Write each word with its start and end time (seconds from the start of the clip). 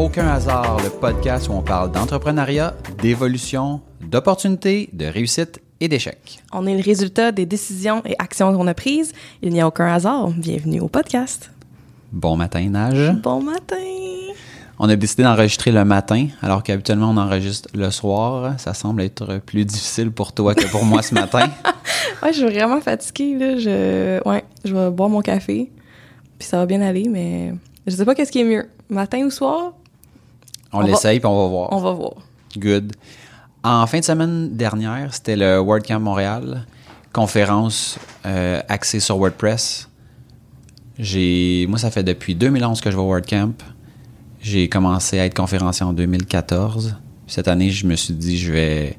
Aucun 0.00 0.28
hasard, 0.28 0.78
le 0.82 0.88
podcast 0.88 1.50
où 1.50 1.52
on 1.52 1.60
parle 1.60 1.92
d'entrepreneuriat, 1.92 2.74
d'évolution, 3.02 3.82
d'opportunités, 4.00 4.88
de 4.94 5.04
réussite 5.04 5.60
et 5.78 5.88
d'échecs. 5.88 6.42
On 6.54 6.66
est 6.66 6.74
le 6.74 6.82
résultat 6.82 7.32
des 7.32 7.44
décisions 7.44 8.00
et 8.06 8.14
actions 8.18 8.56
qu'on 8.56 8.66
a 8.66 8.72
prises. 8.72 9.12
Il 9.42 9.52
n'y 9.52 9.60
a 9.60 9.66
aucun 9.66 9.92
hasard. 9.92 10.30
Bienvenue 10.30 10.80
au 10.80 10.88
podcast. 10.88 11.50
Bon 12.12 12.34
matin, 12.34 12.66
Nage. 12.70 13.14
Bon 13.22 13.42
matin. 13.42 13.76
On 14.78 14.88
a 14.88 14.96
décidé 14.96 15.22
d'enregistrer 15.22 15.70
le 15.70 15.84
matin, 15.84 16.28
alors 16.40 16.62
qu'habituellement 16.62 17.10
on 17.10 17.18
enregistre 17.18 17.68
le 17.74 17.90
soir. 17.90 18.58
Ça 18.58 18.72
semble 18.72 19.02
être 19.02 19.36
plus 19.44 19.66
difficile 19.66 20.12
pour 20.12 20.32
toi 20.32 20.54
que 20.54 20.66
pour 20.70 20.86
moi 20.86 21.02
ce 21.02 21.12
matin. 21.12 21.46
Ouais, 22.22 22.32
je 22.32 22.38
suis 22.38 22.46
vraiment 22.46 22.80
fatiguée. 22.80 23.36
Là. 23.38 23.58
Je... 23.58 24.26
Ouais, 24.26 24.44
je 24.64 24.74
vais 24.74 24.90
boire 24.90 25.10
mon 25.10 25.20
café. 25.20 25.70
Puis 26.38 26.48
ça 26.48 26.56
va 26.56 26.66
bien 26.66 26.80
aller, 26.80 27.06
mais 27.08 27.54
je 27.86 27.94
sais 27.96 28.04
pas 28.06 28.14
qu'est-ce 28.14 28.32
qui 28.32 28.40
est 28.40 28.44
mieux. 28.44 28.66
Matin 28.88 29.24
ou 29.24 29.30
soir? 29.30 29.72
On, 30.72 30.80
l'essaye 30.80 31.18
puis 31.18 31.26
on 31.26 31.42
va 31.42 31.48
voir. 31.48 31.72
On 31.72 31.78
va 31.80 31.92
voir. 31.92 32.14
Good. 32.56 32.92
En 33.62 33.86
fin 33.86 34.00
de 34.00 34.04
semaine 34.04 34.56
dernière, 34.56 35.12
c'était 35.14 35.36
le 35.36 35.58
WordCamp 35.58 36.00
Montréal, 36.00 36.66
conférence 37.12 37.98
euh, 38.24 38.60
axée 38.68 39.00
sur 39.00 39.18
WordPress. 39.18 39.88
J'ai, 40.98 41.66
moi, 41.68 41.78
ça 41.78 41.90
fait 41.90 42.02
depuis 42.02 42.34
2011 42.34 42.80
que 42.80 42.90
je 42.90 42.96
vais 42.96 43.02
au 43.02 43.06
WordCamp. 43.06 43.54
J'ai 44.40 44.68
commencé 44.68 45.18
à 45.18 45.26
être 45.26 45.34
conférencier 45.34 45.84
en 45.84 45.92
2014. 45.92 46.96
Cette 47.26 47.48
année, 47.48 47.70
je 47.70 47.86
me 47.86 47.96
suis 47.96 48.14
dit, 48.14 48.38
je 48.38 48.52
vais 48.52 48.96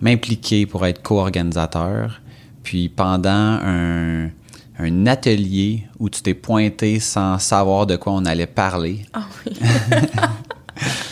m'impliquer 0.00 0.66
pour 0.66 0.86
être 0.86 1.02
co-organisateur. 1.02 2.22
Puis 2.62 2.88
pendant 2.88 3.28
un, 3.30 4.30
un 4.78 5.06
atelier 5.06 5.86
où 5.98 6.08
tu 6.08 6.22
t'es 6.22 6.34
pointé 6.34 7.00
sans 7.00 7.38
savoir 7.38 7.86
de 7.86 7.96
quoi 7.96 8.12
on 8.12 8.24
allait 8.24 8.46
parler, 8.46 9.04
Ah 9.12 9.26
oui. 9.46 9.52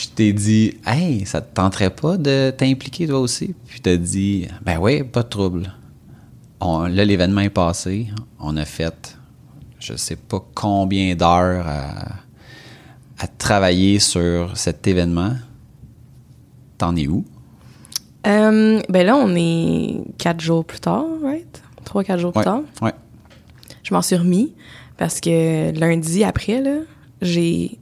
je 0.00 0.08
t'ai 0.08 0.32
dit, 0.32 0.74
hey, 0.86 1.24
ça 1.26 1.40
te 1.40 1.54
tenterait 1.54 1.90
pas 1.90 2.16
de 2.16 2.52
t'impliquer 2.56 3.06
toi 3.08 3.18
aussi? 3.20 3.54
Puis 3.66 3.80
t'as 3.80 3.96
dit, 3.96 4.46
ben 4.64 4.78
oui, 4.78 5.02
pas 5.02 5.22
de 5.22 5.28
trouble. 5.28 5.72
On- 6.60 6.82
là, 6.86 7.04
l'événement 7.04 7.40
est 7.40 7.50
passé. 7.50 8.06
On 8.38 8.56
a 8.56 8.64
fait, 8.64 9.16
je 9.80 9.96
sais 9.96 10.16
pas 10.16 10.44
combien 10.54 11.14
d'heures 11.16 11.66
à, 11.66 12.14
à 13.18 13.26
travailler 13.26 13.98
sur 13.98 14.56
cet 14.56 14.86
événement. 14.86 15.32
T'en 16.78 16.94
es 16.94 17.08
où? 17.08 17.24
Euh, 18.26 18.80
ben 18.88 19.06
là, 19.06 19.16
on 19.16 19.34
est 19.34 20.00
quatre 20.18 20.40
jours 20.40 20.64
plus 20.64 20.80
tard, 20.80 21.06
right? 21.24 21.62
Trois, 21.84 22.04
quatre 22.04 22.20
jours 22.20 22.36
Ouais, 22.36 22.42
plus 22.42 22.44
tard. 22.44 22.62
ouais. 22.82 22.92
Je 23.82 23.94
m'en 23.94 24.02
suis 24.02 24.16
remis 24.16 24.52
parce 24.96 25.20
que 25.20 25.72
lundi 25.78 26.22
après, 26.24 26.60
là, 26.60 26.80
j'ai 27.22 27.78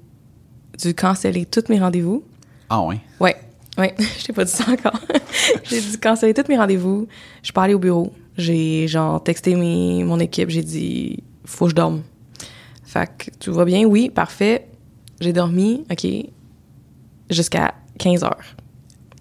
dû 0.77 0.95
canceller 0.95 1.47
tous 1.47 1.65
mes 1.69 1.79
rendez-vous. 1.79 2.25
Ah 2.69 2.83
ouais? 2.83 3.01
Ouais, 3.21 3.37
ouais, 3.79 3.95
je 4.19 4.25
t'ai 4.25 4.33
pas 4.33 4.45
dit 4.45 4.51
ça 4.51 4.65
encore. 4.71 5.01
j'ai 5.65 5.81
dû 5.81 5.99
canceller 5.99 6.35
tous 6.35 6.49
mes 6.49 6.57
rendez-vous. 6.57 7.07
Je 7.43 7.47
suis 7.47 7.53
pas 7.53 7.65
allée 7.65 7.75
au 7.75 7.79
bureau. 7.79 8.13
J'ai 8.37 8.87
genre 8.87 9.23
texté 9.23 9.55
mes, 9.55 10.05
mon 10.05 10.21
équipe, 10.21 10.51
j'ai 10.51 10.63
dit 10.63 11.23
faut 11.45 11.67
que 11.67 11.71
je 11.71 11.77
dorme. 11.77 12.03
Fait 12.85 13.11
que 13.19 13.31
tout 13.39 13.53
va 13.53 13.65
bien, 13.65 13.85
oui, 13.85 14.11
parfait. 14.11 14.69
J'ai 15.21 15.33
dormi, 15.33 15.85
OK, 15.91 16.07
jusqu'à 17.31 17.75
15 17.99 18.25
heures. 18.25 18.57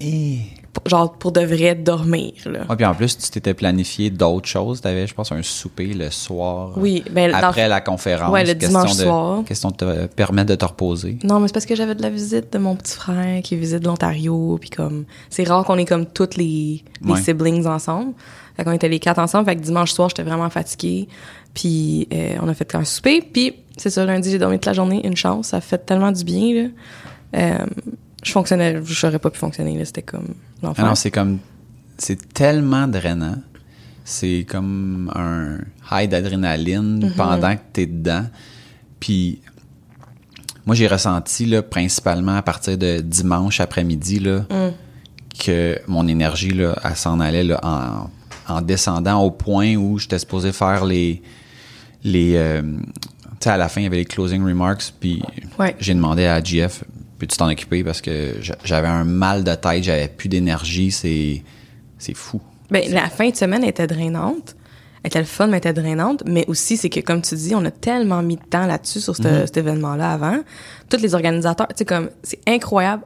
Et... 0.02 0.40
Genre 0.88 1.14
pour 1.14 1.32
de 1.32 1.42
vrai 1.42 1.74
dormir, 1.74 2.34
là. 2.46 2.60
Ouais, 2.70 2.76
puis 2.76 2.86
en 2.86 2.94
plus, 2.94 3.18
tu 3.18 3.30
t'étais 3.32 3.56
planifié 3.56 4.12
d'autres 4.12 4.48
choses. 4.48 4.82
T'avais, 4.82 5.08
je 5.08 5.16
pense, 5.16 5.32
un 5.32 5.42
souper 5.42 5.94
le 5.96 6.12
soir. 6.12 6.74
Oui, 6.78 7.04
ben, 7.12 7.32
dans- 7.32 7.38
Après 7.40 7.68
la 7.68 7.82
conférence. 7.82 8.32
Ouais, 8.32 8.46
le 8.46 8.54
dimanche 8.54 8.96
de, 8.98 9.04
soir. 9.04 9.44
Question 9.46 9.72
de 9.72 9.76
te 9.76 10.06
permettre 10.06 10.50
de 10.50 10.56
te 10.56 10.64
reposer. 10.66 11.18
Non, 11.24 11.40
mais 11.40 11.48
c'est 11.48 11.54
parce 11.54 11.66
que 11.66 11.76
j'avais 11.76 11.96
de 11.96 12.04
la 12.04 12.12
visite 12.12 12.54
de 12.54 12.60
mon 12.60 12.76
petit 12.76 12.94
frère 12.96 13.42
qui 13.42 13.56
visite 13.56 13.84
l'Ontario, 13.84 14.60
puis 14.62 14.70
comme 14.70 15.06
c'est 15.32 15.44
rare 15.48 15.64
qu'on 15.66 15.78
est 15.80 15.86
comme 15.86 16.06
toutes 16.06 16.36
les, 16.38 16.84
les 17.04 17.12
Ouais. 17.14 17.20
siblings 17.22 17.66
ensemble. 17.66 18.14
Fait 18.56 18.64
qu'on 18.64 18.72
était 18.72 18.88
les 18.88 19.00
quatre 19.00 19.18
ensemble. 19.20 19.46
Fait 19.46 19.56
que 19.56 19.62
dimanche 19.62 19.92
soir, 19.92 20.10
j'étais 20.10 20.22
vraiment 20.24 20.50
fatiguée. 20.52 21.08
Puis 21.56 22.08
euh, 22.14 22.36
on 22.44 22.48
a 22.48 22.54
fait 22.54 22.76
un 22.76 22.84
souper. 22.84 23.22
Puis 23.24 23.56
c'est 23.76 23.90
ça, 23.90 24.06
lundi, 24.06 24.30
j'ai 24.30 24.38
dormi 24.38 24.58
toute 24.58 24.68
la 24.68 24.74
journée. 24.74 25.02
Une 25.04 25.18
chance, 25.18 25.48
ça 25.48 25.62
fait 25.62 25.80
tellement 25.84 26.12
du 26.12 26.24
bien 26.24 26.54
là. 26.54 26.70
Euh, 27.38 27.66
je 28.26 28.32
fonctionnais, 28.32 28.80
j'aurais 28.84 29.20
pas 29.20 29.30
pu 29.30 29.40
fonctionner. 29.40 29.84
C'était 29.86 30.02
comme 30.02 30.28
Ah 30.34 30.68
l'enfer. 30.68 30.86
non, 30.86 30.96
c'est 30.96 31.12
comme. 31.12 31.40
C'est 31.98 32.34
tellement 32.34 32.88
drainant. 32.88 33.38
C'est 34.04 34.46
comme 34.48 35.12
un 35.16 35.60
high 35.92 36.10
d'adrénaline 36.10 37.12
pendant 37.16 37.56
que 37.56 37.62
t'es 37.74 37.86
dedans. 37.86 38.26
Puis, 39.00 39.40
moi, 40.66 40.76
j'ai 40.76 40.88
ressenti, 40.88 41.46
là, 41.46 41.62
principalement 41.64 42.36
à 42.36 42.42
partir 42.42 42.78
de 42.78 43.00
dimanche 43.00 43.60
après-midi, 43.62 44.20
là, 44.20 44.46
que 45.40 45.80
mon 45.88 46.08
énergie, 46.08 46.50
là, 46.52 46.76
elle 46.84 46.96
s'en 46.96 47.20
allait, 47.20 47.44
là, 47.44 47.60
en, 47.64 48.10
en 48.54 48.62
descendant 48.62 49.22
au 49.22 49.32
point 49.32 49.76
où 49.76 49.98
j'étais 50.00 50.20
supposé 50.20 50.52
faire 50.52 50.86
les. 50.86 51.22
les 52.04 52.36
euh, 52.36 52.62
tu 52.62 53.44
sais, 53.46 53.50
à 53.50 53.58
la 53.58 53.70
fin, 53.70 53.82
il 53.82 53.86
y 53.86 53.88
avait 53.88 53.98
les 53.98 54.06
closing 54.06 54.44
remarks. 54.46 54.94
Puis, 55.00 55.22
Ouais. 55.60 55.76
j'ai 55.80 55.94
demandé 55.94 56.26
à 56.26 56.44
GF, 56.44 56.84
peux-tu 57.18 57.38
t'en 57.38 57.50
occuper? 57.50 57.84
Parce 57.84 58.02
que 58.02 58.36
j'a- 58.42 58.58
j'avais 58.64 58.88
un 58.88 59.04
mal 59.04 59.44
de 59.44 59.54
tête, 59.56 59.84
j'avais 59.84 60.08
plus 60.08 60.30
d'énergie, 60.30 60.92
c'est, 60.92 61.44
c'est 61.98 62.14
fou. 62.16 62.42
Ben, 62.72 62.84
la 62.92 63.10
fin 63.10 63.30
de 63.30 63.36
semaine 63.36 63.64
était 63.64 63.88
drainante. 63.88 64.56
Elle 65.04 65.10
était 65.10 65.20
le 65.20 65.26
fun, 65.26 65.46
mais 65.48 65.54
elle 65.54 65.58
était 65.70 65.74
drainante. 65.74 66.24
Mais 66.26 66.46
aussi, 66.48 66.78
c'est 66.78 66.90
que, 66.90 67.00
comme 67.00 67.22
tu 67.22 67.36
dis, 67.36 67.54
on 67.54 67.64
a 67.64 67.70
tellement 67.72 68.24
mis 68.24 68.38
de 68.38 68.44
temps 68.44 68.66
là-dessus, 68.66 69.02
sur 69.02 69.14
Mhm. 69.14 69.46
cet 69.46 69.58
événement-là 69.58 70.12
avant. 70.14 70.40
Tous 70.90 70.98
les 71.00 71.14
organisateurs, 71.14 71.68
tu 71.68 71.76
sais, 71.78 71.86
comme, 71.86 72.10
c'est 72.24 72.40
incroyable. 72.48 73.04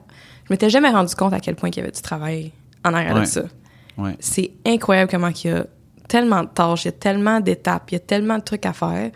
Je 0.48 0.54
m'étais 0.54 0.70
jamais 0.70 0.90
rendu 0.90 1.14
compte 1.14 1.34
à 1.34 1.40
quel 1.42 1.56
point 1.56 1.70
il 1.70 1.76
y 1.78 1.80
avait 1.82 1.92
du 1.92 2.02
travail 2.02 2.52
en 2.86 2.94
arrière 2.94 3.16
Ouais. 3.16 3.22
de 3.22 3.26
ça. 3.26 3.44
Ouais. 3.98 4.16
C'est 4.22 4.52
incroyable 4.66 5.12
comment 5.12 5.28
il 5.44 5.48
y 5.50 5.54
a 5.54 5.66
tellement 6.08 6.44
de 6.44 6.48
tâches, 6.50 6.86
il 6.86 6.88
y 6.88 6.90
a 6.90 6.94
tellement 6.94 7.42
d'étapes, 7.42 7.92
il 7.92 7.96
y 7.96 7.98
a 7.98 8.00
tellement 8.00 8.38
de 8.38 8.44
trucs 8.44 8.66
à 8.66 8.72
faire. 8.74 9.12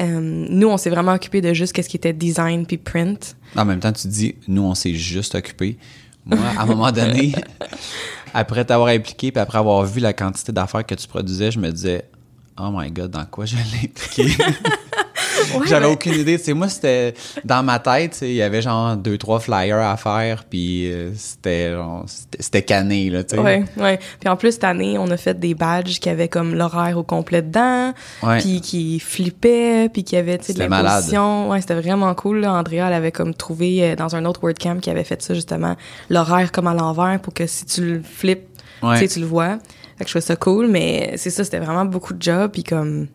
Euh, 0.00 0.20
nous, 0.20 0.68
on 0.68 0.76
s'est 0.76 0.90
vraiment 0.90 1.14
occupé 1.14 1.40
de 1.40 1.54
juste 1.54 1.72
qu'est-ce 1.72 1.88
qui 1.88 1.96
était 1.96 2.12
design 2.12 2.66
puis 2.66 2.76
print. 2.76 3.36
En 3.56 3.64
même 3.64 3.80
temps, 3.80 3.92
tu 3.92 4.08
dis, 4.08 4.34
nous, 4.46 4.62
on 4.62 4.74
s'est 4.74 4.94
juste 4.94 5.34
occupé. 5.34 5.78
Moi, 6.26 6.38
à 6.58 6.62
un 6.62 6.66
moment 6.66 6.92
donné, 6.92 7.32
après 8.34 8.64
t'avoir 8.64 8.88
impliqué, 8.88 9.32
puis 9.32 9.40
après 9.40 9.58
avoir 9.58 9.84
vu 9.84 10.00
la 10.00 10.12
quantité 10.12 10.52
d'affaires 10.52 10.84
que 10.84 10.94
tu 10.94 11.06
produisais, 11.06 11.50
je 11.50 11.58
me 11.58 11.70
disais, 11.70 12.04
oh 12.58 12.70
my 12.72 12.90
god, 12.90 13.10
dans 13.12 13.24
quoi 13.24 13.46
je 13.46 13.56
l'ai 13.56 13.84
impliqué? 13.84 14.26
J'avais 15.66 15.86
mais- 15.86 15.92
aucune 15.92 16.14
idée. 16.14 16.38
Tu 16.38 16.44
sais, 16.44 16.52
moi, 16.54 16.68
c'était 16.68 17.14
dans 17.44 17.62
ma 17.62 17.78
tête, 17.78 18.18
il 18.22 18.32
y 18.34 18.42
avait 18.42 18.62
genre 18.62 18.96
deux, 18.96 19.18
trois 19.18 19.40
flyers 19.40 19.78
à 19.80 19.96
faire, 19.96 20.44
puis 20.44 20.90
euh, 20.90 21.10
c'était 21.14 21.72
genre, 21.72 22.04
c'était 22.38 22.62
cané, 22.62 23.10
là, 23.10 23.24
tu 23.24 23.36
sais. 23.36 23.40
Ouais, 23.42 23.64
ouais. 23.78 23.98
Puis 24.20 24.28
en 24.28 24.36
plus, 24.36 24.52
cette 24.52 24.64
année, 24.64 24.96
on 24.98 25.10
a 25.10 25.16
fait 25.16 25.38
des 25.38 25.54
badges 25.54 25.98
qui 26.00 26.08
avaient 26.08 26.28
comme 26.28 26.54
l'horaire 26.54 26.96
au 26.98 27.02
complet 27.02 27.42
dedans, 27.42 27.92
Ouais. 28.22 28.38
puis 28.40 28.60
qui 28.60 28.98
flippaient, 29.00 29.88
puis 29.92 30.04
qui 30.04 30.16
avaient, 30.16 30.38
tu 30.38 30.46
sais, 30.46 30.52
de 30.54 30.58
l'imposition. 30.60 31.50
Ouais, 31.50 31.60
c'était 31.60 31.74
vraiment 31.80 32.14
cool. 32.14 32.40
Là. 32.40 32.52
Andrea, 32.52 32.86
elle 32.86 32.92
avait 32.92 33.12
comme 33.12 33.34
trouvé 33.34 33.82
euh, 33.82 33.96
dans 33.96 34.14
un 34.16 34.24
autre 34.24 34.40
WordCamp 34.42 34.78
qui 34.80 34.90
avait 34.90 35.04
fait 35.04 35.20
ça, 35.22 35.34
justement, 35.34 35.76
l'horaire 36.10 36.52
comme 36.52 36.66
à 36.66 36.74
l'envers 36.74 37.18
pour 37.20 37.32
que 37.34 37.46
si 37.46 37.64
tu 37.66 37.82
le 37.84 38.02
flippes, 38.02 38.48
Ouais. 38.82 38.94
tu 39.00 39.06
sais, 39.06 39.14
tu 39.14 39.20
le 39.20 39.26
vois. 39.26 39.58
Fait 39.98 40.04
que 40.04 40.10
je 40.10 40.12
trouvais 40.12 40.20
ça 40.20 40.36
cool, 40.36 40.66
mais 40.68 41.14
c'est 41.16 41.30
ça, 41.30 41.42
c'était 41.44 41.58
vraiment 41.58 41.86
beaucoup 41.86 42.12
de 42.12 42.20
job, 42.20 42.50
puis 42.52 42.62
comme 42.62 43.06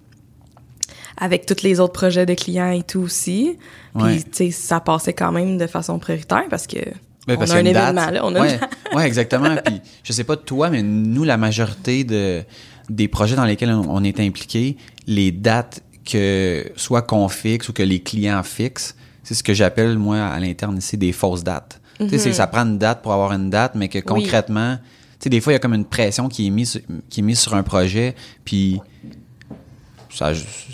avec 1.21 1.45
tous 1.45 1.63
les 1.63 1.79
autres 1.79 1.93
projets 1.93 2.25
de 2.25 2.33
clients 2.33 2.71
et 2.71 2.83
tout 2.83 2.99
aussi. 2.99 3.57
Puis, 3.95 4.03
Ouais. 4.03 4.17
tu 4.17 4.29
sais, 4.31 4.51
ça 4.51 4.79
passait 4.81 5.13
quand 5.13 5.31
même 5.31 5.57
de 5.57 5.67
façon 5.67 5.99
prioritaire 5.99 6.43
parce 6.49 6.67
que 6.67 6.79
on 7.27 7.39
a 7.39 7.53
un 7.55 7.59
événement, 7.63 7.93
date. 7.93 8.13
là. 8.15 8.25
On 8.25 8.35
a 8.35 8.39
une 8.39 8.43
ouais, 8.55 8.59
ouais, 8.95 9.07
exactement. 9.07 9.55
Puis 9.63 9.79
je 10.03 10.11
sais 10.11 10.23
pas 10.25 10.35
de 10.35 10.41
toi, 10.41 10.69
mais 10.69 10.81
nous, 10.81 11.23
la 11.23 11.37
majorité 11.37 12.03
de 12.03 12.41
des 12.89 13.07
projets 13.07 13.35
dans 13.37 13.45
lesquels 13.45 13.69
on, 13.71 13.85
on 13.87 14.03
est 14.03 14.19
impliqué, 14.19 14.75
les 15.07 15.31
dates 15.31 15.81
que 16.03 16.65
soit 16.75 17.03
qu'on 17.03 17.29
fixe 17.29 17.69
ou 17.69 17.73
que 17.73 17.83
les 17.83 17.99
clients 18.01 18.41
fixent, 18.43 18.95
c'est 19.23 19.35
ce 19.35 19.43
que 19.43 19.53
j'appelle 19.53 19.97
moi 19.99 20.17
à 20.25 20.39
l'interne 20.39 20.77
ici 20.79 20.97
des 20.97 21.11
fausses 21.13 21.43
dates. 21.43 21.79
Tu 21.99 22.09
sais, 22.09 22.17
c'est- 22.17 22.33
ça 22.33 22.47
prend 22.47 22.61
une 22.65 22.79
date 22.79 23.03
pour 23.03 23.13
avoir 23.13 23.31
une 23.33 23.51
date, 23.51 23.75
mais 23.75 23.87
que 23.87 23.99
concrètement, 23.99 24.77
tu 24.77 25.25
sais, 25.25 25.29
des 25.29 25.39
fois 25.39 25.53
il 25.53 25.55
y 25.55 25.57
a 25.57 25.59
comme 25.59 25.75
une 25.75 25.85
pression 25.85 26.27
qui 26.27 26.47
est 26.47 26.49
mise 26.49 26.71
sur- 26.71 26.81
qui 27.11 27.19
est 27.19 27.23
mise 27.23 27.39
sur 27.39 27.53
un 27.53 27.61
projet, 27.61 28.15
puis 28.43 28.81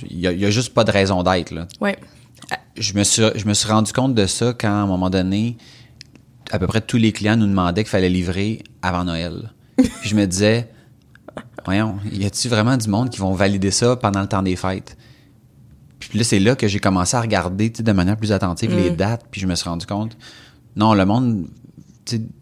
il 0.09 0.19
y, 0.19 0.27
a- 0.45 0.49
juste 0.49 0.73
pas 0.73 0.83
de 0.83 0.91
raison 0.91 1.23
d'être 1.23 1.51
là 1.51 1.67
Ouais. 1.81 1.97
je 2.77 2.93
me 2.93 3.03
suis 3.03 3.23
je 3.35 3.45
me 3.45 3.53
suis 3.53 3.67
rendu 3.69 3.93
compte 3.93 4.13
de 4.15 4.25
ça 4.25 4.53
quand 4.57 4.67
à 4.69 4.71
un 4.71 4.85
moment 4.87 5.09
donné 5.09 5.57
à 6.51 6.59
peu 6.59 6.67
près 6.67 6.81
tous 6.81 6.97
les 6.97 7.11
clients 7.11 7.35
nous 7.37 7.47
demandaient 7.47 7.83
qu'il 7.83 7.89
fallait 7.91 8.09
livrer 8.09 8.63
avant 8.81 9.03
Noël. 9.03 9.51
Puis 9.77 9.89
je 10.09 10.15
me 10.15 10.25
disais 10.25 10.69
voyons, 11.65 11.97
y 12.11 12.25
a-t-il 12.25 12.49
vraiment 12.49 12.77
du 12.77 12.87
monde 12.87 13.09
qui 13.09 13.19
vont 13.19 13.33
valider 13.33 13.71
ça 13.71 13.95
pendant 13.97 14.21
le 14.21 14.27
temps 14.27 14.41
des 14.43 14.55
fêtes? 14.55 14.97
Puis 15.99 16.17
là 16.17 16.23
c'est 16.23 16.39
là 16.39 16.55
que 16.55 16.67
j'ai 16.67 16.79
commencé 16.79 17.15
à 17.17 17.21
regarder 17.21 17.69
de 17.69 17.91
manière 17.91 18.17
plus 18.17 18.31
attentive 18.31 18.73
les 18.75 18.91
dates, 18.91 19.25
puis 19.29 19.41
je 19.41 19.47
me 19.47 19.55
suis 19.55 19.67
rendu 19.69 19.85
compte 19.85 20.17
non, 20.75 20.93
le 20.93 21.05
monde 21.05 21.47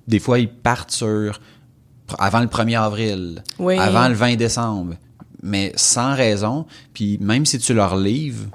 des 0.07 0.19
fois 0.19 0.39
ils 0.39 0.49
partent 0.51 0.91
sur 0.91 1.39
avant 2.19 2.41
le 2.41 2.47
1er 2.47 2.77
avril, 2.79 3.41
Oui. 3.57 3.77
avant 3.79 4.07
le 4.09 4.13
20 4.13 4.35
décembre, 4.35 4.93
mais 5.45 5.71
sans 5.75 6.15
raison, 6.15 6.65
puis 6.93 7.17
même 7.21 7.45
si 7.45 7.59
tu 7.59 7.73
leur 7.73 7.95
livres 7.95 8.45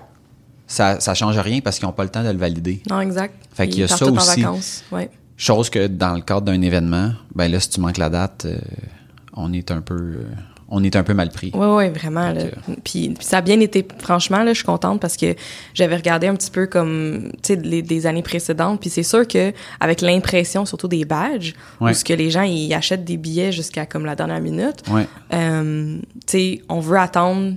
ça, 0.71 1.01
ça 1.01 1.15
change 1.15 1.37
rien 1.39 1.61
parce 1.61 1.79
qu'ils 1.79 1.87
n'ont 1.89 1.93
pas 1.93 2.05
le 2.05 2.11
temps 2.11 2.23
de 2.23 2.31
le 2.31 2.39
valider. 2.39 2.81
Non, 2.89 3.01
exact. 3.01 3.35
Fait 3.53 3.69
qu'il 3.69 3.81
y 3.81 3.83
a 3.83 3.89
ça 3.89 4.07
aussi. 4.07 4.45
En 4.45 4.53
vacances. 4.53 4.85
Ouais. 4.93 5.11
Chose 5.37 5.69
que 5.69 5.89
dans 5.89 6.15
le 6.15 6.21
cadre 6.21 6.43
d'un 6.43 6.63
événement, 6.63 7.13
ben 7.35 7.51
là, 7.51 7.59
si 7.59 7.71
tu 7.71 7.81
manques 7.81 7.97
la 7.97 8.09
date, 8.09 8.45
euh, 8.45 8.59
on 9.35 9.53
est 9.53 9.73
un 9.73 9.81
peu 9.81 9.97
euh, 9.97 10.25
on 10.73 10.85
est 10.85 10.95
un 10.97 11.03
peu 11.03 11.15
mal 11.15 11.31
pris. 11.31 11.51
Oui, 11.55 11.67
oui, 11.67 11.89
vraiment. 11.89 12.31
Là. 12.33 12.43
Puis, 12.85 13.15
ça 13.21 13.39
a 13.39 13.41
bien 13.41 13.59
été, 13.61 13.87
franchement, 13.99 14.39
là, 14.45 14.53
je 14.53 14.59
suis 14.59 14.65
contente 14.65 15.01
parce 15.01 15.17
que 15.17 15.35
j'avais 15.75 15.97
regardé 15.97 16.29
un 16.29 16.35
petit 16.37 16.51
peu 16.51 16.67
comme, 16.67 17.31
tu 17.43 17.55
sais, 17.55 17.57
les, 17.57 17.83
des 17.83 18.07
années 18.07 18.23
précédentes. 18.23 18.81
Puis 18.81 18.89
c'est 18.91 19.03
sûr 19.03 19.27
que 19.27 19.53
avec 19.81 20.01
l'impression, 20.01 20.65
surtout 20.65 20.89
des 20.89 21.05
badges, 21.05 21.55
Ouais. 21.81 21.91
où 21.91 21.95
ce 21.95 22.05
que 22.05 22.13
les 22.13 22.31
gens, 22.31 22.43
ils 22.43 22.73
achètent 22.73 23.05
des 23.05 23.17
billets 23.17 23.51
jusqu'à 23.53 23.85
comme 23.87 24.07
la 24.07 24.15
dernière 24.15 24.41
minute, 24.41 24.83
Ouais. 24.91 25.07
euh, 25.35 25.99
tu 26.27 26.39
sais, 26.39 26.63
on 26.69 26.81
veut 26.81 26.99
attendre 26.99 27.55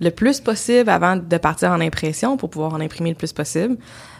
le 0.00 0.10
plus 0.10 0.40
possible 0.40 0.90
avant 0.90 1.16
de 1.16 1.36
partir 1.36 1.70
en 1.70 1.80
impression 1.80 2.36
pour 2.36 2.50
pouvoir 2.50 2.72
en 2.74 2.80
imprimer 2.80 3.10
le 3.10 3.16
plus 3.16 3.32
possible. 3.32 3.76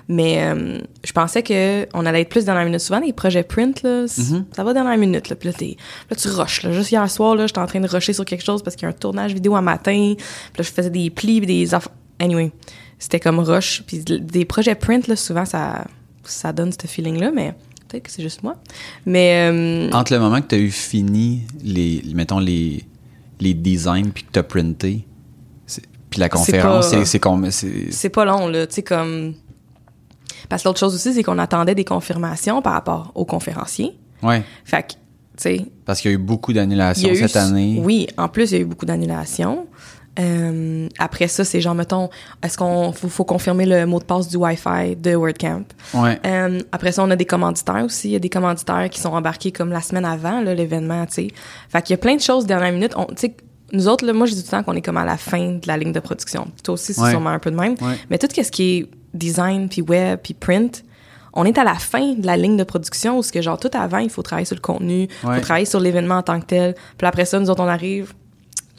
Mais 0.08 0.42
euh, 0.44 0.78
je 1.02 1.12
pensais 1.12 1.42
que 1.42 1.86
on 1.94 2.04
allait 2.04 2.20
être 2.22 2.28
plus 2.28 2.44
dernière 2.44 2.64
minute. 2.66 2.80
Souvent, 2.80 3.00
les 3.00 3.12
projets 3.12 3.42
print, 3.42 3.82
là, 3.82 4.04
Mm-hmm. 4.04 4.44
ça 4.54 4.62
va 4.64 4.74
dernière 4.74 4.98
minute. 4.98 5.28
Là, 5.30 5.36
puis 5.36 5.48
là, 5.48 6.16
tu 6.16 6.28
rushes. 6.28 6.62
Là. 6.62 6.72
Juste 6.72 6.92
hier 6.92 7.10
soir, 7.10 7.36
j'étais 7.38 7.58
en 7.58 7.66
train 7.66 7.80
de 7.80 7.88
rusher 7.88 8.12
sur 8.12 8.24
quelque 8.24 8.44
chose 8.44 8.62
parce 8.62 8.76
qu'il 8.76 8.84
y 8.84 8.86
a 8.86 8.90
un 8.90 8.92
tournage 8.98 9.32
vidéo 9.32 9.56
un 9.56 9.62
matin. 9.62 10.14
Puis 10.16 10.58
là, 10.58 10.62
je 10.64 10.70
faisais 10.70 10.90
des 10.90 11.08
plis 11.10 11.38
puis 11.40 11.46
des 11.46 11.74
affaires. 11.74 11.92
Anyway, 12.18 12.52
c'était 12.98 13.18
comme 13.20 13.38
rush. 13.40 13.82
Puis 13.86 14.00
des 14.04 14.44
projets 14.44 14.74
print, 14.74 15.08
là, 15.08 15.16
souvent, 15.16 15.44
ça, 15.46 15.86
ça 16.24 16.52
donne 16.52 16.70
ce 16.72 16.86
feeling-là, 16.86 17.30
mais 17.34 17.54
peut-être 17.88 18.04
que 18.04 18.10
c'est 18.10 18.22
juste 18.22 18.42
moi. 18.42 18.56
Mais... 19.06 19.50
euh, 19.52 19.90
Entre 19.92 20.12
le 20.12 20.20
moment 20.20 20.40
que 20.42 20.48
tu 20.48 20.54
as 20.54 20.58
eu 20.58 20.70
fini 20.70 21.42
les 21.62 22.02
mettons 22.14 22.38
les 22.40 22.84
les 23.40 23.54
designs 23.54 24.10
puis 24.14 24.24
que 24.24 24.32
tu 24.32 24.38
as 24.38 24.42
printé 24.44 25.06
puis 26.10 26.20
la 26.20 26.28
conférence, 26.28 26.90
c'est 26.90 27.90
c'est 27.90 28.08
pas 28.08 28.24
long, 28.24 28.46
là. 28.46 28.68
Tu 28.68 28.74
sais, 28.74 28.82
comme. 28.84 29.34
Parce 30.48 30.62
que 30.62 30.68
l'autre 30.68 30.80
chose 30.80 30.94
aussi, 30.94 31.12
c'est 31.14 31.22
qu'on 31.22 31.38
attendait 31.38 31.74
des 31.74 31.84
confirmations 31.84 32.62
par 32.62 32.72
rapport 32.74 33.12
aux 33.14 33.24
conférenciers. 33.24 33.98
ouais, 34.22 34.42
Fait 34.64 34.82
que, 34.82 34.92
tu 34.92 34.96
sais. 35.36 35.66
parce 35.84 36.00
qu'il 36.00 36.10
y 36.10 36.14
a 36.14 36.16
eu 36.16 36.20
beaucoup 36.20 36.52
d'annulations 36.52 37.10
eu- 37.10 37.16
cette 37.16 37.36
année. 37.36 37.80
Oui, 37.82 38.06
en 38.16 38.28
plus, 38.28 38.50
il 38.52 38.54
y 38.54 38.58
a 38.58 38.60
eu 38.60 38.66
beaucoup 38.66 38.86
d'annulations. 38.86 39.66
Euh, 40.18 40.88
après 40.98 41.26
ça, 41.26 41.44
c'est 41.44 41.60
genre, 41.60 41.74
mettons, 41.74 42.08
est-ce 42.42 42.56
qu'on 42.56 42.92
faut, 42.92 43.08
faut 43.08 43.24
confirmer 43.24 43.66
le 43.66 43.84
mot 43.84 43.98
de 43.98 44.04
passe 44.04 44.28
du 44.28 44.36
Wi-Fi 44.36 44.94
de 44.96 45.16
WordCamp? 45.16 45.64
Ouais. 45.92 46.20
Euh, 46.24 46.60
après 46.70 46.92
ça, 46.92 47.02
on 47.02 47.10
a 47.10 47.16
des 47.16 47.24
commanditaires 47.24 47.84
aussi. 47.84 48.08
Il 48.08 48.12
y 48.12 48.16
a 48.16 48.20
des 48.20 48.28
commanditaires 48.30 48.88
qui 48.90 49.00
sont 49.00 49.10
embarqués 49.12 49.50
comme 49.50 49.70
la 49.70 49.80
semaine 49.80 50.04
avant 50.04 50.40
là, 50.40 50.54
l'événement, 50.54 51.04
tu 51.06 51.14
sais. 51.14 51.28
Fait 51.68 51.82
qu'il 51.82 51.94
y 51.94 51.98
a 51.98 51.98
plein 51.98 52.14
de 52.14 52.20
choses 52.20 52.46
dernière 52.46 52.72
minute. 52.72 52.92
On- 52.96 53.06
Tu 53.06 53.14
sais, 53.16 53.36
nous 53.72 53.88
autres, 53.88 54.06
là, 54.06 54.12
moi, 54.12 54.26
je 54.26 54.34
dis 54.34 54.42
tout 54.44 54.46
le 54.52 54.58
temps 54.58 54.62
qu'on 54.62 54.74
est 54.76 54.82
comme 54.82 54.98
à 54.98 55.04
la 55.04 55.16
fin 55.16 55.54
de 55.54 55.66
la 55.66 55.76
ligne 55.76 55.90
de 55.92 55.98
production. 56.00 56.46
Toi 56.62 56.74
aussi, 56.74 56.94
c'est 56.94 57.00
Ouais. 57.00 57.10
sûrement 57.10 57.30
un 57.30 57.40
peu 57.40 57.50
de 57.50 57.56
même. 57.56 57.72
Ouais. 57.80 57.98
Mais 58.08 58.18
tout 58.18 58.28
ce 58.32 58.50
qui 58.52 58.62
est 58.78 58.86
design, 59.14 59.68
puis 59.68 59.82
web, 59.82 60.18
puis 60.22 60.34
print, 60.34 60.84
on 61.32 61.44
est 61.44 61.58
à 61.58 61.64
la 61.64 61.74
fin 61.74 62.12
de 62.14 62.26
la 62.26 62.36
ligne 62.36 62.56
de 62.56 62.64
production 62.64 63.18
où 63.18 63.22
ce 63.22 63.32
que 63.32 63.42
genre 63.42 63.58
tout 63.58 63.70
avant, 63.72 63.98
il 63.98 64.10
faut 64.10 64.22
travailler 64.22 64.44
sur 64.46 64.54
le 64.56 64.60
contenu, 64.60 65.08
il 65.22 65.28
Ouais. 65.28 65.36
faut 65.36 65.40
travailler 65.42 65.66
sur 65.66 65.80
l'événement 65.80 66.16
en 66.18 66.22
tant 66.22 66.40
que 66.40 66.46
tel. 66.46 66.74
Puis 66.98 67.06
après 67.06 67.24
ça, 67.24 67.38
nous 67.40 67.50
autres, 67.50 67.62
on 67.62 67.66
arrive. 67.68 68.12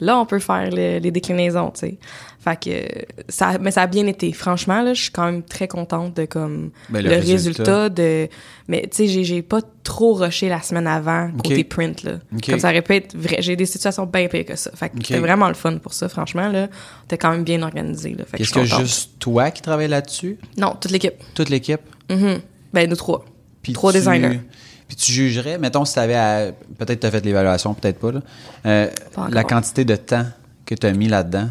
Là, 0.00 0.18
on 0.18 0.26
peut 0.26 0.38
faire 0.38 0.68
le- 0.70 0.98
les 0.98 1.10
déclinaisons, 1.10 1.70
tu 1.70 1.80
sais. 1.80 1.98
Fait 2.38 2.58
que 2.62 3.04
ça, 3.28 3.56
mais 3.58 3.70
ça 3.70 3.82
a 3.82 3.86
bien 3.86 4.06
été. 4.06 4.32
Franchement, 4.32 4.82
là, 4.82 4.92
je 4.94 5.02
suis 5.02 5.10
quand 5.10 5.24
même 5.24 5.42
très 5.42 5.66
contente 5.66 6.14
de 6.16 6.26
comme 6.26 6.70
Ben, 6.90 7.02
le, 7.02 7.08
le 7.08 7.16
résultat. 7.16 7.32
résultat. 7.34 7.88
de. 7.88 8.28
Mais 8.68 8.82
tu 8.82 9.08
sais, 9.08 9.24
j'ai, 9.24 9.42
pas 9.42 9.60
trop 9.82 10.12
rushé 10.14 10.48
la 10.48 10.60
semaine 10.62 10.86
avant 10.86 11.30
côté 11.42 11.60
Ok. 11.60 11.68
print 11.68 12.02
là. 12.04 12.12
Comme 12.46 12.58
ça 12.60 12.68
aurait 12.68 12.82
pu 12.82 12.94
être 12.94 13.16
vrai. 13.16 13.38
J'ai 13.40 13.56
des 13.56 13.66
situations 13.66 14.04
bien 14.06 14.28
pires 14.28 14.44
que 14.44 14.54
ça. 14.54 14.70
Fait 14.74 14.90
que 14.90 14.96
c'était 15.02 15.18
vraiment 15.18 15.48
le 15.48 15.54
fun 15.54 15.78
pour 15.78 15.92
ça. 15.94 16.08
Franchement 16.08 16.48
là, 16.48 16.68
t'es 17.08 17.16
quand 17.18 17.30
même 17.30 17.42
bien 17.44 17.62
organisé 17.62 18.10
là. 18.10 18.24
Fait 18.26 18.38
que 18.38 18.44
je 18.44 18.50
Est-ce 18.50 18.74
que 18.76 18.82
juste 18.82 19.12
toi 19.18 19.50
qui 19.50 19.62
travailles 19.62 19.88
là-dessus, 19.88 20.38
Non, 20.58 20.76
toute 20.80 20.90
l'équipe. 20.92 21.14
toute 21.34 21.48
l'équipe? 21.48 21.80
Mhm. 22.10 22.40
Ben 22.72 22.88
nous 22.88 22.96
trois. 22.96 23.24
Trois 23.72 23.92
tu- 23.92 23.98
designers. 23.98 24.40
Puis 24.88 24.96
tu 24.96 25.12
jugerais, 25.12 25.58
mettons, 25.58 25.84
si 25.84 25.94
tu 25.94 25.98
avais 25.98 26.52
peut-être 26.78 27.00
tu 27.00 27.06
as 27.06 27.10
fait 27.10 27.24
l'évaluation, 27.24 27.74
peut-être 27.74 27.98
pas, 27.98 28.12
là, 28.12 28.20
euh, 28.66 28.88
Pas 29.14 29.28
la 29.30 29.44
quantité 29.44 29.84
de 29.84 29.96
temps 29.96 30.26
que 30.64 30.74
tu 30.74 30.86
as 30.86 30.92
mis 30.92 31.08
là-dedans? 31.08 31.48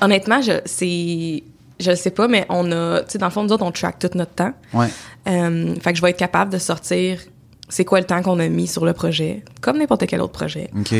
Honnêtement, 0.00 0.40
je 0.42 0.60
c'est 0.64 1.42
je 1.80 1.90
le 1.90 1.96
sais 1.96 2.10
pas, 2.10 2.28
mais 2.28 2.46
on 2.48 2.70
a, 2.72 3.00
tu 3.00 3.12
sais, 3.12 3.18
dans 3.18 3.26
le 3.26 3.32
fond, 3.32 3.42
nous 3.42 3.52
autres, 3.52 3.64
on 3.64 3.72
track 3.72 3.98
tout 3.98 4.10
notre 4.14 4.32
temps. 4.32 4.52
Ouais. 4.72 4.88
Euh, 5.28 5.74
fait 5.80 5.92
que 5.92 5.96
je 5.96 6.02
vais 6.02 6.10
être 6.10 6.18
capable 6.18 6.52
de 6.52 6.58
sortir 6.58 7.18
c'est 7.68 7.84
quoi 7.84 7.98
le 7.98 8.06
temps 8.06 8.22
qu'on 8.22 8.38
a 8.38 8.48
mis 8.48 8.66
sur 8.66 8.84
le 8.84 8.92
projet, 8.92 9.42
comme 9.60 9.78
n'importe 9.78 10.06
quel 10.06 10.20
autre 10.20 10.32
projet. 10.32 10.70
OK. 10.78 10.94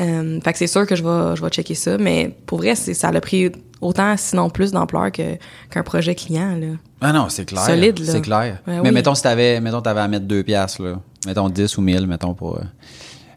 Euh, 0.00 0.40
fait 0.40 0.52
que 0.52 0.58
c'est 0.58 0.66
sûr 0.66 0.86
que 0.86 0.94
je 0.94 1.02
vais, 1.02 1.36
je 1.36 1.42
vais 1.42 1.48
checker 1.48 1.74
ça, 1.74 1.98
mais 1.98 2.34
pour 2.46 2.58
vrai, 2.58 2.74
ça 2.74 3.08
a 3.08 3.20
pris 3.20 3.50
autant, 3.80 4.16
sinon 4.16 4.50
plus 4.50 4.72
d'ampleur 4.72 5.10
que, 5.12 5.36
qu'un 5.70 5.82
projet 5.82 6.14
client, 6.14 6.56
là. 6.56 6.76
Ah 7.00 7.12
non, 7.12 7.28
c'est 7.28 7.46
clair. 7.46 7.64
Solide, 7.64 7.98
là. 7.98 8.12
C'est 8.12 8.20
clair. 8.20 8.58
Ouais, 8.66 8.80
Mais 8.82 8.88
oui. 8.88 8.90
mettons, 8.92 9.14
si 9.14 9.22
t'avais, 9.22 9.60
mettons, 9.60 9.80
t'avais 9.80 10.00
à 10.00 10.08
mettre 10.08 10.26
deux 10.26 10.42
piastres, 10.42 10.82
là. 10.82 11.00
Mettons 11.26 11.48
10 11.48 11.78
ou 11.78 11.80
1000, 11.82 12.06
mettons, 12.06 12.34
pour, 12.34 12.56
euh, 12.56 12.62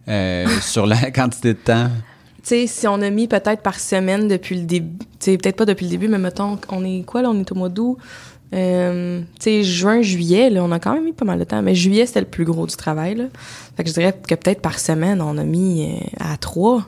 euh, 0.10 0.48
sur 0.62 0.86
la 0.86 1.12
quantité 1.12 1.54
de 1.54 1.60
temps. 1.60 1.90
Tu 2.44 2.50
sais, 2.50 2.68
si 2.68 2.88
on 2.88 3.02
a 3.02 3.10
mis 3.10 3.30
peut-être 3.30 3.62
par 3.62 3.80
semaine 3.80 4.28
depuis 4.28 4.58
le 4.60 4.66
début, 4.66 4.98
tu 5.00 5.06
sais, 5.20 5.38
peut-être 5.38 5.56
pas 5.56 5.66
depuis 5.66 5.86
le 5.86 5.92
début, 5.92 6.10
mais 6.10 6.18
mettons, 6.18 6.60
on 6.70 6.84
est 6.84 7.06
quoi, 7.06 7.22
là, 7.22 7.30
on 7.30 7.40
est 7.40 7.50
au 7.52 7.56
mois 7.56 7.70
d'août? 7.70 7.98
Euh, 8.54 9.22
tu 9.40 9.44
sais, 9.44 9.64
juin, 9.64 10.02
juillet, 10.02 10.50
là, 10.52 10.64
on 10.64 10.72
a 10.72 10.80
quand 10.80 10.94
même 10.94 11.06
mis 11.06 11.14
pas 11.14 11.26
mal 11.26 11.40
de 11.40 11.44
temps, 11.44 11.62
mais 11.64 11.74
juillet, 11.74 12.06
c'était 12.06 12.20
le 12.22 12.28
plus 12.28 12.46
gros 12.46 12.68
du 12.68 12.76
travail, 12.76 13.16
là. 13.16 13.24
Fait 13.76 13.84
que 13.84 13.90
je 13.90 13.94
dirais 13.96 14.14
que 14.28 14.36
peut-être 14.36 14.62
par 14.62 14.78
semaine, 14.80 15.22
on 15.22 15.38
a 15.38 15.44
mis 15.44 15.84
euh, 15.92 16.06
à 16.20 16.38
trois, 16.38 16.84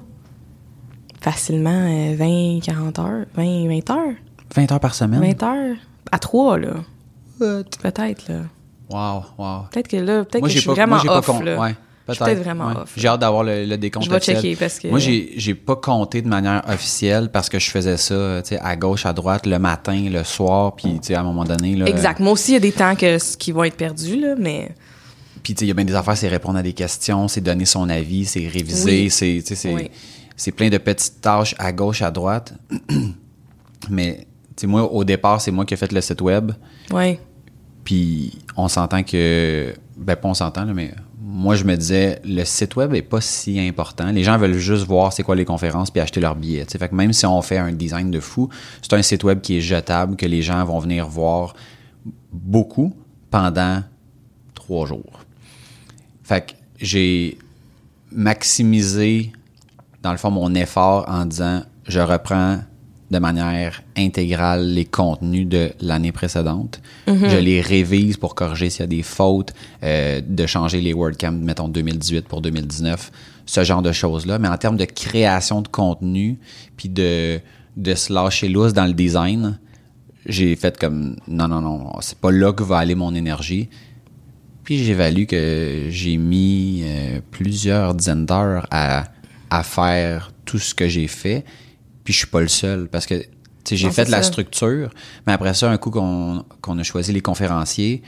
facilement 1.22 1.72
euh, 1.90 2.16
20, 2.16 2.60
40 2.64 3.00
heures, 3.00 3.26
20, 3.36 3.68
20 3.68 3.90
heures, 3.90 4.14
20 4.56 4.72
heures 4.72 4.80
par 4.80 4.94
semaine? 4.94 5.22
20 5.22 5.44
heures, 5.44 5.76
à 6.12 6.20
trois, 6.20 6.58
là. 6.58 6.74
Peut-être, 7.40 8.28
là. 8.30 8.42
Wow, 8.92 9.24
wow. 9.38 9.62
Peut-être 9.72 9.88
que 9.88 9.98
là, 9.98 10.24
peut-être 10.24 10.44
que 10.44 10.50
je 10.50 10.60
suis 10.60 10.68
pas, 10.68 10.74
vraiment 10.74 10.98
moi, 10.98 11.04
pas 11.06 11.18
off, 11.20 11.26
con- 11.26 11.40
là. 11.42 11.60
ouais, 11.60 11.76
Je 12.08 12.14
suis 12.14 12.24
peut-être, 12.24 12.44
vraiment 12.44 12.68
ouais. 12.68 12.76
off, 12.84 12.94
J'ai 12.96 13.08
hâte 13.08 13.22
d'avoir 13.22 13.44
le, 13.44 13.66
le 13.66 13.78
décompte 13.78 14.06
Je 14.06 14.10
vais 14.12 14.18
officiel. 14.18 14.38
checker 14.38 14.56
parce 14.56 14.78
que- 14.80 14.88
Moi, 14.90 15.00
j'ai, 15.00 15.34
j'ai 15.38 15.56
pas 15.56 15.76
compté 15.76 16.22
de 16.22 16.28
manière 16.28 16.62
officielle 16.68 17.30
parce 17.32 17.50
que 17.50 17.58
je 17.58 17.70
faisais 17.72 17.98
ça, 17.98 18.42
tu 18.44 18.50
sais, 18.50 18.60
à 18.60 18.76
gauche, 18.76 19.06
à 19.08 19.14
droite, 19.14 19.48
le 19.48 19.58
matin, 19.58 20.08
le 20.10 20.24
soir, 20.24 20.76
puis, 20.76 21.00
tu 21.00 21.08
sais, 21.08 21.16
à 21.16 21.22
un 21.22 21.24
moment 21.24 21.46
donné, 21.46 21.76
là. 21.76 21.88
Exact. 21.88 22.20
Moi 22.20 22.34
aussi, 22.34 22.52
il 22.52 22.54
y 22.54 22.58
a 22.58 22.60
des 22.60 22.72
temps 22.72 22.96
que, 22.96 23.18
qui 23.38 23.52
vont 23.52 23.64
être 23.64 23.76
perdus, 23.78 24.20
là, 24.20 24.36
mais... 24.38 24.76
Puis, 25.42 25.54
tu 25.56 25.60
sais, 25.62 25.66
il 25.66 25.68
y 25.70 25.72
a 25.72 25.74
bien 25.74 25.86
des 25.86 25.96
affaires, 25.96 26.16
c'est 26.18 26.28
répondre 26.28 26.58
à 26.60 26.64
des 26.64 26.74
questions, 26.74 27.28
c'est 27.28 27.42
donner 27.42 27.66
son 27.66 27.90
avis, 27.90 28.26
c'est 28.26 28.48
réviser, 28.48 29.04
Oui. 29.04 29.10
c'est, 29.10 29.42
tu 29.42 29.48
sais, 29.48 29.56
c'est, 29.56 29.74
Oui. 29.74 29.90
c'est 30.36 30.52
plein 30.52 30.70
de 30.70 30.78
petites 30.78 31.22
tâches 31.22 31.56
à 31.58 31.72
gauche, 31.72 32.02
à 32.04 32.12
droite. 32.12 32.54
Mais, 33.90 34.28
tu 34.56 34.62
sais, 34.62 34.68
moi, 34.68 34.84
au 34.92 35.04
départ, 35.04 35.42
c'est 35.42 35.52
moi 35.52 35.66
qui 35.66 35.74
ai 35.74 35.78
fait 35.78 35.92
le 35.92 36.02
site 36.02 36.22
web. 36.22 36.52
Ouais. 36.92 37.20
Puis 37.84 38.40
on 38.58 38.68
s'entend 38.68 39.04
que. 39.04 39.74
Ben, 39.98 40.16
pas 40.16 40.28
on 40.30 40.34
s'entend, 40.34 40.66
là, 40.66 40.74
mais 40.74 40.92
moi, 41.28 41.56
je 41.56 41.64
me 41.64 41.76
disais, 41.76 42.22
le 42.24 42.44
site 42.44 42.76
web 42.76 42.94
est 42.94 43.02
pas 43.02 43.20
si 43.20 43.60
important. 43.60 44.12
Les 44.12 44.24
gens 44.24 44.38
veulent 44.38 44.60
juste 44.60 44.86
voir 44.86 45.12
c'est 45.12 45.24
quoi 45.24 45.36
les 45.36 45.44
conférences 45.44 45.90
puis 45.90 46.00
acheter 46.00 46.20
leur 46.20 46.36
billet. 46.36 46.66
tu 46.66 46.74
sais. 46.74 46.78
Fait 46.78 46.88
que 46.88 46.94
même 46.94 47.14
si 47.14 47.26
on 47.26 47.42
fait 47.42 47.58
un 47.58 47.72
design 47.72 48.12
de 48.12 48.20
fou, 48.20 48.48
c'est 48.84 48.94
un 48.94 49.02
site 49.02 49.24
web 49.24 49.42
qui 49.42 49.58
est 49.58 49.62
jetable, 49.62 50.18
que 50.18 50.28
les 50.28 50.44
gens 50.44 50.64
vont 50.64 50.78
venir 50.78 51.08
voir 51.08 51.56
beaucoup 52.32 52.96
pendant 53.32 53.82
trois 54.54 54.86
jours. 54.86 55.26
Fait 56.22 56.46
que 56.46 56.52
j'ai 56.80 57.40
maximisé, 58.12 59.32
dans 60.04 60.12
le 60.12 60.18
fond, 60.18 60.30
mon 60.30 60.54
effort 60.54 61.06
en 61.08 61.26
disant, 61.26 61.64
je 61.88 62.02
reprends 62.02 62.60
de 63.16 63.20
manière 63.20 63.82
intégrale 63.96 64.68
les 64.74 64.84
contenus 64.84 65.48
de 65.48 65.72
l'année 65.80 66.12
précédente. 66.12 66.82
Je 67.08 67.38
les 67.38 67.62
révise 67.62 68.18
pour 68.18 68.36
corriger 68.36 68.70
s'il 68.70 68.82
y 68.82 68.84
a 68.84 68.88
des 68.88 69.04
fautes, 69.04 69.54
euh, 69.84 70.20
de 70.28 70.46
changer 70.46 70.82
les 70.82 70.94
WordCamp, 70.94 71.32
mettons 71.32 71.70
2018 71.70 72.28
pour 72.28 72.42
2019, 72.42 73.12
ce 73.46 73.64
genre 73.64 73.82
de 73.82 73.94
choses-là. 73.94 74.38
Mais 74.38 74.50
en 74.50 74.58
termes 74.58 74.76
de 74.76 74.84
création 74.84 75.62
de 75.62 75.70
contenu, 75.70 76.38
puis 76.76 76.90
de, 76.90 77.40
de 77.78 77.96
se 77.96 78.12
lâcher 78.12 78.50
lousse 78.50 78.74
dans 78.74 78.86
le 78.86 78.94
design, 78.94 79.60
j'ai 80.26 80.54
fait 80.58 80.78
comme 80.78 81.16
non, 81.30 81.48
non, 81.48 81.62
non, 81.62 81.94
c'est 82.02 82.18
pas 82.18 82.32
là 82.32 82.52
que 82.52 82.64
va 82.64 82.80
aller 82.80 82.96
mon 82.96 83.16
énergie. 83.16 83.70
Puis 84.66 84.84
j'évalue 84.84 85.26
que 85.26 85.86
j'ai 85.90 86.18
mis 86.18 86.82
euh, 86.84 87.22
plusieurs 87.32 87.94
dizaines 87.94 88.26
d'heures 88.26 88.68
à, 88.72 89.06
à 89.50 89.64
faire 89.64 90.34
tout 90.44 90.60
ce 90.60 90.76
que 90.76 90.90
j'ai 90.90 91.08
fait. 91.08 91.46
Puis 92.06 92.14
je 92.14 92.20
suis 92.20 92.28
pas 92.28 92.40
le 92.40 92.48
seul 92.48 92.88
parce 92.88 93.06
que 93.06 93.16
j'ai 93.70 93.90
fait 93.92 94.08
la 94.10 94.22
ça. 94.22 94.24
structure, 94.32 94.92
mais 95.28 95.34
après 95.34 95.54
ça, 95.54 95.70
un 95.70 95.78
coup 95.78 95.90
qu'on 95.92 96.80
a 96.80 96.84
choisi 96.84 97.12
les 97.12 97.22
conférenciers, 97.22 98.04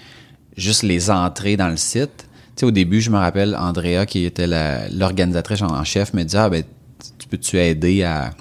juste 0.55 0.83
les 0.83 1.09
entrées 1.09 1.57
dans 1.57 1.67
le 1.69 1.77
site. 1.77 2.27
Tu 2.55 2.61
sais, 2.61 2.65
au 2.65 2.71
début, 2.71 3.01
je 3.01 3.09
me 3.09 3.17
rappelle, 3.17 3.55
Andrea, 3.55 4.05
qui 4.07 4.23
était 4.23 4.47
l'organisatrice 4.91 5.61
en, 5.61 5.67
en 5.67 5.83
chef, 5.83 6.13
me 6.13 6.23
disait, 6.23 6.37
ah, 6.37 6.49
ben, 6.49 6.63
tu 7.17 7.27
peux-tu 7.27 7.57
aider 7.57 8.03
à, 8.03 8.31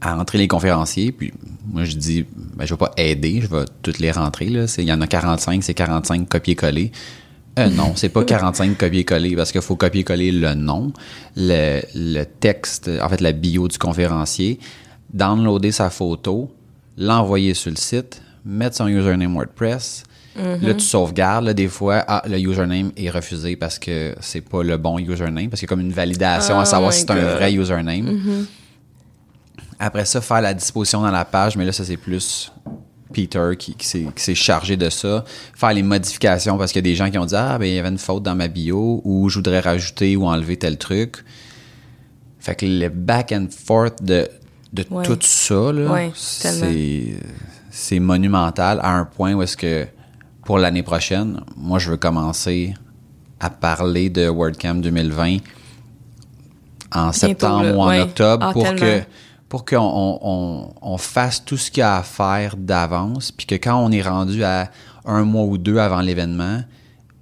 à 0.00 0.16
entrer 0.18 0.38
les 0.38 0.48
conférenciers? 0.48 1.12
Puis 1.12 1.32
moi, 1.72 1.84
je 1.84 1.96
dis, 1.96 2.24
ben, 2.56 2.64
je 2.66 2.74
vais 2.74 2.78
pas 2.78 2.92
aider, 2.96 3.40
je 3.40 3.46
vais 3.46 3.64
toutes 3.82 4.00
les 4.00 4.10
rentrer. 4.10 4.46
Là. 4.46 4.66
Il 4.78 4.84
y 4.84 4.92
en 4.92 5.00
a 5.00 5.06
45, 5.06 5.62
c'est 5.62 5.74
45 5.74 6.28
copier-coller. 6.28 6.92
Euh, 7.58 7.70
non, 7.70 7.92
c'est 7.96 8.10
pas 8.10 8.22
45 8.22 8.76
copier-coller 8.76 9.34
parce 9.34 9.50
qu'il 9.50 9.62
faut 9.62 9.76
copier-coller 9.76 10.30
le 10.30 10.54
nom, 10.54 10.92
le, 11.36 11.80
le 11.94 12.24
texte, 12.24 12.90
en 13.02 13.08
fait, 13.08 13.22
la 13.22 13.32
bio 13.32 13.66
du 13.66 13.78
conférencier, 13.78 14.58
downloader 15.14 15.72
sa 15.72 15.88
photo, 15.88 16.50
l'envoyer 16.98 17.54
sur 17.54 17.70
le 17.70 17.76
site, 17.76 18.20
mettre 18.44 18.76
son 18.76 18.88
username 18.88 19.34
WordPress. 19.34 20.04
Là, 20.38 20.74
tu 20.74 20.84
sauvegardes. 20.84 21.46
Là, 21.46 21.54
des 21.54 21.68
fois, 21.68 22.04
ah, 22.06 22.22
le 22.28 22.38
username 22.38 22.92
est 22.94 23.08
refusé 23.08 23.56
parce 23.56 23.78
que 23.78 24.14
c'est 24.20 24.42
pas 24.42 24.62
le 24.62 24.76
bon 24.76 24.98
username, 24.98 25.48
parce 25.48 25.60
qu'il 25.60 25.66
y 25.66 25.70
a 25.70 25.74
comme 25.74 25.80
une 25.80 25.92
validation 25.92 26.56
Oh 26.58 26.60
à 26.60 26.66
savoir 26.66 26.90
my 26.90 26.94
si 26.94 27.00
c'est 27.00 27.10
un 27.10 27.34
vrai 27.36 27.54
username. 27.54 28.46
Après 29.78 30.04
ça, 30.04 30.20
faire 30.20 30.42
la 30.42 30.52
disposition 30.52 31.00
dans 31.00 31.10
la 31.10 31.24
page, 31.24 31.56
mais 31.56 31.64
là, 31.64 31.72
ça, 31.72 31.84
c'est 31.84 31.96
plus 31.96 32.52
Peter 33.12 33.50
qui, 33.58 33.74
qui 33.74 33.86
s'est 33.86 34.34
chargé 34.34 34.76
de 34.76 34.90
ça. 34.90 35.24
Faire 35.54 35.72
les 35.72 35.82
modifications 35.82 36.58
parce 36.58 36.72
qu'il 36.72 36.80
y 36.84 36.88
a 36.88 36.90
des 36.90 36.96
gens 36.96 37.10
qui 37.10 37.18
ont 37.18 37.26
dit 37.26 37.34
Ah, 37.36 37.56
ben, 37.58 37.66
il 37.66 37.74
y 37.74 37.78
avait 37.78 37.88
une 37.88 37.98
faute 37.98 38.22
dans 38.22 38.34
ma 38.34 38.48
bio 38.48 39.00
ou 39.04 39.28
je 39.28 39.36
voudrais 39.36 39.60
rajouter 39.60 40.16
ou 40.16 40.26
enlever 40.26 40.56
tel 40.56 40.76
truc. 40.78 41.24
Fait 42.40 42.54
que 42.54 42.66
le 42.66 42.88
back 42.88 43.32
and 43.32 43.46
forth 43.50 44.02
de, 44.02 44.28
de 44.72 44.84
Ouais. 44.90 45.04
tout 45.04 45.18
ça, 45.20 45.70
Ouais, 45.72 46.12
c'est 47.70 47.98
monumental 48.00 48.80
à 48.82 48.90
un 48.96 49.04
point 49.04 49.34
où 49.34 49.42
est-ce 49.42 49.56
que 49.56 49.86
pour 50.44 50.58
l'année 50.58 50.82
prochaine, 50.82 51.40
moi, 51.56 51.78
je 51.78 51.90
veux 51.90 51.96
commencer 51.96 52.74
à 53.40 53.50
parler 53.50 54.10
de 54.10 54.28
WordCamp 54.28 54.76
2020 54.76 55.38
en 56.94 57.12
septembre 57.12 57.76
ou 57.76 57.82
en 57.82 57.88
ouais. 57.88 58.00
octobre 58.00 58.46
Ah, 58.48 58.52
pour 58.52 58.62
tellement. 58.62 58.80
que 58.80 59.02
pour 59.48 59.64
qu'on 59.64 60.72
on, 60.82 60.98
fasse 60.98 61.44
tout 61.44 61.56
ce 61.56 61.70
qu'il 61.70 61.80
y 61.80 61.84
a 61.84 61.96
à 61.96 62.02
faire 62.02 62.56
d'avance, 62.56 63.30
puis 63.30 63.46
que 63.46 63.54
quand 63.54 63.76
on 63.76 63.92
est 63.92 64.02
rendu 64.02 64.42
à 64.42 64.70
un 65.04 65.22
mois 65.24 65.44
ou 65.44 65.56
deux 65.56 65.78
avant 65.78 66.00
l'événement, 66.00 66.62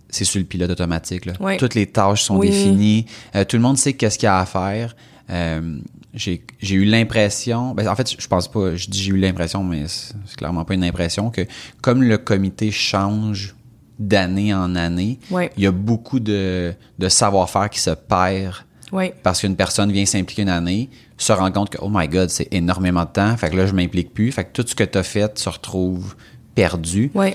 c'est 0.09 0.25
sur 0.25 0.39
le 0.39 0.47
pilote 0.47 0.71
automatique. 0.71 1.27
Là. 1.27 1.35
Toutes 1.59 1.75
les 1.75 1.87
tâches 1.87 2.23
sont 2.23 2.37
Oui. 2.37 2.49
définies. 2.49 3.07
Euh, 3.35 3.45
tout 3.45 3.57
le 3.57 3.63
monde 3.63 3.77
sait 3.77 3.93
qu'est-ce 3.93 4.19
qu'il 4.19 4.27
y 4.27 4.31
a 4.31 4.39
à 4.39 4.47
faire. 4.47 4.95
Euh, 5.31 5.79
j'ai 6.15 6.41
eu 6.71 6.85
l'impression, 6.85 7.75
ben, 7.75 7.89
en 7.89 7.97
fait, 7.97 8.15
je 8.19 8.29
pense 8.29 8.47
pas, 8.49 8.77
je 8.77 8.89
dis 8.89 9.03
j'ai 9.03 9.11
eu 9.11 9.17
l'impression, 9.17 9.65
mais 9.65 9.85
c'est 9.89 10.37
clairement 10.37 10.65
pas 10.65 10.75
une 10.75 10.85
impression, 10.85 11.31
que 11.31 11.43
comme 11.83 12.03
le 12.03 12.19
comité 12.19 12.71
change 12.71 13.55
d'année 13.99 14.55
en 14.55 14.77
année, 14.77 15.19
il 15.57 15.63
y 15.63 15.67
a 15.67 15.73
beaucoup 15.73 16.21
de, 16.21 16.73
de 16.99 17.09
savoir-faire 17.09 17.69
qui 17.69 17.81
se 17.81 17.91
perd 17.91 18.55
Oui. 18.95 19.11
parce 19.25 19.41
qu'une 19.41 19.57
personne 19.57 19.91
vient 19.91 20.07
s'impliquer 20.07 20.43
une 20.43 20.49
année, 20.49 20.89
se 21.19 21.33
rend 21.33 21.51
compte 21.51 21.71
que, 21.71 21.79
oh 21.83 21.91
my 21.91 22.07
god, 22.07 22.31
c'est 22.31 22.47
énormément 22.53 23.05
de 23.05 23.11
temps, 23.11 23.37
fait 23.37 23.51
que 23.51 23.57
là, 23.57 23.67
je 23.67 23.73
m'implique 23.73 24.15
plus, 24.15 24.31
fait 24.31 24.45
que 24.45 24.53
tout 24.53 24.65
ce 24.67 24.77
que 24.77 24.85
tu 24.85 24.97
as 24.97 25.03
fait 25.03 25.37
se 25.37 25.49
retrouve 25.49 26.15
perdu. 26.55 27.11
Oui. 27.15 27.35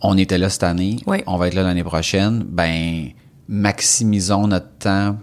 On 0.00 0.16
était 0.16 0.38
là 0.38 0.48
cette 0.48 0.62
année, 0.62 0.96
on 1.26 1.36
va 1.36 1.48
être 1.48 1.54
là 1.54 1.64
l'année 1.64 1.82
prochaine, 1.82 2.44
ben, 2.48 3.08
maximisons 3.48 4.46
notre 4.46 4.70
temps 4.78 5.18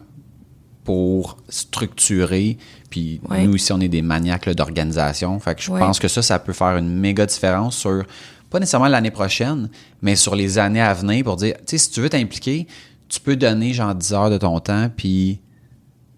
pour 0.84 1.38
structurer, 1.48 2.58
puis 2.90 3.22
nous 3.30 3.56
ici, 3.56 3.72
on 3.72 3.80
est 3.80 3.88
des 3.88 4.02
maniaques 4.02 4.50
d'organisation, 4.50 5.40
fait 5.40 5.56
que 5.56 5.62
je 5.62 5.70
pense 5.70 6.00
que 6.00 6.10
ça, 6.10 6.22
ça 6.22 6.40
peut 6.40 6.54
faire 6.54 6.78
une 6.78 6.94
méga 7.00 7.26
différence 7.26 7.78
sur, 7.78 8.04
pas 8.50 8.60
nécessairement 8.60 8.88
l'année 8.88 9.12
prochaine, 9.12 9.70
mais 10.02 10.16
sur 10.16 10.36
les 10.36 10.58
années 10.58 10.82
à 10.82 10.94
venir 10.94 11.24
pour 11.24 11.38
dire, 11.38 11.56
tu 11.60 11.64
sais, 11.68 11.78
si 11.78 11.92
tu 11.92 12.02
veux 12.02 12.10
t'impliquer, 12.10 12.68
tu 13.10 13.20
peux 13.20 13.36
donner 13.36 13.74
genre 13.74 13.96
10 13.96 14.14
heures 14.14 14.30
de 14.30 14.38
ton 14.38 14.60
temps, 14.60 14.90
puis 14.96 15.40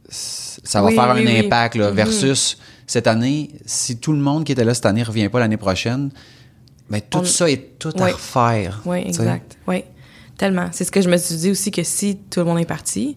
ça 0.10 0.81
va 0.81 0.88
Oui, 0.88 0.96
faire 0.96 1.12
oui, 1.15 1.22
un 1.22 1.25
oui. 1.25 1.46
impact 1.46 1.75
là, 1.75 1.89
Mhm. 1.89 1.96
versus 1.96 2.58
cette 2.88 3.08
année, 3.08 3.51
si 3.65 3.98
tout 4.00 4.12
le 4.12 4.19
monde 4.19 4.43
qui 4.43 4.51
était 4.51 4.63
là 4.63 4.74
cette 4.74 4.86
année 4.88 5.03
revient 5.03 5.29
pas 5.29 5.39
l'année 5.39 5.58
prochaine, 5.58 6.10
ben 6.89 7.00
tout 7.08 7.19
On- 7.19 7.24
ça 7.24 7.50
est 7.50 7.77
tout 7.77 7.93
à 8.00 8.08
refaire. 8.08 8.81
Oui, 8.86 9.00
exact. 9.05 9.58
Oui, 9.67 9.84
tellement. 10.38 10.69
C'est 10.72 10.84
ce 10.84 10.91
que 10.91 11.01
je 11.01 11.10
me 11.10 11.17
suis 11.17 11.36
dit 11.36 11.51
aussi 11.51 11.69
que 11.69 11.84
si 11.84 12.17
tout 12.29 12.39
le 12.39 12.46
monde 12.48 12.60
est 12.60 12.65
parti, 12.65 13.15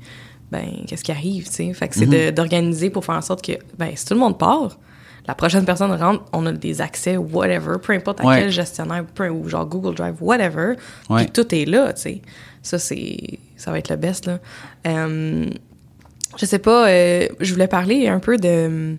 ben 0.50 0.66
qu'est-ce 0.86 1.02
qui 1.04 1.12
arrive, 1.12 1.46
tu 1.48 1.52
sais? 1.54 1.72
Fait 1.72 1.88
que 1.88 1.94
c'est 1.94 2.06
Mhm. 2.06 2.32
d'organiser 2.32 2.90
pour 2.90 3.04
faire 3.06 3.14
en 3.16 3.22
sorte 3.22 3.42
que, 3.42 3.52
ben 3.78 3.92
si 3.94 4.04
tout 4.04 4.12
le 4.12 4.20
monde 4.20 4.38
part, 4.38 4.78
la 5.26 5.34
prochaine 5.34 5.64
personne 5.64 5.92
rentre, 5.92 6.24
on 6.34 6.44
a 6.44 6.52
des 6.52 6.82
accès, 6.82 7.16
whatever, 7.16 7.76
peu 7.80 7.94
importe 7.94 8.20
à 8.20 8.24
Ouais. 8.26 8.40
quel 8.40 8.50
gestionnaire, 8.50 9.06
peu, 9.14 9.30
ou 9.30 9.48
genre 9.48 9.64
Google 9.64 9.94
Drive, 9.94 10.16
whatever, 10.20 10.74
puis 11.16 11.30
tout 11.30 11.54
est 11.54 11.64
là, 11.64 11.94
tu 11.94 12.02
sais. 12.02 12.22
Ça, 12.60 12.78
c'est... 12.78 13.38
ça 13.62 13.70
va 13.70 13.78
être 13.78 13.90
le 13.90 13.96
best, 13.96 14.26
là. 14.26 14.38
Euh, 14.86 15.46
je 16.36 16.46
sais 16.46 16.58
pas, 16.58 16.88
euh, 16.88 17.28
je 17.40 17.52
voulais 17.52 17.68
parler 17.68 18.08
un 18.08 18.18
peu 18.18 18.36
de 18.38 18.66
hum, 18.66 18.96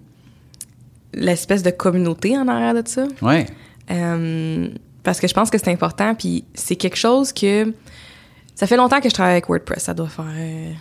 l'espèce 1.14 1.64
de 1.64 1.70
communauté 1.72 2.38
en 2.38 2.48
arrière 2.48 2.74
de 2.82 2.88
ça. 2.88 3.06
Ouais. 3.22 3.46
Euh, 3.92 4.70
parce 5.04 5.20
que 5.20 5.28
je 5.28 5.34
pense 5.34 5.50
que 5.50 5.58
c'est 5.58 5.72
important, 5.72 6.16
puis 6.16 6.46
c'est 6.54 6.76
quelque 6.76 6.96
chose 6.98 7.34
que... 7.34 7.74
Ça 8.56 8.68
fait 8.68 8.78
longtemps 8.78 9.02
que 9.02 9.10
je 9.10 9.14
travaille 9.14 9.34
avec 9.34 9.50
WordPress, 9.50 9.84
ça 9.84 9.94
doit 9.94 10.08
faire 10.08 10.26
euh, 10.32 10.72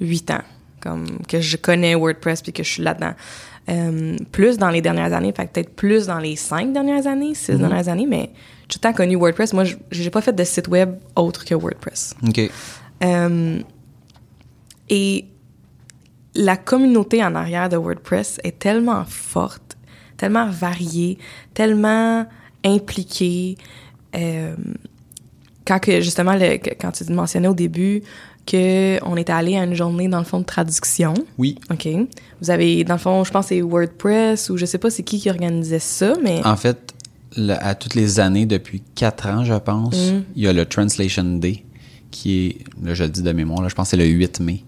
huit 0.00 0.30
ans, 0.30 0.42
comme 0.80 1.04
que 1.28 1.40
je 1.40 1.56
connais 1.56 1.94
WordPress 1.96 2.42
puis 2.42 2.52
que 2.52 2.62
je 2.62 2.70
suis 2.70 2.82
là-dedans. 2.82 3.12
Euh, 3.68 4.16
plus 4.32 4.56
dans 4.56 4.70
les 4.70 4.80
dernières 4.80 5.12
années, 5.12 5.32
peut-être 5.32 5.74
plus 5.74 6.06
dans 6.06 6.18
les 6.20 6.36
cinq 6.36 6.72
dernières 6.72 7.06
années, 7.06 7.34
six 7.34 7.56
dernières 7.58 7.88
années, 7.88 8.06
mais 8.08 8.30
j'ai 8.62 8.66
tout 8.68 8.78
le 8.78 8.80
temps 8.88 8.92
connu 8.94 9.16
WordPress. 9.16 9.52
Moi, 9.52 9.64
je- 9.64 9.74
j'ai 9.90 10.10
pas 10.10 10.20
fait 10.22 10.32
de 10.32 10.44
site 10.44 10.68
web 10.68 10.94
autre 11.16 11.44
que 11.44 11.54
WordPress. 11.54 12.14
OK. 12.26 12.50
Euh, 13.02 13.58
et 14.88 15.24
la 16.34 16.56
communauté 16.56 17.22
en 17.24 17.34
arrière 17.34 17.68
de 17.68 17.76
WordPress 17.76 18.38
est 18.44 18.58
tellement 18.58 19.04
forte, 19.04 19.76
tellement 20.16 20.48
variée, 20.48 21.18
tellement 21.54 22.26
impliquée. 22.64 23.56
Euh, 24.16 24.54
quand 25.66 25.78
que, 25.80 26.00
justement, 26.00 26.34
le- 26.34 26.56
que- 26.58 26.70
quand 26.80 26.92
tu 26.92 27.04
mentionnais 27.12 27.48
au 27.48 27.54
début 27.54 28.02
qu'on 28.50 29.16
était 29.16 29.32
allé 29.32 29.56
à 29.58 29.64
une 29.64 29.74
journée, 29.74 30.08
dans 30.08 30.18
le 30.18 30.24
fond, 30.24 30.40
de 30.40 30.44
traduction. 30.44 31.12
Oui. 31.36 31.56
OK. 31.70 31.86
Vous 32.40 32.50
avez, 32.50 32.82
dans 32.84 32.94
le 32.94 33.00
fond, 33.00 33.22
je 33.24 33.30
pense 33.30 33.46
que 33.46 33.54
c'est 33.56 33.60
WordPress 33.60 34.48
ou 34.48 34.56
je 34.56 34.64
sais 34.64 34.78
pas 34.78 34.88
c'est 34.90 35.02
qui 35.02 35.20
qui 35.20 35.28
organisait 35.28 35.78
ça, 35.78 36.14
mais... 36.22 36.40
En 36.46 36.56
fait, 36.56 36.94
le- 37.36 37.62
à 37.62 37.74
toutes 37.74 37.94
les 37.94 38.18
années, 38.20 38.46
depuis 38.46 38.82
quatre 38.94 39.26
ans, 39.28 39.44
je 39.44 39.52
pense, 39.52 39.94
Mm. 40.12 40.22
il 40.34 40.42
y 40.42 40.48
a 40.48 40.54
le 40.54 40.64
Translation 40.64 41.24
Day, 41.36 41.62
qui 42.10 42.46
est, 42.46 42.56
là, 42.86 42.94
je 42.94 43.04
le 43.04 43.10
dis 43.10 43.22
de 43.22 43.32
mémoire, 43.32 43.62
là, 43.62 43.68
je 43.68 43.74
pense 43.74 43.86
que 43.86 43.90
c'est 43.90 43.96
le 44.02 44.06
8 44.06 44.40
mai. 44.40 44.64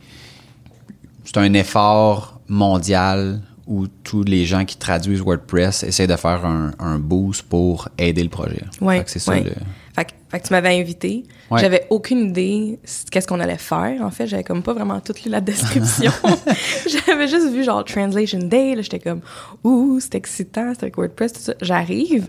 C'est 1.25 1.37
un 1.39 1.53
effort 1.55 2.41
mondial 2.49 3.41
où 3.67 3.87
tous 4.03 4.25
les 4.25 4.47
gens 4.47 4.65
qui 4.65 4.77
traduisent 4.77 5.21
WordPress 5.21 5.85
essaient 5.85 6.09
de 6.09 6.17
faire 6.17 6.45
un, 6.45 6.73
un 6.81 6.99
boost 6.99 7.43
pour 7.43 7.89
aider 7.99 8.23
le 8.25 8.29
projet. 8.29 8.65
Que 8.81 9.03
c'est 9.11 9.21
ça 9.21 9.33
ouais. 9.33 9.45
le- 9.45 9.53
Fait, 9.95 10.05
que- 10.07 10.11
fait 10.29 10.41
que 10.41 10.47
tu 10.49 10.53
m'avais 10.53 10.81
invité. 10.81 11.23
Ouais. 11.53 11.61
J'avais 11.61 11.87
aucune 11.91 12.31
idée 12.31 12.81
qu'est-ce 13.13 13.29
qu'on 13.29 13.39
allait 13.39 13.59
faire. 13.59 14.03
En 14.03 14.11
fait, 14.11 14.27
j'avais 14.27 14.43
comme 14.43 14.63
pas 14.65 14.73
vraiment 14.73 14.99
tout 15.01 15.13
lu 15.25 15.31
la 15.31 15.41
description. 15.53 16.11
j'avais 17.07 17.29
juste 17.29 17.51
vu 17.53 17.63
genre 17.63 17.85
Translation 17.85 18.39
Day. 18.41 18.75
J'étais 18.81 18.99
comme, 18.99 19.21
ouh, 19.63 20.01
c'est 20.01 20.17
excitant, 20.17 20.73
c'est 20.75 20.83
avec 20.85 20.97
WordPress, 20.97 21.33
tout 21.35 21.41
ça. 21.41 21.55
J'arrive. 21.63 22.27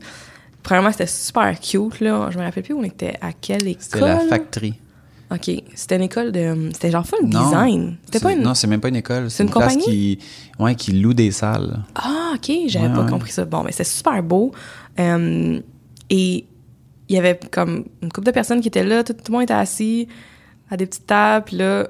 Premièrement, 0.62 0.92
c'était 0.92 1.08
super 1.08 1.60
cute, 1.60 2.02
là. 2.02 2.30
Je 2.32 2.38
me 2.38 2.44
rappelle 2.44 2.62
plus 2.64 2.76
où 2.76 2.80
on 2.80 2.84
était, 2.84 3.16
à 3.22 3.32
quelle 3.34 3.68
école. 3.68 3.82
C'était 3.82 4.00
la 4.02 4.20
factory. 4.20 4.76
OK. 5.32 5.50
C'était 5.76 5.96
une 5.96 6.02
école 6.02 6.32
de... 6.32 6.70
C'était 6.74 6.92
genre 6.92 7.06
full 7.06 7.26
Non, 7.26 7.44
design. 7.46 7.98
C'était 8.06 8.20
pas 8.20 8.34
une... 8.34 8.42
Non, 8.42 8.54
c'est 8.54 8.68
même 8.68 8.82
pas 8.82 8.90
une 8.90 8.98
école. 8.98 9.32
C'est 9.32 9.44
une 9.44 9.50
place 9.50 9.74
compagnie? 9.76 9.86
qui, 9.86 10.20
ouais, 10.60 10.76
qui 10.76 10.92
loue 10.94 11.14
des 11.14 11.32
salles. 11.32 11.80
Ah, 11.96 12.34
OK, 12.36 12.52
j'avais 12.68 12.88
Ouais, 12.88 12.94
pas 12.94 13.04
ouais. 13.06 13.10
compris 13.10 13.32
ça. 13.32 13.46
Bon, 13.46 13.64
mais 13.64 13.72
c'est 13.72 13.86
super 13.86 14.22
beau. 14.24 14.52
Euh, 15.00 15.60
et 16.10 16.46
il 17.08 17.16
y 17.16 17.18
avait 17.18 17.40
comme 17.52 17.86
une 18.02 18.12
couple 18.12 18.28
de 18.28 18.32
personnes 18.32 18.62
qui 18.62 18.68
étaient 18.68 18.84
là, 18.84 19.04
tout, 19.04 19.14
tout 19.14 19.20
le 19.30 19.34
monde 19.34 19.44
était 19.44 19.54
assis 19.54 20.08
à 20.70 20.78
des 20.78 20.86
petites 20.86 21.08
tables, 21.08 21.46
puis 21.46 21.58
là, 21.58 21.88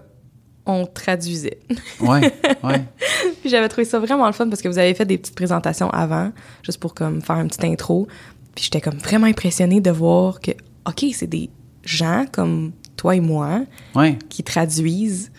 on 0.65 0.85
traduisait. 0.85 1.59
Ouais, 1.99 2.31
ouais. 2.63 2.83
puis 3.41 3.49
j'avais 3.49 3.67
trouvé 3.67 3.85
ça 3.85 3.99
vraiment 3.99 4.27
le 4.27 4.33
fun 4.33 4.47
parce 4.49 4.61
que 4.61 4.67
vous 4.67 4.77
avez 4.77 4.93
fait 4.93 5.05
des 5.05 5.17
petites 5.17 5.35
présentations 5.35 5.89
avant, 5.89 6.31
juste 6.63 6.79
pour 6.79 6.93
comme 6.93 7.21
faire 7.21 7.37
une 7.37 7.47
petite 7.47 7.63
intro. 7.63 8.07
Puis 8.55 8.65
j'étais 8.65 8.81
comme 8.81 8.97
vraiment 8.99 9.25
impressionnée 9.27 9.81
de 9.81 9.89
voir 9.91 10.39
que, 10.39 10.51
OK, 10.87 11.05
c'est 11.13 11.27
des 11.27 11.49
gens 11.83 12.25
comme 12.31 12.71
toi 13.01 13.15
et 13.15 13.19
moi 13.19 13.61
Ouais. 13.95 14.17
qui 14.29 14.43
traduisent 14.43 15.31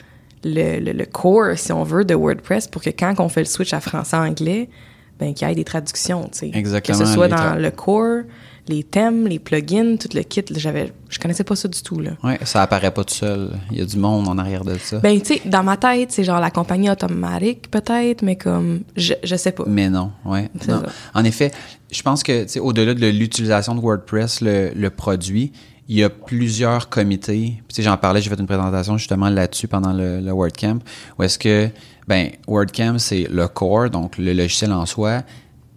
le, 0.44 0.80
le, 0.80 0.92
le 0.92 1.06
core, 1.06 1.56
si 1.56 1.70
on 1.72 1.84
veut, 1.84 2.04
de 2.04 2.14
WordPress 2.14 2.66
pour 2.66 2.82
que 2.82 2.90
quand 2.90 3.14
on 3.20 3.28
fait 3.28 3.40
le 3.42 3.46
switch 3.46 3.72
à 3.72 3.80
français-anglais, 3.80 4.68
ben, 5.20 5.32
qu'il 5.32 5.46
y 5.46 5.52
ait 5.52 5.54
des 5.54 5.62
traductions, 5.64 6.24
tu 6.32 6.38
sais. 6.40 6.50
Exactement, 6.52 6.98
Que 6.98 7.04
ce 7.04 7.12
soit 7.12 7.28
dans 7.28 7.54
le 7.54 7.70
core, 7.70 8.22
les 8.66 8.82
thèmes, 8.82 9.28
les 9.28 9.38
plugins, 9.38 9.96
tout 9.96 10.08
le 10.14 10.22
kit. 10.22 10.42
J'avais, 10.56 10.92
je 11.08 11.18
connaissais 11.20 11.44
pas 11.44 11.54
ça 11.54 11.68
du 11.68 11.80
tout, 11.80 12.00
là. 12.00 12.12
Ouais, 12.24 12.40
ça 12.44 12.62
apparaît 12.62 12.90
pas 12.92 13.04
tout 13.04 13.14
seul. 13.14 13.50
Il 13.70 13.78
y 13.78 13.80
a 13.80 13.84
du 13.84 13.96
monde 13.98 14.26
en 14.26 14.36
arrière 14.38 14.64
de 14.64 14.76
ça. 14.78 14.98
Ben, 14.98 15.20
tu 15.20 15.34
sais, 15.34 15.42
dans 15.44 15.62
ma 15.62 15.76
tête, 15.76 16.10
c'est 16.10 16.24
genre 16.24 16.40
la 16.40 16.50
compagnie 16.50 16.90
automatique, 16.90 17.70
peut-être, 17.70 18.22
mais 18.22 18.34
comme, 18.34 18.80
je, 18.96 19.14
je 19.22 19.36
sais 19.36 19.52
pas. 19.52 19.64
Mais 19.68 19.88
non, 19.88 20.10
ouais. 20.24 20.48
Non. 20.66 20.82
En 21.14 21.22
effet, 21.22 21.52
je 21.92 22.02
pense 22.02 22.24
que, 22.24 22.42
tu 22.42 22.48
sais, 22.48 22.58
au-delà 22.60 22.94
de 22.94 23.06
l'utilisation 23.06 23.76
de 23.76 23.80
WordPress, 23.80 24.40
le, 24.40 24.72
le 24.74 24.90
produit, 24.90 25.52
il 25.88 25.96
y 25.96 26.04
a 26.04 26.10
plusieurs 26.10 26.88
comités. 26.88 27.62
Tu 27.68 27.74
sais, 27.74 27.82
j'en 27.82 27.96
parlais, 27.96 28.20
j'ai 28.20 28.30
fait 28.30 28.38
une 28.38 28.46
présentation 28.46 28.96
justement 28.98 29.28
là-dessus 29.28 29.68
pendant 29.68 29.92
le, 29.92 30.20
le 30.20 30.32
WordCamp, 30.32 30.78
où 31.18 31.22
est-ce 31.22 31.38
que, 31.38 31.68
ben, 32.08 32.30
WordCamp, 32.46 32.98
c'est 32.98 33.28
le 33.30 33.48
core, 33.48 33.90
donc 33.90 34.18
le 34.18 34.32
logiciel 34.32 34.72
en 34.72 34.86
soi, 34.86 35.22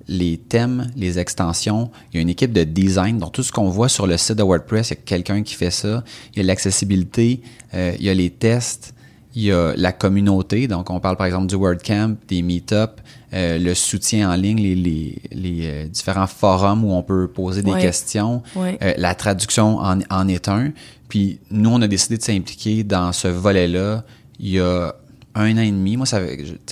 les 0.07 0.37
thèmes, 0.37 0.91
les 0.95 1.19
extensions. 1.19 1.91
Il 2.11 2.17
y 2.17 2.19
a 2.19 2.21
une 2.21 2.29
équipe 2.29 2.53
de 2.53 2.63
design. 2.63 3.17
Donc, 3.17 3.33
tout 3.33 3.43
ce 3.43 3.51
qu'on 3.51 3.69
voit 3.69 3.89
sur 3.89 4.07
le 4.07 4.17
site 4.17 4.37
de 4.37 4.43
WordPress, 4.43 4.89
il 4.89 4.93
y 4.93 4.97
a 4.97 5.01
quelqu'un 5.03 5.43
qui 5.43 5.55
fait 5.55 5.71
ça. 5.71 6.03
Il 6.33 6.37
y 6.37 6.39
a 6.41 6.43
l'accessibilité, 6.43 7.41
euh, 7.73 7.95
il 7.99 8.05
y 8.05 8.09
a 8.09 8.13
les 8.13 8.29
tests, 8.29 8.94
il 9.35 9.43
y 9.43 9.51
a 9.51 9.73
la 9.75 9.91
communauté, 9.91 10.67
donc 10.67 10.89
on 10.89 10.99
parle 10.99 11.17
par 11.17 11.25
exemple 11.25 11.47
du 11.47 11.55
WordCamp, 11.55 12.15
des 12.27 12.41
meet-up, 12.41 13.01
euh, 13.33 13.57
le 13.59 13.73
soutien 13.73 14.31
en 14.31 14.35
ligne, 14.35 14.61
les, 14.61 14.75
les, 14.75 15.21
les 15.33 15.59
euh, 15.65 15.87
différents 15.87 16.27
forums 16.27 16.85
où 16.85 16.93
on 16.93 17.03
peut 17.03 17.27
poser 17.27 17.61
des 17.61 17.71
Ouais. 17.71 17.81
questions, 17.81 18.41
Ouais. 18.55 18.77
Euh, 18.81 18.93
la 18.97 19.13
traduction 19.13 19.77
en, 19.79 19.99
en 20.09 20.27
est 20.29 20.47
un. 20.47 20.71
Puis 21.09 21.39
nous, 21.51 21.69
on 21.69 21.81
a 21.81 21.87
décidé 21.87 22.17
de 22.17 22.23
s'impliquer 22.23 22.83
dans 22.85 23.11
ce 23.11 23.27
volet-là 23.27 24.03
il 24.39 24.49
y 24.51 24.59
a 24.59 24.93
un 25.35 25.57
an 25.57 25.61
et 25.61 25.71
demi. 25.71 25.97
Moi, 25.97 26.05
ça, 26.05 26.21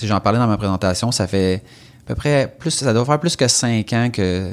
j'en 0.02 0.20
parlais 0.20 0.38
dans 0.38 0.46
ma 0.46 0.56
présentation, 0.56 1.12
ça 1.12 1.26
fait 1.26 1.62
à 2.04 2.06
peu 2.08 2.14
près 2.14 2.54
plus, 2.58 2.70
ça 2.70 2.92
doit 2.94 3.04
faire 3.04 3.20
plus 3.20 3.36
que 3.36 3.46
cinq 3.46 3.92
ans 3.92 4.08
que 4.10 4.50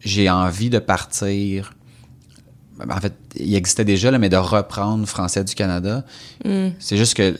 j'ai 0.00 0.30
envie 0.30 0.70
de 0.70 0.78
partir. 0.78 1.74
Ben, 2.78 2.86
En 2.94 3.00
fait, 3.00 3.14
il 3.36 3.54
existait 3.54 3.84
déjà, 3.84 4.10
là, 4.10 4.18
mais 4.18 4.28
de 4.28 4.36
reprendre 4.36 5.06
Français 5.06 5.44
du 5.44 5.54
Canada. 5.54 6.04
Mm. 6.44 6.68
C'est 6.78 6.96
juste 6.96 7.14
que, 7.14 7.32
tu 7.32 7.38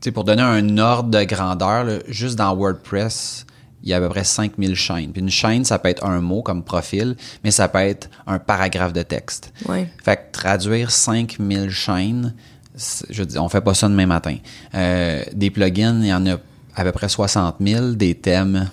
sais, 0.00 0.12
pour 0.12 0.24
donner 0.24 0.42
un 0.42 0.78
ordre 0.78 1.10
de 1.10 1.24
grandeur, 1.24 1.84
là, 1.84 1.98
juste 2.08 2.36
dans 2.36 2.54
WordPress, 2.54 3.46
il 3.82 3.90
y 3.90 3.94
a 3.94 3.96
à 3.96 4.00
peu 4.00 4.08
près 4.08 4.24
5000 4.24 4.74
chaînes. 4.74 5.12
Puis 5.12 5.22
une 5.22 5.30
chaîne, 5.30 5.64
ça 5.64 5.78
peut 5.78 5.88
être 5.88 6.04
un 6.04 6.20
mot 6.20 6.42
comme 6.42 6.62
profil, 6.62 7.16
mais 7.42 7.50
ça 7.50 7.68
peut 7.68 7.80
être 7.80 8.08
un 8.26 8.38
paragraphe 8.38 8.92
de 8.92 9.02
texte. 9.02 9.52
Ouais. 9.66 9.90
Fait 10.04 10.16
que 10.16 10.22
traduire 10.32 10.90
5000 10.90 11.70
chaînes, 11.70 12.34
je 13.10 13.22
dis, 13.24 13.38
on 13.38 13.48
fait 13.48 13.60
pas 13.60 13.74
ça 13.74 13.88
demain 13.88 14.06
matin. 14.06 14.36
Euh, 14.74 15.22
des 15.34 15.50
plugins, 15.50 16.00
il 16.00 16.06
y 16.06 16.14
en 16.14 16.26
a 16.26 16.36
à 16.74 16.84
peu 16.84 16.92
près 16.92 17.08
60 17.08 17.56
000, 17.60 17.92
des 17.92 18.14
thèmes 18.14 18.70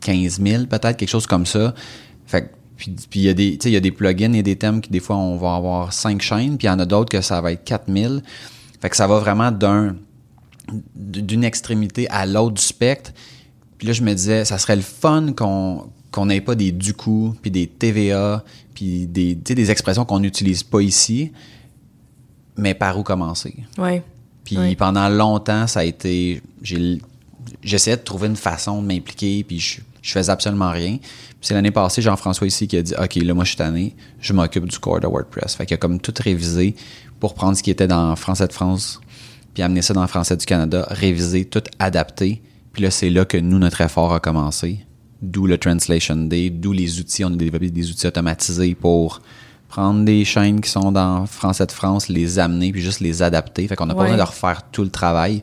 15 0.00 0.40
000 0.42 0.66
peut-être, 0.66 0.96
quelque 0.96 1.08
chose 1.08 1.26
comme 1.26 1.46
ça. 1.46 1.74
Fait 2.26 2.42
que, 2.42 2.48
puis 2.76 2.94
il 3.20 3.22
y 3.22 3.28
a 3.28 3.34
des 3.34 3.52
tu 3.58 3.64
sais, 3.64 3.70
il 3.70 3.74
y 3.74 3.76
a 3.76 3.80
des 3.80 3.90
plugins 3.90 4.32
et 4.34 4.42
des 4.42 4.56
thèmes 4.56 4.80
qui 4.80 4.90
des 4.90 5.00
fois 5.00 5.16
on 5.16 5.36
va 5.36 5.54
avoir 5.56 5.92
5 5.92 6.20
chaînes, 6.20 6.58
puis 6.58 6.66
il 6.66 6.70
y 6.70 6.72
en 6.72 6.78
a 6.78 6.84
d'autres 6.86 7.10
que 7.10 7.20
ça 7.20 7.40
va 7.40 7.52
être 7.52 7.64
4000. 7.64 8.22
Fait 8.80 8.90
que 8.90 8.96
ça 8.96 9.06
va 9.06 9.18
vraiment 9.18 9.50
d'un 9.50 9.96
d'une 10.94 11.44
extrémité 11.44 12.08
à 12.10 12.26
l'autre 12.26 12.54
du 12.54 12.62
spectre. 12.62 13.12
Puis 13.78 13.86
là, 13.86 13.92
je 13.92 14.02
me 14.02 14.12
disais, 14.14 14.44
ça 14.44 14.58
serait 14.58 14.76
le 14.76 14.82
fun 14.82 15.32
qu'on 15.36 15.90
qu'on 16.10 16.26
n'ait 16.26 16.40
pas 16.40 16.54
des 16.54 16.72
du 16.72 16.94
coup, 16.94 17.34
puis 17.42 17.50
des 17.50 17.66
TVA, 17.66 18.42
puis 18.74 19.06
des, 19.06 19.34
tu 19.36 19.42
sais, 19.48 19.54
des 19.54 19.70
expressions 19.70 20.04
qu'on 20.06 20.20
n'utilise 20.20 20.62
pas 20.62 20.80
ici, 20.80 21.30
mais 22.56 22.72
par 22.74 22.98
où 22.98 23.02
commencer? 23.02 23.54
Ouais. 23.76 24.02
Puis 24.44 24.56
pendant 24.76 25.08
longtemps, 25.08 25.66
ça 25.66 25.80
a 25.80 25.84
été. 25.84 26.40
j'ai- 26.62 27.00
J'essayais 27.62 27.96
de 27.96 28.02
trouver 28.02 28.26
une 28.28 28.36
façon 28.36 28.82
de 28.82 28.86
m'impliquer, 28.88 29.44
puis 29.44 29.60
je, 29.60 29.80
je 30.06 30.12
faisais 30.12 30.30
absolument 30.30 30.70
rien. 30.70 30.98
Puis 30.98 31.38
c'est 31.40 31.54
l'année 31.54 31.72
passée, 31.72 32.00
Jean-François 32.00 32.46
ici 32.46 32.68
qui 32.68 32.76
a 32.76 32.82
dit 32.82 32.94
Ok, 32.96 33.16
là, 33.16 33.34
moi, 33.34 33.44
je 33.44 33.50
suis 33.50 33.56
tanné, 33.56 33.96
je 34.20 34.32
m'occupe 34.32 34.66
du 34.66 34.78
corps 34.78 35.00
de 35.00 35.06
WordPress. 35.06 35.56
Fait 35.56 35.66
qu'il 35.66 35.74
a 35.74 35.78
comme 35.78 36.00
tout 36.00 36.14
révisé 36.20 36.76
pour 37.18 37.34
prendre 37.34 37.56
ce 37.56 37.62
qui 37.62 37.70
était 37.70 37.88
dans 37.88 38.14
Français 38.14 38.46
de 38.46 38.52
France, 38.52 39.00
puis 39.52 39.64
amener 39.64 39.82
ça 39.82 39.94
dans 39.94 40.06
Français 40.06 40.36
du 40.36 40.46
Canada, 40.46 40.86
réviser, 40.90 41.44
tout 41.44 41.62
adapter. 41.80 42.40
Puis 42.72 42.84
là, 42.84 42.90
c'est 42.92 43.10
là 43.10 43.24
que 43.24 43.36
nous, 43.36 43.58
notre 43.58 43.80
effort 43.80 44.14
a 44.14 44.20
commencé. 44.20 44.80
D'où 45.22 45.46
le 45.46 45.58
Translation 45.58 46.16
Day, 46.16 46.50
d'où 46.50 46.72
les 46.72 47.00
outils. 47.00 47.24
On 47.24 47.32
a 47.32 47.36
développé 47.36 47.70
des 47.70 47.90
outils 47.90 48.06
automatisés 48.06 48.74
pour 48.76 49.22
prendre 49.68 50.04
des 50.04 50.24
chaînes 50.24 50.60
qui 50.60 50.70
sont 50.70 50.92
dans 50.92 51.26
Français 51.26 51.66
de 51.66 51.72
France, 51.72 52.08
les 52.08 52.38
amener, 52.38 52.70
puis 52.70 52.80
juste 52.80 53.00
les 53.00 53.22
adapter. 53.22 53.66
Fait 53.66 53.74
qu'on 53.74 53.86
n'a 53.86 53.94
pas 53.94 54.02
besoin 54.02 54.18
de 54.18 54.22
refaire 54.22 54.62
tout 54.70 54.84
le 54.84 54.90
travail. 54.90 55.42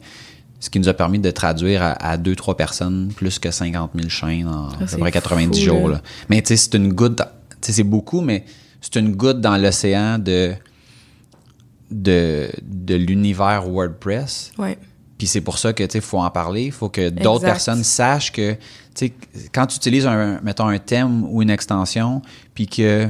Ce 0.63 0.69
qui 0.69 0.79
nous 0.79 0.87
a 0.87 0.93
permis 0.93 1.19
de 1.19 1.29
traduire 1.29 1.83
à, 1.83 1.91
à 1.91 2.15
deux, 2.15 2.37
trois 2.37 2.55
personnes 2.55 3.11
plus 3.13 3.37
que 3.37 3.51
50 3.51 3.91
000 3.95 4.07
chaînes 4.07 4.47
en 4.47 4.69
à 4.69 4.77
peu 4.77 4.97
près 4.97 5.11
90 5.11 5.59
fou, 5.59 5.65
jours. 5.65 5.87
là. 5.89 5.95
là. 5.95 6.01
Mais 6.29 6.41
tu 6.41 6.47
sais, 6.47 6.55
c'est 6.55 6.75
une 6.77 6.93
goutte. 6.93 7.17
dans- 7.17 7.25
Tu 7.25 7.67
sais, 7.67 7.71
c'est 7.73 7.83
beaucoup, 7.83 8.21
mais 8.21 8.45
c'est 8.79 8.95
une 8.97 9.13
goutte 9.13 9.41
dans 9.41 9.57
l'océan 9.57 10.19
de, 10.19 10.53
de, 11.91 12.49
de 12.61 12.95
l'univers 12.95 13.67
WordPress. 13.67 14.51
Ouais. 14.57 14.77
Puis 15.17 15.27
c'est 15.27 15.41
pour 15.41 15.57
ça 15.57 15.73
que, 15.73 15.83
tu 15.83 15.91
sais, 15.91 16.01
faut 16.01 16.19
en 16.19 16.29
parler. 16.29 16.65
Il 16.65 16.71
faut 16.71 16.87
que 16.89 17.09
d'autres 17.09 17.43
personnes 17.43 17.83
sachent 17.83 18.31
que, 18.31 18.53
tu 18.53 18.59
sais, 18.95 19.13
quand 19.53 19.67
tu 19.67 19.75
utilises, 19.75 20.07
un, 20.07 20.39
mettons, 20.43 20.67
un 20.67 20.79
thème 20.79 21.25
ou 21.25 21.41
une 21.41 21.49
extension, 21.49 22.21
puis 22.53 22.67
que 22.67 23.07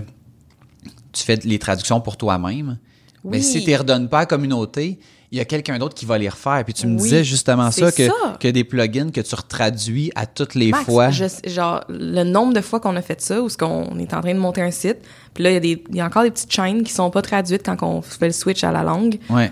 tu 1.12 1.24
fais 1.24 1.36
les 1.44 1.60
traductions 1.60 2.02
pour 2.02 2.18
toi-même, 2.18 2.78
mais 3.24 3.38
Oui. 3.38 3.44
si 3.44 3.62
tu 3.62 3.68
les 3.68 3.78
redonnes 3.78 4.10
pas 4.10 4.18
à 4.18 4.22
la 4.22 4.26
communauté, 4.26 5.00
il 5.34 5.38
y 5.38 5.40
a 5.42 5.46
quelqu'un 5.46 5.80
d'autre 5.80 5.96
qui 5.96 6.06
va 6.06 6.20
les 6.20 6.30
refaire. 6.30 6.64
Puis 6.64 6.76
tu 6.76 6.86
me 6.86 6.96
Oui, 6.96 7.02
disais 7.02 7.24
justement 7.24 7.72
ça 7.72 7.92
que, 7.92 8.06
ça. 8.06 8.38
que 8.40 8.48
des 8.48 8.64
plugins 8.64 9.10
que 9.10 9.20
tu 9.20 9.34
retraduis 9.34 10.12
à 10.14 10.28
toutes 10.28 10.54
les 10.54 10.70
Max, 10.70 10.86
fois. 10.86 11.10
je 11.10 11.26
genre, 11.48 11.84
le 11.90 12.24
nombre 12.24 12.54
de 12.54 12.62
fois 12.62 12.80
qu'on 12.80 12.96
a 12.96 13.02
fait 13.02 13.20
ça, 13.20 13.42
où 13.42 13.50
ce 13.50 13.58
qu'on 13.58 13.98
est 13.98 14.14
en 14.14 14.22
train 14.22 14.36
de 14.36 14.40
monter 14.40 14.62
un 14.62 14.70
site, 14.70 14.98
puis 15.34 15.44
là, 15.44 15.50
il 15.50 15.54
y, 15.54 15.58
a 15.58 15.60
des- 15.60 15.84
il 15.90 15.96
y 15.96 16.02
a 16.02 16.06
encore 16.06 16.22
des 16.22 16.30
petites 16.30 16.52
chaînes 16.54 16.84
qui 16.84 16.94
sont 16.94 17.10
pas 17.10 17.24
traduites 17.24 17.64
quand 17.66 17.82
on 17.82 18.04
fait 18.04 18.28
le 18.28 18.32
switch 18.32 18.64
à 18.64 18.72
la 18.72 18.84
langue, 18.84 19.18
Ouais. 19.32 19.52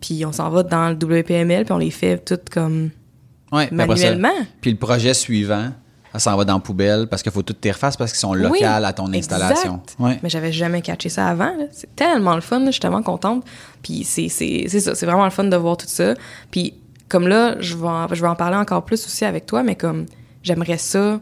puis 0.00 0.24
on 0.24 0.32
s'en 0.32 0.48
va 0.48 0.62
dans 0.62 0.88
le 0.88 0.94
WPML, 0.96 1.64
puis 1.66 1.72
on 1.72 1.78
les 1.78 1.90
fait 1.90 2.24
toutes 2.24 2.48
comme 2.48 2.88
Ouais, 3.52 3.68
manuellement. 3.70 4.32
Puis 4.62 4.70
le 4.70 4.78
projet 4.78 5.12
suivant, 5.12 5.72
ça 6.12 6.18
s'en 6.18 6.36
va 6.36 6.44
dans 6.44 6.54
la 6.54 6.60
poubelle 6.60 7.06
parce 7.06 7.22
qu'il 7.22 7.32
faut 7.32 7.42
toutes 7.42 7.60
tes 7.60 7.70
refaces 7.70 7.96
parce 7.96 8.12
qu'ils 8.12 8.20
sont 8.20 8.34
locales 8.34 8.84
à 8.84 8.92
ton 8.92 9.12
exact. 9.12 9.34
installation. 9.34 9.80
Ouais. 9.98 10.18
Mais 10.22 10.28
j'avais 10.28 10.52
jamais 10.52 10.82
catché 10.82 11.08
ça 11.08 11.28
avant. 11.28 11.52
C'est 11.72 11.94
tellement 11.94 12.34
le 12.34 12.40
fun, 12.40 12.60
là, 12.60 12.66
je 12.66 12.72
suis 12.72 12.80
tellement 12.80 13.02
contente. 13.02 13.44
Puis 13.82 14.04
c'est 14.04 14.28
ça, 14.28 14.94
c'est 14.94 15.06
vraiment 15.06 15.24
le 15.24 15.30
fun 15.30 15.44
de 15.44 15.56
voir 15.56 15.76
tout 15.76 15.86
ça. 15.88 16.14
Puis 16.50 16.74
comme 17.08 17.28
là, 17.28 17.56
je 17.60 17.76
vais 17.76 17.86
en, 17.86 18.08
je 18.12 18.20
vais 18.20 18.28
en 18.28 18.36
parler 18.36 18.56
encore 18.56 18.84
plus 18.84 19.04
aussi 19.06 19.24
avec 19.24 19.46
toi, 19.46 19.62
mais 19.62 19.74
comme 19.76 20.06
j'aimerais 20.42 20.78
ça, 20.78 21.20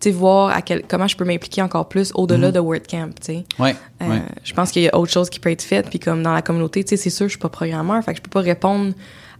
tu 0.00 0.10
sais, 0.10 0.14
voir 0.14 0.50
à 0.50 0.62
quel, 0.62 0.84
comment 0.86 1.08
je 1.08 1.16
peux 1.16 1.24
m'impliquer 1.24 1.60
encore 1.60 1.88
plus 1.88 2.12
au-delà 2.14 2.52
de 2.52 2.60
WordCamp, 2.60 3.10
tu 3.20 3.26
sais. 3.26 3.44
Ouais, 3.58 3.74
Euh, 4.00 4.08
ouais. 4.08 4.22
Je 4.44 4.54
pense 4.54 4.70
qu'il 4.70 4.82
y 4.82 4.88
a 4.88 4.96
autre 4.96 5.10
chose 5.12 5.28
qui 5.28 5.40
peut 5.40 5.50
être 5.50 5.62
faite. 5.62 5.90
Puis 5.90 5.98
comme 5.98 6.22
dans 6.22 6.32
la 6.32 6.40
communauté, 6.42 6.84
tu 6.84 6.90
sais, 6.90 6.96
c'est 6.96 7.10
sûr, 7.10 7.26
je 7.26 7.30
suis 7.30 7.38
pas 7.38 7.48
programmeur, 7.48 8.02
fait 8.04 8.12
que 8.12 8.18
je 8.18 8.22
peux 8.22 8.30
pas 8.30 8.40
répondre 8.40 8.94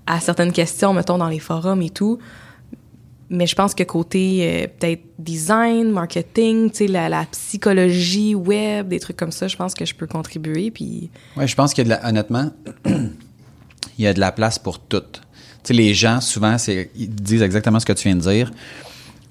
à 0.07 0.21
certaines 0.21 0.53
questions, 0.53 0.93
mettons, 0.93 1.17
dans 1.19 1.29
les 1.29 1.39
forums 1.39 1.81
et 1.83 1.91
tout. 1.91 2.19
Mais 3.31 3.47
je 3.47 3.55
pense 3.55 3.75
que 3.75 3.83
côté 3.83 4.41
euh, 4.43 4.67
peut-être 4.79 5.03
design, 5.19 5.91
marketing, 5.91 6.71
tu 6.71 6.77
sais, 6.79 6.87
la, 6.87 7.09
la 7.11 7.27
psychologie 7.31 8.35
web, 8.35 8.89
des 8.89 9.01
trucs 9.01 9.17
comme 9.17 9.33
ça, 9.33 9.49
je 9.49 9.57
pense 9.57 9.75
que 9.75 9.85
je 9.85 9.95
peux 9.95 10.07
contribuer. 10.07 10.71
Puis 10.71 11.11
Ouais, 11.37 11.47
je 11.47 11.55
pense 11.55 11.75
qu'il 11.75 11.87
y 11.87 11.93
a 11.93 11.97
de 11.97 12.03
la, 12.03 12.09
honnêtement, 12.09 12.51
il 12.87 14.05
y 14.05 14.07
a 14.07 14.15
de 14.15 14.21
la 14.21 14.33
place 14.33 14.59
pour 14.59 14.79
tout. 14.79 15.01
Tu 15.01 15.21
sais, 15.65 15.75
les 15.75 15.93
gens, 15.93 16.21
souvent, 16.21 16.57
ils 16.97 17.11
disent 17.11 17.43
exactement 17.43 17.81
ce 17.81 17.87
que 17.87 17.93
tu 17.93 18.09
viens 18.09 18.17
de 18.17 18.23
dire. 18.23 18.51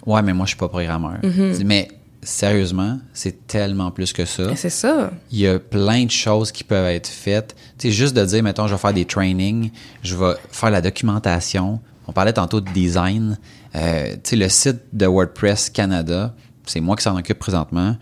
Ouais, 0.05 0.21
mais 0.21 0.33
moi, 0.33 0.45
je 0.45 0.49
suis 0.49 0.57
pas 0.57 0.69
programmeur. 0.69 1.17
Dis, 1.23 1.65
Mais 1.65 1.87
sérieusement, 2.21 2.99
c'est 3.13 3.47
tellement 3.47 3.89
plus 3.91 4.13
que 4.13 4.25
ça. 4.25 4.55
c'est 4.55 4.69
ça. 4.69 5.11
Il 5.31 5.39
y 5.39 5.47
a 5.47 5.59
plein 5.59 6.05
de 6.05 6.11
choses 6.11 6.51
qui 6.51 6.63
peuvent 6.63 6.85
être 6.87 7.07
faites. 7.07 7.55
Tu 7.77 7.87
sais, 7.87 7.93
juste 7.93 8.15
de 8.15 8.23
dire, 8.25 8.43
mettons, 8.43 8.67
je 8.67 8.73
vais 8.73 8.79
faire 8.79 8.93
des 8.93 9.05
trainings, 9.05 9.71
je 10.03 10.15
vais 10.15 10.33
faire 10.51 10.69
la 10.69 10.81
documentation. 10.81 11.79
On 12.07 12.11
parlait 12.13 12.33
tantôt 12.33 12.61
de 12.61 12.69
design. 12.69 13.37
Euh, 13.77 14.15
le 14.31 14.49
site 14.49 14.77
de 14.93 15.05
WordPress 15.05 15.69
Canada, 15.69 16.33
c'est 16.65 16.79
moi 16.79 16.95
qui 16.95 17.03
s'en 17.03 17.17
occupe 17.17 17.39
présentement. 17.39 17.95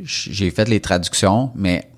J'ai 0.00 0.50
fait 0.50 0.68
les 0.68 0.80
traductions, 0.80 1.50
mais 1.54 1.88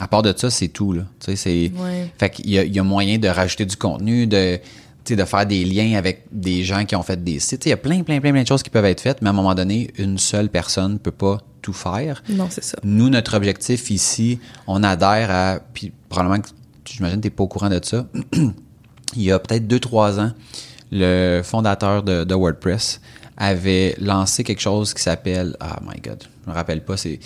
à 0.00 0.06
part 0.08 0.22
de 0.22 0.32
ça, 0.36 0.50
c'est 0.50 0.68
tout, 0.68 0.92
là. 0.92 1.02
C'est... 1.20 1.34
Ouais. 1.34 2.10
Fait 2.18 2.30
qu'il 2.30 2.50
y 2.50 2.58
a, 2.58 2.64
il 2.64 2.74
y 2.74 2.78
a 2.78 2.82
moyen 2.82 3.18
de 3.18 3.28
rajouter 3.28 3.66
du 3.66 3.76
contenu, 3.76 4.26
de, 4.26 4.58
de 5.06 5.24
faire 5.24 5.46
des 5.46 5.64
liens 5.64 5.98
avec 5.98 6.26
des 6.30 6.62
gens 6.62 6.84
qui 6.84 6.94
ont 6.94 7.02
fait 7.02 7.22
des 7.22 7.40
sites. 7.40 7.66
Il 7.66 7.70
y 7.70 7.72
a 7.72 7.76
plein, 7.76 8.02
plein, 8.02 8.20
plein, 8.20 8.32
plein 8.32 8.42
de 8.42 8.46
choses 8.46 8.62
qui 8.62 8.70
peuvent 8.70 8.84
être 8.84 9.00
faites, 9.00 9.22
mais 9.22 9.28
à 9.28 9.30
un 9.30 9.34
moment 9.34 9.54
donné, 9.54 9.90
une 9.98 10.18
seule 10.18 10.48
personne 10.48 10.94
ne 10.94 10.98
peut 10.98 11.10
pas 11.10 11.38
tout 11.62 11.72
faire. 11.72 12.22
Non, 12.28 12.46
c'est 12.50 12.64
ça. 12.64 12.78
Nous, 12.84 13.08
notre 13.10 13.36
objectif 13.36 13.90
ici, 13.90 14.38
on 14.66 14.82
adhère 14.82 15.30
à. 15.30 15.60
Puis 15.74 15.92
probablement 16.08 16.42
que 16.42 16.48
j'imagine 16.84 17.18
que 17.18 17.22
tu 17.22 17.26
n'es 17.26 17.34
pas 17.34 17.44
au 17.44 17.48
courant 17.48 17.68
de 17.68 17.80
ça. 17.82 18.06
Il 19.16 19.22
y 19.22 19.32
a 19.32 19.38
peut-être 19.38 19.66
deux, 19.66 19.80
trois 19.80 20.20
ans, 20.20 20.32
le 20.90 21.42
fondateur 21.42 22.02
de, 22.02 22.24
de 22.24 22.34
WordPress 22.34 23.00
avait 23.36 23.94
lancé 24.00 24.42
quelque 24.44 24.60
chose 24.60 24.94
qui 24.94 25.02
s'appelle. 25.02 25.56
Ah 25.60 25.78
my 25.82 26.00
God, 26.00 26.24
je 26.44 26.50
me 26.50 26.54
rappelle 26.54 26.84
pas, 26.84 26.96
c'est. 26.96 27.18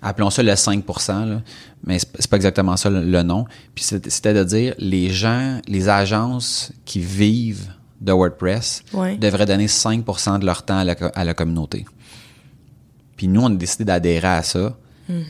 Appelons 0.00 0.30
ça 0.30 0.44
le 0.44 0.54
5 0.54 0.84
là, 1.08 1.42
mais 1.84 1.98
c'est 1.98 2.28
pas 2.30 2.36
exactement 2.36 2.76
ça 2.76 2.88
le, 2.88 3.02
le 3.02 3.22
nom. 3.24 3.46
Puis 3.74 3.84
c'était 3.84 4.32
de 4.34 4.44
dire 4.44 4.74
les 4.78 5.10
gens, 5.10 5.60
les 5.66 5.88
agences 5.88 6.70
qui 6.84 7.00
vivent 7.00 7.66
de 8.00 8.12
WordPress 8.12 8.82
Ouais. 8.92 9.16
devraient 9.16 9.46
donner 9.46 9.66
5% 9.66 10.38
de 10.38 10.46
leur 10.46 10.62
temps 10.64 10.78
à 10.78 10.84
la, 10.84 10.94
co- 10.94 11.10
à 11.12 11.24
la 11.24 11.34
communauté. 11.34 11.84
Puis 13.16 13.26
nous, 13.26 13.40
on 13.40 13.46
a 13.46 13.54
décidé 13.56 13.84
d'adhérer 13.84 14.28
à 14.28 14.42
ça. 14.44 14.76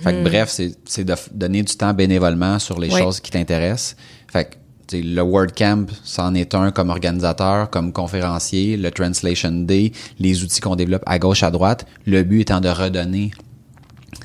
Fait 0.02 0.12
que 0.12 0.22
bref, 0.24 0.48
c'est 0.50 0.76
c'est 0.84 1.04
de 1.04 1.14
donner 1.32 1.62
du 1.62 1.74
temps 1.76 1.94
bénévolement 1.94 2.58
sur 2.58 2.78
les 2.80 2.92
Ouais. 2.92 3.00
choses 3.00 3.20
qui 3.20 3.30
t'intéressent. 3.30 3.96
Fait 4.30 4.44
que 4.44 4.56
le 4.92 5.20
WordCamp, 5.20 5.86
c'en 6.04 6.34
est 6.34 6.54
un 6.54 6.70
comme 6.70 6.90
organisateur, 6.90 7.70
comme 7.70 7.92
conférencier, 7.92 8.76
le 8.76 8.90
Translation 8.90 9.52
Day, 9.52 9.92
les 10.18 10.42
outils 10.42 10.60
qu'on 10.60 10.76
développe 10.76 11.02
à 11.06 11.18
gauche, 11.18 11.42
à 11.42 11.50
droite. 11.50 11.86
Le 12.06 12.22
but 12.22 12.40
étant 12.40 12.60
de 12.60 12.68
redonner 12.68 13.30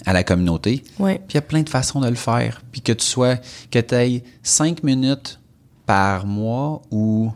à 0.06 0.14
la 0.14 0.24
communauté. 0.24 0.84
Ouais. 1.00 1.16
Puis 1.16 1.32
il 1.32 1.36
y 1.36 1.38
a 1.38 1.42
plein 1.42 1.62
de 1.62 1.70
façons 1.70 2.02
de 2.02 2.08
le 2.08 2.16
faire. 2.16 2.62
Puis 2.72 2.82
que 2.82 2.92
tu 2.94 3.06
sois, 3.06 3.38
que 3.72 3.80
tu 3.80 3.96
aies 3.96 4.24
5 4.44 4.84
minutes 4.84 5.40
par 5.86 6.26
mois 6.26 6.82
ou 6.92 7.32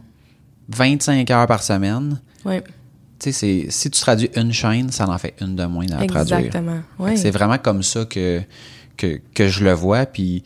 25 0.69 1.29
heures 1.31 1.47
par 1.47 1.63
semaine. 1.63 2.19
Ouais. 2.45 2.63
Tu 3.19 3.31
sais, 3.31 3.65
si 3.69 3.89
tu 3.89 3.99
traduis 3.99 4.29
une 4.35 4.53
chaîne, 4.53 4.91
ça 4.91 5.09
en 5.09 5.17
fait 5.17 5.33
une 5.41 5.55
de 5.55 5.65
moins 5.65 5.87
à 5.91 6.05
traduire. 6.05 6.39
Exactement. 6.39 6.81
Ouais. 6.99 7.15
que 7.15 7.19
C'est 7.19 7.31
vraiment 7.31 7.57
comme 7.57 7.83
ça 7.83 8.05
que, 8.05 8.41
que, 8.95 9.19
que 9.33 9.47
je 9.47 9.63
le 9.63 9.73
vois. 9.73 10.05
Puis 10.05 10.43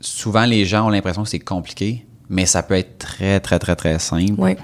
souvent 0.00 0.44
les 0.44 0.64
gens 0.64 0.86
ont 0.86 0.90
l'impression 0.90 1.22
que 1.22 1.28
c'est 1.28 1.38
compliqué, 1.38 2.06
mais 2.28 2.46
ça 2.46 2.62
peut 2.62 2.74
être 2.74 2.98
très, 2.98 3.40
très, 3.40 3.58
très, 3.58 3.76
très 3.76 3.98
simple. 3.98 4.34
Oui. 4.38 4.56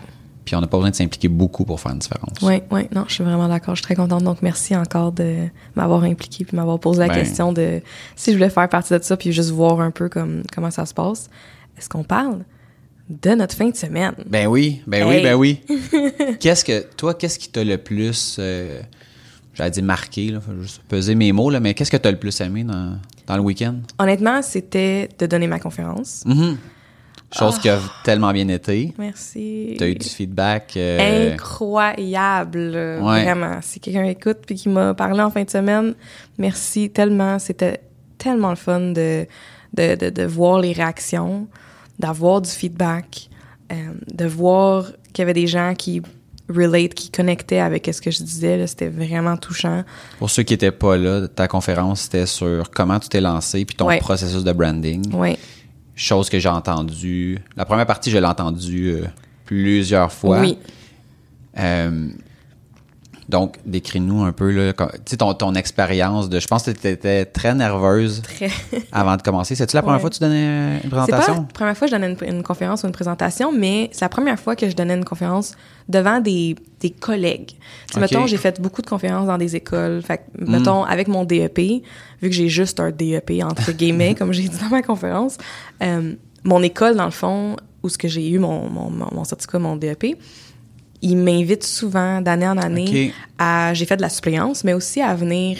Puis 0.45 0.57
on 0.57 0.61
n'a 0.61 0.67
pas 0.67 0.77
besoin 0.77 0.91
de 0.91 0.97
s'impliquer 0.97 1.29
beaucoup 1.29 1.65
pour 1.65 1.81
faire 1.81 1.93
une 1.93 2.01
différence. 2.01 2.37
Oui, 2.43 2.63
oui, 2.73 2.83
non, 2.93 3.05
je 3.07 3.15
suis 3.15 3.23
vraiment 3.25 3.47
d'accord. 3.49 3.77
Je 3.77 3.81
suis 3.81 3.85
très 3.85 3.95
contente. 3.95 4.25
Donc, 4.25 4.43
merci 4.43 4.75
encore 4.75 5.13
de 5.13 5.47
m'avoir 5.77 6.03
impliqué 6.03 6.45
puis 6.45 6.57
m'avoir 6.57 6.81
posé 6.81 6.99
la 6.99 7.09
Ben. 7.09 7.15
question 7.15 7.53
de 7.53 7.81
si 8.17 8.33
je 8.33 8.37
voulais 8.37 8.51
faire 8.51 8.69
partie 8.69 8.93
de 8.93 9.03
ça 9.03 9.17
puis 9.17 9.33
juste 9.33 9.51
voir 9.51 9.81
un 9.81 9.93
peu 9.93 10.09
comme, 10.09 10.43
comment 10.53 10.73
ça 10.73 10.85
se 10.85 10.95
passe. 10.95 11.31
Est-ce 11.79 11.89
qu'on 11.89 12.03
parle 12.03 12.41
de 13.09 13.31
notre 13.31 13.55
fin 13.55 13.69
de 13.71 13.77
semaine? 13.77 14.15
Ben 14.27 14.49
oui, 14.49 14.83
ben 14.87 15.07
Hey. 15.09 15.17
oui, 15.17 15.23
ben 15.23 15.35
oui. 15.35 15.61
qu'est-ce 16.41 16.65
que, 16.65 16.87
toi, 16.97 17.15
qu'est-ce 17.15 17.39
qui 17.39 17.49
t'a 17.49 17.63
le 17.63 17.79
plus, 17.79 18.37
euh, 18.41 18.81
j'allais 19.55 19.71
dire 19.71 19.85
marqué, 19.85 20.29
là, 20.33 20.41
faut 20.41 20.61
juste 20.61 20.83
peser 20.89 21.15
mes 21.15 21.31
mots, 21.31 21.51
là, 21.51 21.61
mais 21.61 21.75
qu'est-ce 21.75 21.91
que 21.91 21.97
t'as 21.97 22.11
le 22.11 22.19
plus 22.19 22.41
aimé 22.41 22.65
dans, 22.65 22.99
dans 23.27 23.37
le 23.37 23.43
week-end? 23.43 23.77
Honnêtement, 23.99 24.43
c'était 24.43 25.09
de 25.19 25.27
donner 25.27 25.47
ma 25.47 25.59
conférence. 25.59 26.23
Mhm. 26.27 26.57
Chose 27.35 27.59
qui 27.59 27.69
a 27.71 27.79
Ah. 27.83 27.91
tellement 28.05 28.31
bien 28.33 28.47
été. 28.49 28.93
Merci. 28.99 29.77
T'as 29.79 29.89
eu 29.89 29.95
du 29.95 30.07
feedback. 30.09 30.75
euh, 30.77 31.33
Incroyable, 31.33 32.59
Ouais. 33.03 33.23
vraiment. 33.25 33.59
Si 33.63 33.81
quelqu'un 33.81 34.05
écoute 34.05 34.39
puis 34.47 34.55
qui 34.57 34.69
m'a 34.69 34.93
parlé 34.95 35.21
en 35.23 35.31
fin 35.31 35.43
de 35.45 35.51
semaine, 35.51 35.95
merci 36.39 36.91
tellement. 36.91 37.39
C'était 37.39 37.81
tellement 38.19 38.51
le 38.51 38.57
fun 38.57 38.81
de, 38.93 39.27
de, 39.75 39.95
de, 39.95 40.11
de 40.11 40.23
voir 40.25 40.61
les 40.61 40.73
réactions, 40.73 41.47
d'avoir 41.99 42.43
du 42.43 42.51
feedback, 42.51 43.31
euh, 43.73 43.77
de 44.13 44.27
voir 44.27 44.93
qu'il 45.13 45.23
y 45.23 45.23
avait 45.23 45.33
des 45.33 45.47
gens 45.47 45.75
qui 45.75 46.03
relate, 46.49 46.95
qui 46.95 47.11
connectaient 47.11 47.59
avec 47.61 47.89
ce 47.93 48.01
que 48.01 48.11
je 48.11 48.23
disais. 48.23 48.67
C'était 48.67 48.89
vraiment 48.89 49.37
touchant. 49.37 49.85
Pour 50.19 50.31
ceux 50.31 50.43
qui 50.43 50.55
étaient 50.55 50.71
pas 50.73 50.97
là, 50.97 51.27
ta 51.29 51.49
conférence, 51.49 52.03
c'était 52.03 52.27
sur 52.27 52.71
comment 52.71 52.99
tu 52.99 53.09
t'es 53.09 53.21
lancé 53.21 53.65
puis 53.65 53.77
ton 53.77 53.87
Ouais. 53.87 53.99
processus 53.99 54.45
de 54.45 54.53
branding. 54.53 55.11
Oui. 55.15 55.37
Chose 55.95 56.29
que 56.31 56.39
j'ai 56.39 56.49
entendu. 56.49 57.39
La 57.57 57.65
première 57.65 57.87
partie, 57.87 58.11
je 58.11 58.19
l'ai 58.19 58.27
entendue 58.27 58.93
euh, 58.93 59.05
plusieurs 59.45 60.11
fois. 60.13 60.41
Oui. 60.41 60.57
Euh, 61.59 62.09
donc, 63.29 63.57
décris-nous 63.65 64.23
un 64.25 64.33
peu 64.33 64.51
là, 64.51 64.73
ton, 65.19 65.35
ton 65.35 65.55
expérience 65.55 66.29
de. 66.29 66.41
Je 66.41 66.47
pense 66.49 66.65
que 66.65 66.71
tu 66.73 66.89
étais 66.89 67.25
très 67.25 67.55
nerveuse 67.55 68.21
Très. 68.23 68.49
avant 68.93 69.17
de 69.17 69.23
commencer. 69.23 69.55
C'est-tu 69.55 69.77
la 69.77 69.83
première 69.83 69.97
Ouais. 69.97 70.01
fois 70.01 70.11
que 70.11 70.15
tu 70.17 70.21
donnais 70.21 70.75
une 70.77 70.81
C'est 70.83 70.89
pas 70.91 71.05
présentation? 71.07 71.35
la 71.35 71.41
première 71.55 71.77
fois 71.77 71.87
que 71.89 71.93
je 71.95 71.97
donnais 72.01 72.17
une, 72.21 72.37
une 72.37 72.43
conférence 72.43 72.83
ou 72.83 72.87
une 72.87 72.93
présentation, 72.93 73.53
mais 73.53 73.91
c'est 73.93 74.05
la 74.05 74.09
première 74.09 74.39
fois 74.41 74.57
que 74.57 74.69
je 74.69 74.75
donnais 74.75 74.95
une 74.95 75.05
conférence 75.05 75.55
devant 75.89 76.21
des, 76.21 76.57
des 76.81 76.91
collègues. 76.91 77.53
Mettons, 77.97 78.27
j'ai 78.27 78.37
fait 78.39 78.61
beaucoup 78.61 78.83
de 78.83 78.87
conférences 78.89 79.27
dans 79.27 79.39
des 79.39 79.55
écoles. 79.57 80.03
Fait 80.03 80.19
que, 80.19 80.45
mettons, 80.45 80.85
avec 80.85 81.09
mon 81.09 81.25
DEP, 81.25 81.59
vu 81.59 82.29
que 82.29 82.33
j'ai 82.35 82.49
juste 82.49 82.81
un 82.81 82.91
DEP, 82.91 83.43
entre 83.45 83.73
guillemets, 83.77 84.15
comme 84.15 84.33
j'ai 84.33 84.49
dit 84.49 84.59
dans 84.59 84.69
ma 84.71 84.83
conférence, 84.83 85.39
euh, 85.83 86.15
mon 86.45 86.63
école, 86.63 86.97
dans 86.97 87.05
le 87.05 87.11
fond, 87.13 87.57
où 87.85 87.89
ce 87.89 87.99
que 87.99 88.09
j'ai 88.09 88.29
eu 88.29 88.39
mon, 88.39 88.69
mon, 88.69 88.91
mon, 88.91 89.09
mon 89.13 89.25
certificat, 89.25 89.59
mon 89.59 89.77
DEP, 89.77 90.17
ils 91.03 91.17
m'invitent 91.17 91.65
souvent, 91.65 92.21
d'année 92.21 92.49
en 92.49 92.57
année, 92.59 93.13
à... 93.39 93.75
J'ai 93.75 93.85
fait 93.87 93.97
de 93.97 94.03
la 94.03 94.09
suppléance, 94.09 94.65
mais 94.65 94.73
aussi 94.73 95.01
à 95.03 95.15
venir 95.15 95.59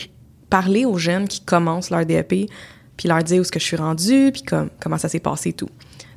parler 0.49 0.85
aux 0.85 0.99
jeunes 0.99 1.27
qui 1.29 1.41
commencent 1.41 1.91
leur 1.91 2.07
DEP, 2.07 2.49
puis 2.97 3.09
leur 3.09 3.23
dire 3.23 3.41
où 3.41 3.45
ce 3.45 3.51
que 3.51 3.59
je 3.61 3.65
suis 3.65 3.77
rendue, 3.77 4.31
puis 4.33 4.43
comme, 4.43 4.71
comment 4.81 4.99
ça 4.99 5.09
s'est 5.09 5.19
passé 5.21 5.51
et 5.51 5.53
tout. 5.53 5.69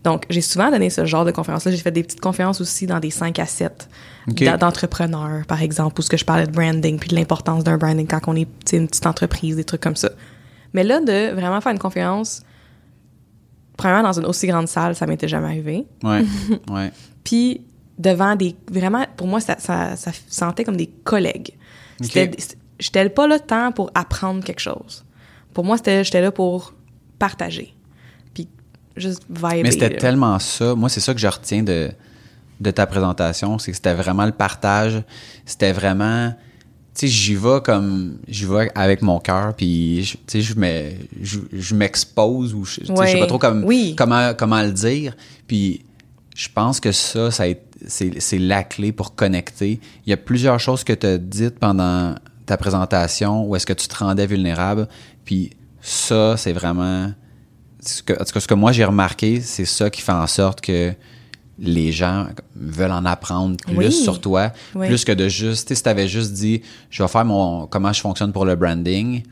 Donc, 0.03 0.25
j'ai 0.29 0.41
souvent 0.41 0.69
donné 0.69 0.91
ce 0.91 1.03
genre 1.05 1.25
de 1.25 1.31
conférences-là. 1.31 1.71
J'ai 1.71 1.77
fait 1.79 1.91
des 1.91 2.03
petites 2.03 2.21
conférences 2.21 2.61
aussi 2.61 2.85
dans 2.85 2.99
des 2.99 3.09
5 3.09 3.39
à 3.39 3.45
7 3.47 3.89
Ok. 4.29 4.43
d'a- 4.43 4.57
d'entrepreneurs, 4.57 5.45
par 5.47 5.61
exemple, 5.63 5.99
où 5.99 6.03
ce 6.03 6.09
que 6.09 6.17
je 6.17 6.25
parlais 6.25 6.45
de 6.45 6.51
branding, 6.51 6.99
puis 6.99 7.09
de 7.09 7.15
l'importance 7.15 7.63
d'un 7.63 7.77
branding 7.77 8.05
quand 8.05 8.19
on 8.27 8.35
est 8.35 8.47
une 8.73 8.88
petite 8.88 9.07
entreprise, 9.07 9.55
des 9.55 9.63
trucs 9.63 9.81
comme 9.81 9.95
ça. 9.95 10.11
Mais 10.73 10.83
là, 10.83 10.99
de 10.99 11.33
vraiment 11.33 11.59
faire 11.61 11.71
une 11.71 11.79
conférence, 11.79 12.43
premièrement, 13.77 14.03
dans 14.03 14.19
une 14.19 14.25
aussi 14.25 14.45
grande 14.47 14.67
salle, 14.67 14.95
ça 14.95 15.07
m'était 15.07 15.27
jamais 15.27 15.47
arrivé. 15.47 15.85
Ouais, 16.03 16.23
ouais. 16.71 16.91
Puis 17.23 17.61
devant 17.97 18.36
des 18.36 18.55
vraiment 18.71 19.05
pour 19.17 19.27
moi 19.27 19.39
ça, 19.39 19.55
ça, 19.60 19.95
ça 19.95 20.12
sentait 20.27 20.63
comme 20.63 20.77
des 20.77 20.88
collègues. 21.03 21.51
C'était 22.01 22.29
Ok. 22.34 22.39
j'étais 22.79 23.10
pas 23.10 23.27
là 23.27 23.39
tant 23.39 23.71
pour 23.71 23.89
apprendre 23.95 24.43
quelque 24.43 24.60
chose. 24.60 25.05
Pour 25.53 25.63
moi 25.63 25.77
c'était 25.77 26.03
j'étais 26.03 26.21
là 26.21 26.31
pour 26.31 26.73
partager. 27.19 27.73
Puis 28.34 28.49
juste 28.97 29.23
vibrer. 29.29 29.63
Mais 29.63 29.71
c'était 29.71 29.95
tellement 29.97 30.38
ça. 30.39 30.75
Moi, 30.75 30.89
c'est 30.89 30.99
ça 30.99 31.13
que 31.13 31.19
je 31.19 31.27
retiens 31.27 31.63
de, 31.63 31.89
de 32.60 32.71
ta 32.71 32.86
présentation. 32.86 33.58
C'est 33.60 33.71
que 33.71 33.77
c'était 33.77 33.93
vraiment 33.93 34.25
le 34.25 34.34
partage. 34.34 35.01
C'était 35.45 35.71
vraiment. 35.71 36.34
Tu 36.93 37.01
sais, 37.01 37.08
j'y 37.08 37.36
vais 37.36 37.62
comme. 37.63 38.17
J'y 38.27 38.45
vais 38.45 38.69
avec 38.75 39.01
mon 39.01 39.19
cœur, 39.19 39.53
puis 39.55 40.01
tu 40.05 40.17
sais, 40.27 40.41
je 40.41 40.55
me- 40.55 40.91
je 41.21 41.39
je 41.53 41.75
m'expose 41.75 42.53
ou 42.53 42.65
je, 42.65 42.81
tu 42.81 42.86
sais, 42.88 42.91
Ouais. 42.93 43.19
pas 43.19 43.27
trop 43.27 43.39
comme, 43.39 43.63
Oui. 43.63 43.95
comment, 43.97 44.34
comment 44.34 44.62
le 44.62 44.71
dire. 44.71 45.15
Puis 45.47 45.86
je 46.36 46.47
pense 46.53 46.79
que 46.81 46.91
ça, 46.91 47.31
ça 47.31 47.43
a 47.43 47.47
été- 47.47 47.62
c'est 47.88 48.38
la 48.39 48.63
clé 48.63 48.91
pour 48.91 49.15
connecter. 49.15 49.80
Il 50.06 50.10
y 50.10 50.13
a 50.13 50.17
plusieurs 50.17 50.60
choses 50.60 50.84
que 50.84 50.93
tu 50.93 51.06
as 51.06 51.17
dites 51.17 51.60
pendant 51.60 52.15
ta 52.45 52.58
présentation 52.58 53.45
où 53.45 53.56
est-ce 53.56 53.65
que 53.65 53.74
tu 53.74 53.88
te 53.88 53.95
rendais 53.98 54.28
vulnérable. 54.28 54.88
Puis 55.24 55.52
ça, 55.82 56.36
c'est 56.38 56.54
vraiment 56.54 57.12
ce 57.80 58.02
que, 58.04 58.13
en 58.13 58.24
tout 58.26 58.32
cas, 58.34 58.39
ce 58.39 58.48
que 58.48 58.54
moi 58.54 58.71
j'ai 58.71 58.86
remarqué, 58.86 59.41
c'est 59.41 59.65
ça 59.65 59.89
qui 59.89 60.02
fait 60.02 60.12
en 60.12 60.28
sorte 60.28 60.62
que 60.62 60.93
les 61.58 61.91
gens 61.91 62.28
veulent 62.56 62.91
en 62.91 63.06
apprendre 63.06 63.56
plus 63.65 63.78
Oui. 63.78 63.91
sur 63.91 64.19
toi, 64.19 64.52
Oui. 64.76 64.88
plus 64.88 65.06
que 65.06 65.12
de 65.13 65.30
juste, 65.30 65.67
tu 65.67 65.71
sais, 65.71 65.76
si 65.76 65.84
t'avais 65.84 66.08
juste 66.08 66.34
dit, 66.34 66.62
je 66.89 67.02
vais 67.02 67.08
faire 67.08 67.24
mon, 67.26 67.65
comment 67.67 67.93
je 67.93 68.02
fonctionne 68.02 68.34
pour 68.34 68.43
le 68.45 68.56
branding, 68.56 69.24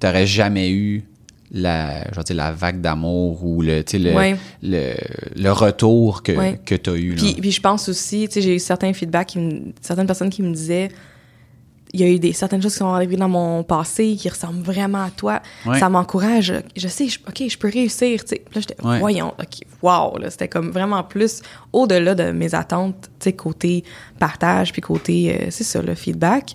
t'aurais 0.00 0.26
jamais 0.26 0.70
eu 0.70 1.04
la, 1.52 2.10
je 2.12 2.20
dire, 2.22 2.36
la 2.36 2.52
vague 2.52 2.80
d'amour 2.80 3.44
ou 3.44 3.62
le, 3.62 3.82
tu 3.84 3.98
le, 3.98 4.14
Ouais. 4.14 4.36
le, 4.62 4.94
le 5.40 5.50
retour 5.52 6.22
que, 6.22 6.32
Ouais. 6.32 6.60
que 6.64 6.74
t'as 6.74 6.94
eu. 6.94 7.10
là. 7.10 7.16
Puis, 7.22 7.34
puis 7.34 7.50
je 7.52 7.60
pense 7.60 7.88
aussi, 7.88 8.28
tu 8.28 8.40
j'ai 8.42 8.56
eu 8.56 8.58
certains 8.58 8.92
feedbacks, 8.92 9.28
qui 9.28 9.38
me- 9.38 9.72
certaines 9.80 10.06
personnes 10.06 10.30
qui 10.30 10.42
me 10.42 10.52
disaient, 10.52 10.88
il 11.92 12.00
y 12.00 12.04
a 12.04 12.08
eu 12.08 12.18
des 12.18 12.32
certaines 12.32 12.60
choses 12.60 12.72
qui 12.72 12.78
sont 12.78 12.88
arrivées 12.92 13.16
dans 13.16 13.28
mon 13.28 13.62
passé 13.62 14.16
qui 14.18 14.28
ressemblent 14.28 14.60
vraiment 14.60 15.04
à 15.04 15.10
toi. 15.10 15.40
Ouais. 15.64 15.78
Ça 15.78 15.88
m'encourage. 15.88 16.52
Je 16.76 16.88
sais, 16.88 17.08
je- 17.08 17.20
ok, 17.26 17.44
je 17.48 17.56
peux 17.56 17.70
réussir. 17.70 18.22
Tu 18.24 18.30
sais, 18.30 18.42
Puis 18.44 18.54
là, 18.56 18.60
j'étais, 18.60 18.76
voyons, 18.98 19.28
ok, 19.38 19.60
wow, 19.82 20.18
c'était 20.28 20.48
comme 20.48 20.70
vraiment 20.70 21.02
plus 21.04 21.42
au-delà 21.72 22.14
de 22.16 22.32
mes 22.32 22.54
attentes, 22.54 23.08
tu 23.20 23.32
côté 23.32 23.84
partage 24.18 24.72
puis 24.72 24.82
côté, 24.82 25.32
euh, 25.40 25.46
c'est 25.50 25.64
ça, 25.64 25.80
le 25.80 25.94
feedback. 25.94 26.50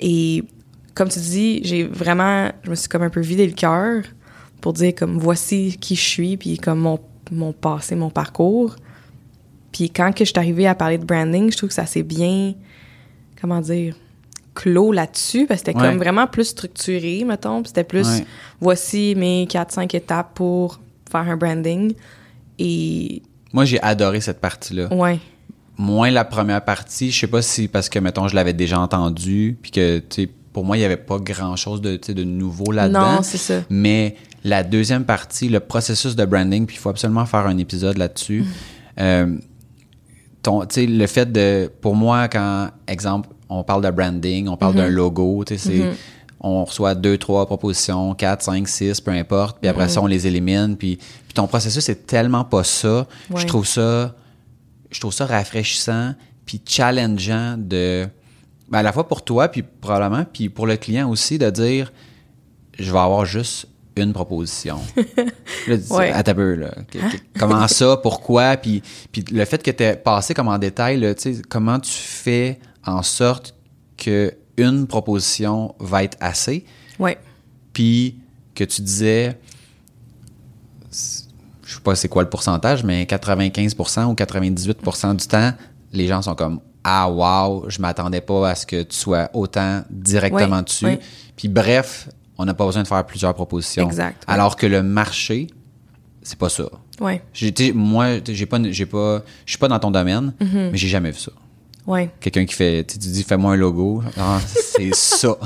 Et 0.00 0.42
comme 0.92 1.08
tu 1.08 1.20
dis, 1.20 1.60
j'ai 1.64 1.84
vraiment, 1.84 2.50
je 2.64 2.70
me 2.70 2.74
suis 2.74 2.88
comme 2.88 3.02
un 3.02 3.10
peu 3.10 3.20
vidé 3.20 3.46
le 3.46 3.52
cœur 3.52 4.02
pour 4.64 4.72
dire 4.72 4.94
comme 4.94 5.18
voici 5.18 5.76
qui 5.78 5.94
je 5.94 6.00
suis 6.00 6.38
puis 6.38 6.56
comme 6.56 6.78
mon 6.78 6.98
mon 7.30 7.52
passé, 7.52 7.94
mon 7.96 8.08
parcours. 8.08 8.76
Puis 9.72 9.90
quand 9.90 10.10
que 10.12 10.24
je 10.24 10.30
suis 10.30 10.38
arrivée 10.38 10.66
à 10.66 10.74
parler 10.74 10.96
de 10.96 11.04
branding, 11.04 11.52
je 11.52 11.56
trouve 11.58 11.68
que 11.68 11.74
ça 11.74 11.84
s'est 11.84 12.02
bien, 12.02 12.54
comment 13.38 13.60
dire, 13.60 13.94
clos 14.54 14.90
là-dessus, 14.92 15.46
parce 15.46 15.60
que 15.60 15.66
c'était 15.66 15.78
Ouais. 15.78 15.88
comme 15.90 15.98
vraiment 15.98 16.26
plus 16.26 16.44
structuré, 16.46 17.24
mettons. 17.24 17.60
Puis 17.60 17.68
c'était 17.68 17.84
plus, 17.84 18.08
Ouais. 18.08 18.24
voici 18.58 19.14
mes 19.16 19.46
4-5 19.46 19.94
étapes 19.94 20.32
pour 20.34 20.80
faire 21.10 21.28
un 21.28 21.36
branding. 21.36 21.92
Et 22.58 23.20
Moi, 23.52 23.66
j'ai 23.66 23.82
adoré 23.82 24.20
cette 24.22 24.40
partie-là. 24.40 24.92
ouais, 24.94 25.18
Moins 25.76 26.10
la 26.10 26.24
première 26.24 26.64
partie, 26.64 27.10
je 27.10 27.18
sais 27.20 27.26
pas 27.26 27.42
si 27.42 27.68
parce 27.68 27.88
que, 27.90 27.98
mettons, 27.98 28.28
je 28.28 28.34
l'avais 28.34 28.52
déjà 28.54 28.78
entendu, 28.80 29.58
puis 29.60 29.72
que, 29.72 29.98
tu 29.98 30.22
sais, 30.24 30.28
pour 30.54 30.64
moi, 30.64 30.78
il 30.78 30.80
y 30.80 30.84
avait 30.84 30.96
pas 30.96 31.18
grand-chose 31.18 31.82
de, 31.82 31.96
de 31.96 32.24
nouveau 32.24 32.70
là-dedans. 32.72 33.16
non, 33.16 33.22
c'est 33.22 33.36
ça. 33.38 33.62
Mais 33.68 34.14
la 34.44 34.62
deuxième 34.62 35.04
partie, 35.04 35.48
le 35.48 35.58
processus 35.60 36.14
de 36.16 36.24
branding, 36.24 36.64
puis 36.64 36.76
il 36.76 36.78
faut 36.78 36.90
absolument 36.90 37.26
faire 37.26 37.46
un 37.46 37.58
épisode 37.58 37.98
là-dessus. 37.98 38.42
Mm. 38.42 38.46
Euh, 39.00 39.36
ton, 40.42 40.62
le 40.76 41.06
fait 41.06 41.30
de, 41.30 41.70
pour 41.80 41.96
moi, 41.96 42.28
quand, 42.28 42.68
exemple, 42.86 43.28
on 43.48 43.64
parle 43.64 43.82
de 43.84 43.90
branding, 43.90 44.48
on 44.48 44.56
parle 44.56 44.76
d'un 44.76 44.88
Mm-hmm. 44.88 44.92
logo, 44.92 45.44
tu 45.44 45.58
sais, 45.58 45.68
c'est, 45.70 45.90
on 46.40 46.64
reçoit 46.64 46.94
deux, 46.94 47.18
trois 47.18 47.46
propositions, 47.46 48.14
quatre, 48.14 48.42
cinq, 48.42 48.68
six, 48.68 49.00
peu 49.00 49.10
importe, 49.10 49.58
puis 49.60 49.66
Mm-hmm. 49.68 49.72
après 49.72 49.88
ça, 49.88 50.02
on 50.02 50.06
les 50.06 50.26
élimine, 50.26 50.76
puis, 50.76 50.96
puis 50.96 51.34
ton 51.34 51.46
processus, 51.48 51.82
c'est 51.82 52.06
tellement 52.06 52.44
pas 52.44 52.62
ça. 52.62 53.06
Je 53.34 53.44
trouve 53.46 53.66
ça, 53.66 54.14
je 54.92 55.00
trouve 55.00 55.12
ça 55.12 55.26
rafraîchissant, 55.26 56.14
puis 56.46 56.60
challengeant 56.64 57.56
de, 57.58 58.06
ben, 58.68 58.78
à 58.78 58.82
la 58.82 58.92
fois 58.92 59.06
pour 59.08 59.22
toi, 59.24 59.48
puis 59.48 59.62
probablement, 59.62 60.24
puis 60.30 60.48
pour 60.48 60.66
le 60.66 60.76
client 60.76 61.08
aussi, 61.10 61.38
de 61.38 61.50
dire, 61.50 61.92
je 62.78 62.90
vais 62.92 62.98
avoir 62.98 63.24
juste 63.24 63.66
une 63.96 64.12
proposition. 64.12 64.80
là, 64.96 65.24
tu 65.66 65.76
dis, 65.78 65.92
Ouais. 65.92 66.10
attends 66.10 66.32
un 66.32 66.34
peu, 66.34 66.54
là. 66.54 66.74
Que- 66.90 66.98
que- 66.98 67.22
Comment 67.38 67.68
ça, 67.68 67.96
pourquoi, 67.98 68.56
puis, 68.56 68.82
puis 69.12 69.24
le 69.30 69.44
fait 69.44 69.62
que 69.62 69.70
tu 69.70 69.82
aies 69.84 69.96
passé 69.96 70.34
comme 70.34 70.48
en 70.48 70.58
détail, 70.58 70.98
là, 70.98 71.14
tu 71.14 71.34
sais, 71.34 71.42
comment 71.48 71.78
tu 71.78 71.92
fais 71.92 72.58
en 72.84 73.02
sorte 73.02 73.54
que 73.96 74.34
une 74.56 74.86
proposition 74.86 75.74
va 75.78 76.02
être 76.04 76.16
assez, 76.20 76.64
Ouais, 76.98 77.18
puis 77.72 78.18
que 78.54 78.62
tu 78.64 78.82
disais, 78.82 79.36
je 80.90 81.74
sais 81.74 81.80
pas 81.82 81.94
c'est 81.96 82.08
quoi 82.08 82.22
le 82.22 82.28
pourcentage, 82.30 82.84
mais 82.84 83.04
95% 83.04 84.04
ou 84.06 84.14
98% 84.14 85.16
du 85.16 85.26
temps, 85.26 85.52
les 85.92 86.06
gens 86.06 86.22
sont 86.22 86.34
comme 86.34 86.60
ah 86.84 87.08
wow, 87.10 87.64
je 87.68 87.80
m'attendais 87.80 88.20
pas 88.20 88.50
à 88.50 88.54
ce 88.54 88.66
que 88.66 88.82
tu 88.82 88.96
sois 88.96 89.30
autant 89.32 89.82
directement 89.90 90.62
dessus. 90.62 90.98
Puis 91.36 91.48
bref, 91.48 92.08
on 92.38 92.44
n'a 92.44 92.54
pas 92.54 92.66
besoin 92.66 92.82
de 92.82 92.88
faire 92.88 93.04
plusieurs 93.06 93.34
propositions. 93.34 93.86
Exact. 93.86 94.22
Alors 94.26 94.56
que 94.56 94.66
le 94.66 94.82
marché, 94.82 95.46
c'est 96.22 96.38
pas 96.38 96.48
ça. 96.48 96.64
Ouais. 97.00 97.22
Moi, 97.74 98.06
j'ai 98.24 98.46
pas, 98.46 98.58
j'ai 98.70 98.86
pas, 98.86 99.22
je 99.44 99.50
suis 99.50 99.58
pas 99.58 99.68
dans 99.68 99.78
ton 99.78 99.90
domaine, 99.90 100.32
Mm-hmm. 100.40 100.70
mais 100.72 100.76
j'ai 100.76 100.88
jamais 100.88 101.10
vu 101.10 101.18
ça. 101.18 101.32
Ouais. 101.86 102.10
Quelqu'un 102.20 102.46
qui 102.46 102.54
fait, 102.54 102.82
tu 102.84 102.96
dis, 102.96 103.22
fais-moi 103.24 103.52
un 103.52 103.56
logo. 103.56 104.02
Ah, 104.18 104.38
c'est 104.46 104.88
ça. 104.94 105.36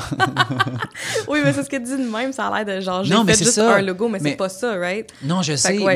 Oui, 1.29 1.41
mais 1.45 1.53
c'est 1.53 1.65
ce 1.65 1.69
que 1.69 1.77
tu 1.77 1.83
dis 1.85 1.97
de 2.05 2.09
même, 2.11 2.33
ça 2.33 2.47
a 2.47 2.63
l'air 2.63 2.77
de 2.77 2.81
genre, 2.81 3.03
j'ai 3.05 3.15
fait 3.15 3.39
juste 3.39 3.51
ça. 3.53 3.77
un 3.77 3.83
logo, 3.83 4.09
mais, 4.09 4.19
Mais- 4.21 4.31
c'est 4.31 4.37
pas 4.37 4.49
ça, 4.49 4.77
right? 4.77 5.09
Non, 5.25 5.43
je 5.43 5.57
sais, 5.57 5.77
que 5.77 5.83
ouais, 5.83 5.95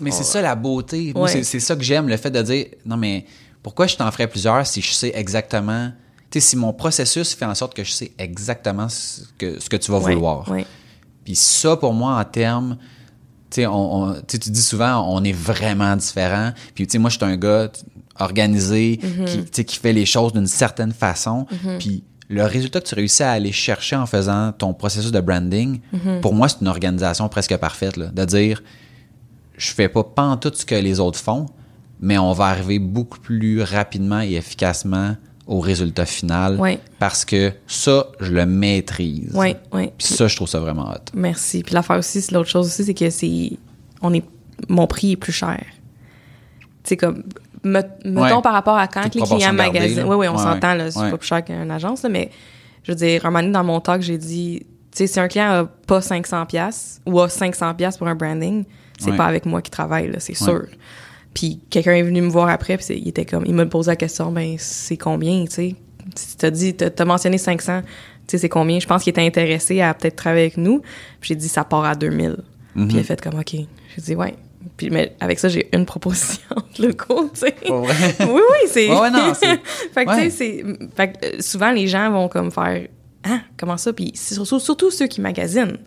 mais, 0.00 0.10
c'est, 0.10 0.24
ça 0.24 0.42
la 0.42 0.54
beauté. 0.54 1.12
Ouais. 1.14 1.42
c'est 1.42 1.60
ça 1.60 1.74
que 1.74 1.82
j'aime, 1.82 2.08
le 2.08 2.16
fait 2.16 2.30
de 2.30 2.42
dire, 2.42 2.66
non, 2.84 2.96
mais 2.96 3.24
pourquoi 3.68 3.86
je 3.86 3.96
t'en 3.96 4.10
ferais 4.10 4.26
plusieurs 4.28 4.66
si 4.66 4.80
je 4.80 4.92
sais 4.92 5.12
exactement, 5.14 5.90
tu 6.30 6.40
sais, 6.40 6.48
si 6.48 6.56
mon 6.56 6.72
processus 6.72 7.34
fait 7.34 7.44
en 7.44 7.54
sorte 7.54 7.74
que 7.74 7.84
je 7.84 7.90
sais 7.92 8.12
exactement 8.18 8.88
ce 8.88 9.22
que, 9.36 9.60
ce 9.60 9.68
que 9.68 9.76
tu 9.76 9.90
vas 9.92 9.98
vouloir? 10.14 10.46
Puis 11.24 11.36
ça, 11.36 11.76
pour 11.76 11.92
moi, 11.92 12.18
en 12.18 12.24
termes, 12.24 12.78
tu 13.50 13.56
sais, 13.56 13.66
on, 13.66 13.94
on- 14.04 14.14
tu 14.14 14.20
sais, 14.28 14.38
tu 14.38 14.50
dis 14.50 14.62
souvent, 14.62 15.04
on 15.14 15.22
est 15.22 15.32
vraiment 15.32 15.94
différents. 15.96 16.52
Puis, 16.74 16.86
tu 16.86 16.92
sais, 16.92 16.98
moi, 16.98 17.10
je 17.10 17.16
suis 17.18 17.24
un 17.26 17.36
gars 17.36 17.68
organisé, 18.18 18.98
Mm-hmm. 19.02 19.64
qui, 19.64 19.76
fait 19.76 19.92
les 19.92 20.06
choses 20.06 20.32
d'une 20.32 20.46
certaine 20.46 20.92
façon. 20.92 21.46
Puis, 21.78 22.04
le 22.30 22.44
résultat 22.44 22.80
que 22.80 22.86
tu 22.88 22.94
réussis 22.94 23.22
à 23.22 23.32
aller 23.32 23.52
chercher 23.52 23.96
en 23.96 24.06
faisant 24.06 24.52
ton 24.52 24.72
processus 24.72 25.12
de 25.12 25.20
branding, 25.20 25.80
Mm-hmm. 25.94 26.20
pour 26.20 26.32
moi, 26.32 26.48
c'est 26.48 26.62
une 26.62 26.68
organisation 26.68 27.28
presque 27.28 27.54
parfaite, 27.58 27.98
là, 27.98 28.06
de 28.06 28.24
dire, 28.24 28.62
je 29.58 29.70
fais 29.72 29.88
pas 29.90 30.04
tout 30.40 30.52
ce 30.54 30.64
que 30.64 30.74
les 30.74 31.00
autres 31.00 31.18
font, 31.18 31.46
mais 32.00 32.18
on 32.18 32.32
va 32.32 32.46
arriver 32.46 32.78
beaucoup 32.78 33.18
plus 33.18 33.62
rapidement 33.62 34.20
et 34.20 34.34
efficacement 34.34 35.16
au 35.46 35.60
résultat 35.60 36.04
final 36.04 36.56
Ouais. 36.60 36.78
parce 36.98 37.24
que 37.24 37.52
ça, 37.66 38.06
je 38.20 38.32
le 38.32 38.44
maîtrise. 38.44 39.30
Oui, 39.34 39.54
oui. 39.72 39.90
Puis 39.96 40.06
ça, 40.06 40.28
je 40.28 40.36
trouve 40.36 40.48
ça 40.48 40.60
vraiment 40.60 40.90
hot. 40.90 41.10
Merci. 41.14 41.62
Puis 41.62 41.74
l'affaire 41.74 41.98
aussi, 41.98 42.20
c'est 42.20 42.32
l'autre 42.32 42.50
chose 42.50 42.66
aussi, 42.66 42.84
c'est 42.84 42.94
que 42.94 43.08
c'est. 43.10 43.52
On 44.02 44.12
est. 44.12 44.24
Mon 44.68 44.86
prix 44.86 45.12
est 45.12 45.16
plus 45.16 45.32
cher. 45.32 45.62
Sais, 46.84 46.96
comme. 46.96 47.22
me- 47.64 47.82
mettons 48.04 48.42
par 48.42 48.52
rapport 48.52 48.76
à 48.76 48.86
quand 48.88 49.02
les 49.14 49.20
clients 49.22 49.52
magasinent. 49.52 50.04
Oui, 50.04 50.16
oui, 50.16 50.28
on 50.28 50.36
s'entend, 50.38 50.74
là. 50.74 50.90
C'est 50.90 51.10
pas 51.10 51.16
plus 51.16 51.26
cher 51.26 51.44
qu'une 51.44 51.70
agence, 51.70 52.02
là, 52.02 52.08
mais 52.08 52.30
je 52.82 52.92
veux 52.92 52.96
dire, 52.96 53.24
un 53.24 53.30
moment 53.30 53.40
donné, 53.40 53.52
dans 53.52 53.64
mon 53.64 53.80
talk, 53.80 54.02
j'ai 54.02 54.18
dit. 54.18 54.66
Tu 54.90 54.98
sais, 54.98 55.06
si 55.06 55.20
un 55.20 55.28
client 55.28 55.50
a 55.50 55.64
pas 55.64 56.00
500$ 56.00 57.00
ou 57.06 57.20
a 57.20 57.26
500$ 57.28 57.98
pour 57.98 58.08
un 58.08 58.14
branding, 58.14 58.64
c'est 58.98 59.16
pas 59.16 59.26
avec 59.26 59.46
moi 59.46 59.62
qu'il 59.62 59.70
travaille, 59.70 60.10
là, 60.10 60.18
c'est 60.18 60.34
sûr. 60.34 60.64
Puis 61.38 61.60
quelqu'un 61.70 61.92
est 61.94 62.02
venu 62.02 62.20
me 62.22 62.28
voir 62.30 62.48
après, 62.48 62.76
puis 62.76 62.86
il 62.96 63.06
était 63.06 63.24
comme, 63.24 63.44
il 63.46 63.54
me 63.54 63.68
posait 63.68 63.92
la 63.92 63.96
question, 63.96 64.32
ben 64.32 64.56
c'est 64.58 64.96
combien, 64.96 65.44
tu 65.44 65.52
sais? 65.52 65.74
Si 66.16 66.36
t'as 66.36 66.50
dit, 66.50 66.74
t'as 66.74 66.90
t'as 66.90 67.04
mentionné 67.04 67.38
500, 67.38 67.82
tu 67.82 67.88
sais, 68.26 68.38
c'est 68.38 68.48
combien? 68.48 68.80
Je 68.80 68.88
pense 68.88 69.04
qu'il 69.04 69.12
était 69.12 69.24
intéressé 69.24 69.80
à 69.80 69.94
peut-être 69.94 70.16
travailler 70.16 70.46
avec 70.46 70.56
nous. 70.56 70.80
Puis 71.20 71.28
j'ai 71.28 71.34
dit, 71.36 71.48
ça 71.48 71.62
part 71.62 71.84
à 71.84 71.94
2000. 71.94 72.38
Puis 72.74 72.84
il 72.90 72.98
a 72.98 73.02
fait 73.04 73.20
comme, 73.20 73.38
OK. 73.38 73.52
J'ai 73.52 74.02
dit, 74.02 74.16
ouais. 74.16 74.34
Puis 74.76 74.90
mais 74.90 75.14
avec 75.20 75.38
ça, 75.38 75.48
j'ai 75.48 75.68
une 75.72 75.86
proposition 75.86 76.40
de 76.78 76.86
logo, 76.88 77.30
tu 77.32 77.38
sais. 77.40 77.52
Pas 77.52 77.78
vrai? 77.82 77.94
oui, 78.20 78.26
oui, 78.50 78.68
c'est. 78.68 78.88
Ouais, 78.90 78.98
ouais, 79.00 79.10
non, 79.12 79.32
c'est- 79.32 79.60
fait 79.94 80.04
que, 80.06 80.10
ouais. 80.10 80.24
tu 80.24 80.30
sais, 80.30 80.64
c'est. 80.64 80.64
Fait 80.96 81.12
que, 81.12 81.24
euh, 81.24 81.40
souvent, 81.40 81.70
les 81.70 81.86
gens 81.86 82.10
vont 82.10 82.26
comme 82.26 82.50
faire. 82.50 82.88
Ah, 83.22 83.40
comment 83.56 83.76
ça? 83.76 83.92
Puis 83.92 84.10
surtout 84.14 84.90
ceux 84.90 85.06
qui 85.06 85.20
magasinent. 85.20 85.78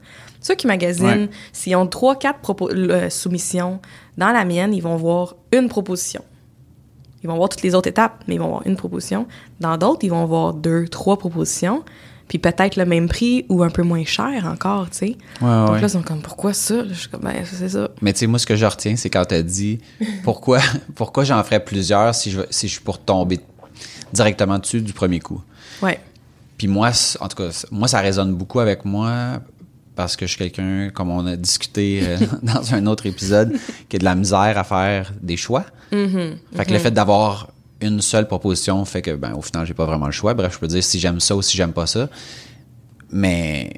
Ceux 0.42 0.56
qui 0.56 0.68
magasinent, 0.68 1.06
Ouais. 1.06 1.30
s'ils 1.54 1.76
ont 1.76 1.88
trois, 1.88 2.16
quatre 2.18 2.40
euh, 2.72 3.10
soumissions, 3.10 3.80
dans 4.18 4.32
la 4.32 4.44
mienne, 4.44 4.74
ils 4.74 4.82
vont 4.82 4.96
voir 4.98 5.36
une 5.52 5.70
proposition. 5.70 6.24
Ils 7.24 7.30
vont 7.30 7.36
voir 7.36 7.50
toutes 7.50 7.62
les 7.62 7.76
autres 7.76 7.88
étapes, 7.88 8.24
mais 8.28 8.36
ils 8.36 8.40
vont 8.40 8.50
voir 8.50 8.62
une 8.66 8.76
proposition. 8.76 9.28
Dans 9.60 9.78
d'autres, 9.78 10.00
ils 10.04 10.10
vont 10.10 10.26
voir 10.26 10.54
deux, 10.56 10.88
trois 10.88 11.18
propositions, 11.20 11.84
puis 12.28 12.40
peut-être 12.40 12.76
le 12.78 12.86
même 12.86 13.08
prix 13.08 13.46
ou 13.50 13.62
un 13.62 13.70
peu 13.70 13.84
moins 13.84 14.04
cher 14.06 14.48
encore, 14.48 14.90
tu 14.90 14.98
sais. 14.98 15.06
Ouais, 15.06 15.48
Donc 15.48 15.70
ouais. 15.74 15.82
là, 15.82 15.88
ils 15.88 15.90
sont 15.92 16.02
comme, 16.02 16.22
pourquoi 16.22 16.54
ça? 16.54 16.88
Je 16.88 16.94
suis 16.94 17.10
comme, 17.10 17.22
ben, 17.22 17.44
c'est 17.46 17.70
ça. 17.70 17.90
Mais 18.02 18.12
tu 18.14 18.20
sais, 18.20 18.28
moi, 18.28 18.40
ce 18.40 18.48
que 18.48 18.56
je 18.56 18.66
retiens, 18.66 18.96
c'est 18.96 19.12
quand 19.12 19.26
t'as 19.26 19.44
dit 19.44 19.80
pourquoi, 20.24 20.60
pourquoi 20.96 21.24
j'en 21.24 21.44
ferais 21.44 21.64
plusieurs 21.64 22.16
si 22.16 22.32
je, 22.32 22.42
si 22.50 22.68
je 22.68 22.74
suis 22.74 22.82
pour 22.82 22.98
tomber 22.98 23.40
directement 24.14 24.58
dessus 24.58 24.82
du 24.82 24.94
premier 24.94 25.20
coup? 25.20 25.42
Ouais. 25.84 26.00
Puis 26.58 26.68
moi, 26.68 26.90
en 27.20 27.28
tout 27.28 27.38
cas, 27.38 27.50
moi, 27.72 27.88
ça 27.88 28.00
résonne 28.00 28.34
beaucoup 28.34 28.60
avec 28.60 28.84
moi 28.86 29.40
parce 29.96 30.16
que 30.16 30.26
je 30.26 30.32
suis 30.32 30.38
quelqu'un, 30.40 30.90
comme 30.94 31.10
on 31.12 31.26
a 31.26 31.36
discuté 31.36 32.02
euh, 32.04 32.18
dans 32.44 32.74
un 32.74 32.86
autre 32.88 33.06
épisode, 33.06 33.54
qui 33.90 33.98
a 33.98 34.00
de 34.00 34.06
la 34.06 34.16
misère 34.16 34.58
à 34.58 34.64
faire 34.64 35.12
des 35.22 35.38
choix. 35.38 35.66
Fait 35.92 36.66
que 36.66 36.72
le 36.74 36.80
fait 36.80 36.92
d'avoir 36.92 37.50
une 37.82 38.00
seule 38.02 38.28
proposition 38.28 38.86
fait 38.86 39.02
que, 39.02 39.12
ben, 39.16 39.34
au 39.34 39.42
final, 39.42 39.66
j'ai 39.66 39.74
pas 39.74 39.86
vraiment 39.86 40.06
le 40.06 40.12
choix. 40.12 40.34
Bref, 40.34 40.54
je 40.54 40.60
peux 40.60 40.68
dire 40.68 40.84
si 40.84 41.00
j'aime 41.00 41.20
ça 41.20 41.36
ou 41.36 41.42
si 41.42 41.58
j'aime 41.58 41.74
pas 41.74 41.88
ça. 41.88 42.10
Mais, 43.12 43.74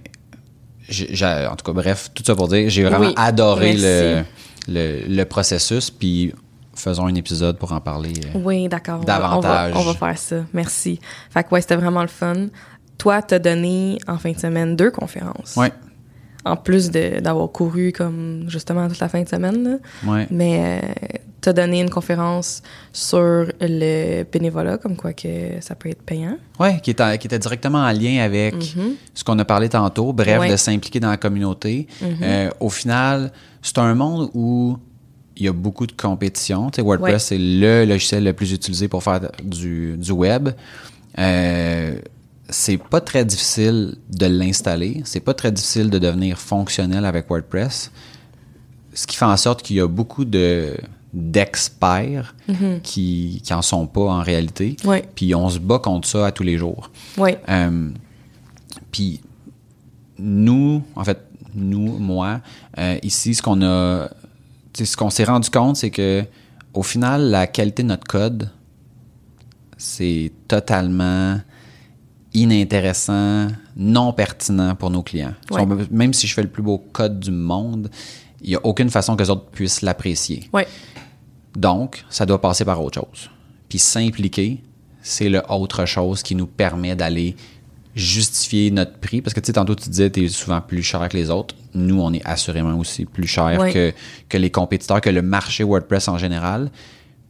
en 0.90 1.56
tout 1.56 1.66
cas, 1.66 1.72
bref, 1.74 2.12
tout 2.14 2.24
ça 2.26 2.36
pour 2.36 2.48
dire, 2.48 2.70
j'ai 2.70 2.84
vraiment 2.84 3.08
Oui, 3.08 3.14
adoré 3.16 3.74
le, 3.78 4.24
le, 4.68 5.06
le 5.08 5.24
processus. 5.26 5.90
Puis 5.90 6.34
faisons 6.76 7.06
un 7.08 7.16
épisode 7.16 7.58
pour 7.58 7.72
en 7.72 7.80
parler. 7.82 8.14
euh. 8.36 8.40
Oui, 8.44 8.68
d'accord. 8.68 8.96
on 8.96 9.00
va- 9.00 9.06
Davantage. 9.06 9.72
On 9.76 9.80
va, 9.80 9.90
on 9.90 9.94
va 9.94 9.94
faire 9.94 10.18
ça. 10.18 10.36
Merci. 10.54 11.00
Fait 11.30 11.44
que 11.44 11.50
ouais, 11.52 11.62
c'était 11.62 11.76
vraiment 11.78 12.02
le 12.02 12.08
fun. 12.08 12.48
Toi, 12.98 13.22
t'as 13.22 13.40
donné 13.40 13.98
en 14.08 14.18
fin 14.18 14.32
de 14.32 14.40
semaine 14.40 14.76
deux 14.76 14.92
conférences. 14.92 15.56
Ouais, 15.56 15.72
En 16.46 16.58
plus 16.58 16.92
d'avoir 16.92 17.50
couru 17.52 17.92
comme 17.94 18.46
justement 18.50 18.88
toute 18.90 19.00
la 19.00 19.08
fin 19.10 19.22
de 19.24 19.30
semaine. 19.30 19.64
là. 19.64 20.12
ouais. 20.12 20.28
Mais 20.30 20.82
euh, 20.84 21.12
t'as 21.40 21.54
donné 21.54 21.80
une 21.82 21.90
conférence 21.90 22.62
sur 22.92 23.46
le 23.62 24.24
bénévolat, 24.24 24.78
comme 24.78 24.98
quoi 24.98 25.14
que 25.14 25.62
ça 25.62 25.76
peut 25.76 25.90
être 25.90 26.02
payant. 26.02 26.38
Oui, 26.60 26.82
qui, 26.82 26.92
était- 26.92 27.18
qui 27.18 27.28
était 27.28 27.40
directement 27.40 27.80
en 27.80 27.92
lien 27.94 28.22
avec 28.24 28.56
ce 29.14 29.24
qu'on 29.24 29.40
a 29.40 29.46
parlé 29.46 29.70
tantôt, 29.70 30.12
bref, 30.12 30.40
Ouais. 30.42 30.50
de 30.52 30.56
s'impliquer 30.58 31.00
dans 31.00 31.10
la 31.12 31.18
communauté. 31.18 31.88
Euh, 32.22 32.50
au 32.60 32.70
final, 32.70 33.32
c'est 33.62 33.78
un 33.78 33.96
monde 33.96 34.30
où 34.34 34.78
il 35.38 35.46
y 35.46 35.48
a 35.48 35.54
beaucoup 35.54 35.88
de 35.88 35.94
compétition. 35.94 36.70
Tu 36.72 36.76
sais, 36.76 36.82
WordPress, 36.82 37.14
Ouais. 37.14 37.20
c'est 37.20 37.38
le 37.40 37.86
logiciel 37.86 38.24
le 38.26 38.34
plus 38.34 38.52
utilisé 38.52 38.88
pour 38.90 39.02
faire 39.02 39.22
du, 39.44 39.96
du 39.98 40.12
web. 40.12 40.50
Euh, 41.20 41.96
c'est 42.50 42.78
pas 42.78 43.02
très 43.02 43.26
difficile 43.26 43.96
de 44.10 44.26
l'installer. 44.26 45.02
C'est 45.06 45.20
pas 45.20 45.34
très 45.34 45.52
difficile 45.52 45.90
de 45.90 46.00
devenir 46.00 46.38
fonctionnel 46.38 47.06
avec 47.06 47.30
WordPress. 47.30 47.92
Ce 48.94 49.08
qui 49.08 49.16
fait 49.16 49.26
en 49.26 49.38
sorte 49.38 49.62
qu'il 49.62 49.78
y 49.78 49.80
a 49.80 49.88
beaucoup 49.88 50.26
de 50.26 50.76
d'experts 51.14 52.36
qui, 52.82 53.40
qui 53.44 53.54
en 53.54 53.62
sont 53.62 53.86
pas 53.86 54.02
en 54.02 54.22
réalité. 54.22 54.76
Puis 55.14 55.36
on 55.36 55.48
se 55.48 55.60
bat 55.60 55.78
contre 55.78 56.08
ça 56.08 56.26
à 56.26 56.32
tous 56.32 56.42
les 56.42 56.58
jours. 56.58 56.90
Oui. 57.18 57.36
Euh, 57.50 57.90
puis 58.92 59.22
nous, 60.18 60.82
en 60.96 61.04
fait, 61.04 61.24
nous, 61.54 62.00
moi, 62.00 62.42
euh, 62.80 62.98
ici, 63.04 63.36
ce 63.36 63.44
qu'on 63.44 63.62
a, 63.62 64.10
ce 64.74 64.98
qu'on 64.98 65.12
s'est 65.12 65.26
rendu 65.26 65.52
compte, 65.52 65.76
c'est 65.78 65.92
que 65.92 66.24
au 66.74 66.82
final, 66.82 67.30
la 67.30 67.46
qualité 67.46 67.84
de 67.84 67.90
notre 67.90 68.08
code, 68.08 68.50
c'est 69.78 70.32
totalement 70.48 71.40
inintéressant, 72.34 73.48
non 73.76 74.14
pertinent 74.14 74.76
pour 74.76 74.90
nos 74.90 75.04
clients. 75.04 75.34
Ouais. 75.52 75.66
Même 75.92 76.14
si 76.14 76.28
je 76.28 76.34
fais 76.34 76.44
le 76.44 76.50
plus 76.50 76.64
beau 76.64 76.78
code 76.92 77.20
du 77.20 77.32
monde, 77.32 77.90
il 78.42 78.50
n'y 78.50 78.56
a 78.56 78.66
aucune 78.66 78.90
façon 78.90 79.16
que 79.16 79.24
les 79.24 79.30
autres 79.30 79.46
puissent 79.52 79.82
l'apprécier. 79.82 80.50
Donc, 81.56 82.04
ça 82.10 82.26
doit 82.26 82.42
passer 82.42 82.66
par 82.66 82.82
autre 82.82 83.00
chose. 83.00 83.30
Puis 83.70 83.80
s'impliquer, 83.80 84.62
c'est 85.02 85.30
le 85.30 85.42
autre 85.50 85.86
chose 85.86 86.24
qui 86.24 86.36
nous 86.36 86.48
permet 86.48 86.96
d'aller 86.96 87.36
justifier 87.96 88.72
notre 88.72 88.98
prix. 88.98 89.22
Parce 89.22 89.34
que, 89.34 89.40
tu 89.40 89.48
sais, 89.48 89.54
tantôt, 89.54 89.76
tu 89.76 89.88
disais, 89.90 90.10
tu 90.10 90.26
es 90.26 90.28
souvent 90.28 90.62
plus 90.62 90.82
cher 90.82 91.08
que 91.10 91.16
les 91.16 91.30
autres. 91.30 91.56
Nous, 91.76 92.02
on 92.02 92.12
est 92.12 92.26
assurément 92.26 92.76
aussi 92.78 93.06
plus 93.06 93.28
cher 93.28 93.60
Ouais. 93.60 93.72
que, 93.72 93.94
que 94.30 94.38
les 94.38 94.50
compétiteurs, 94.50 95.00
que 95.00 95.12
le 95.12 95.22
marché 95.22 95.64
WordPress 95.64 96.08
en 96.08 96.18
général. 96.18 96.72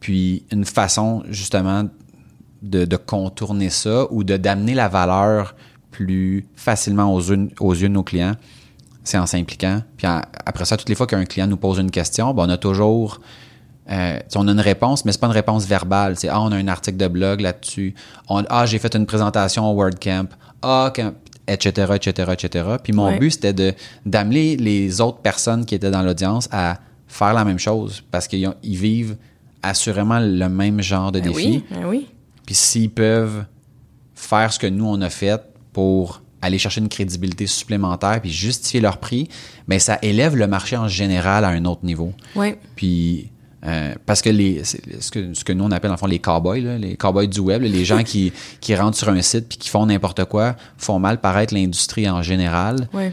Puis, 0.00 0.44
une 0.50 0.64
façon, 0.64 1.22
justement, 1.28 1.84
de, 2.64 2.84
de 2.84 2.96
contourner 2.96 3.70
ça 3.70 4.06
ou 4.10 4.24
de 4.24 4.36
d'amener 4.36 4.74
la 4.74 4.88
valeur 4.88 5.54
plus 5.90 6.46
facilement 6.56 7.14
aux 7.14 7.20
yeux, 7.20 7.48
aux 7.60 7.72
yeux 7.74 7.88
de 7.88 7.94
nos 7.94 8.02
clients, 8.02 8.34
c'est 9.04 9.18
en 9.18 9.26
s'impliquant. 9.26 9.82
Puis 9.96 10.06
en- 10.06 10.22
après 10.46 10.64
ça, 10.64 10.76
toutes 10.76 10.88
les 10.88 10.94
fois 10.96 11.06
qu'un 11.06 11.24
client 11.24 11.46
nous 11.46 11.56
pose 11.56 11.78
une 11.78 11.90
question, 11.90 12.34
ben, 12.34 12.44
on 12.46 12.48
a 12.48 12.56
toujours 12.56 13.20
euh, 13.90 14.18
on 14.34 14.48
a 14.48 14.52
une 14.52 14.60
réponse, 14.60 15.04
mais 15.04 15.12
c'est 15.12 15.20
pas 15.20 15.26
une 15.26 15.32
réponse 15.34 15.66
verbale. 15.66 16.16
C'est 16.16 16.28
ah, 16.30 16.40
on 16.40 16.50
a 16.52 16.56
un 16.56 16.68
article 16.68 16.96
de 16.96 17.06
blog 17.06 17.40
là-dessus. 17.42 17.94
Ah, 18.28 18.64
j'ai 18.66 18.78
fait 18.78 18.94
une 18.96 19.04
présentation 19.06 19.70
au 19.70 19.74
WordCamp. 19.74 20.28
Ah, 20.62 20.90
etc., 21.46 21.92
etc., 21.94 22.32
etc. 22.32 22.64
Puis 22.82 22.94
mon 22.94 23.08
Ouais. 23.08 23.18
but, 23.18 23.30
c'était 23.32 23.76
d'amener 24.06 24.56
les 24.56 25.02
autres 25.02 25.18
personnes 25.18 25.66
qui 25.66 25.74
étaient 25.74 25.90
dans 25.90 26.00
l'audience 26.02 26.48
à 26.50 26.78
faire 27.06 27.34
la 27.34 27.44
même 27.44 27.58
chose 27.58 28.02
parce 28.10 28.26
qu'ils 28.26 28.48
vivent 28.64 29.16
assurément 29.62 30.18
le 30.18 30.48
même 30.48 30.80
genre 30.80 31.12
de 31.12 31.20
Ben 31.20 31.30
défi. 31.32 31.46
oui, 31.46 31.64
ben 31.70 31.86
oui. 31.86 32.06
Puis 32.46 32.54
s'ils 32.54 32.90
peuvent 32.90 33.44
faire 34.14 34.52
ce 34.52 34.58
que 34.58 34.66
nous, 34.66 34.86
on 34.86 35.00
a 35.00 35.10
fait 35.10 35.40
pour 35.72 36.22
aller 36.44 36.58
chercher 36.58 36.80
une 36.80 36.88
crédibilité 36.88 37.46
supplémentaire 37.46 38.20
puis 38.20 38.30
justifier 38.30 38.80
leur 38.80 38.98
prix, 38.98 39.28
ben 39.66 39.78
ça 39.78 39.98
élève 40.02 40.36
le 40.36 40.46
marché 40.46 40.76
en 40.76 40.88
général 40.88 41.44
à 41.44 41.48
un 41.48 41.64
autre 41.64 41.84
niveau. 41.84 42.12
Oui. 42.36 42.54
Puis 42.76 43.30
euh, 43.64 43.94
parce 44.04 44.20
que 44.20 44.28
les 44.28 44.62
ce 44.62 45.10
que 45.10 45.32
ce 45.32 45.42
que 45.42 45.52
nous 45.54 45.64
on 45.64 45.70
appelle 45.70 45.90
en 45.90 45.96
fond 45.96 46.06
les 46.06 46.18
cowboys 46.18 46.60
là, 46.60 46.76
les 46.76 46.96
cowboys 46.96 47.28
du 47.28 47.40
web, 47.40 47.62
là, 47.62 47.68
les 47.68 47.84
gens 47.84 48.02
qui 48.04 48.32
qui 48.60 48.76
rentrent 48.76 48.98
sur 48.98 49.08
un 49.08 49.22
site 49.22 49.48
puis 49.48 49.56
qui 49.56 49.70
font 49.70 49.86
n'importe 49.86 50.26
quoi, 50.26 50.54
font 50.76 50.98
mal 50.98 51.20
paraître 51.20 51.54
l'industrie 51.54 52.08
en 52.08 52.22
général. 52.22 52.88
Oui. 52.92 53.04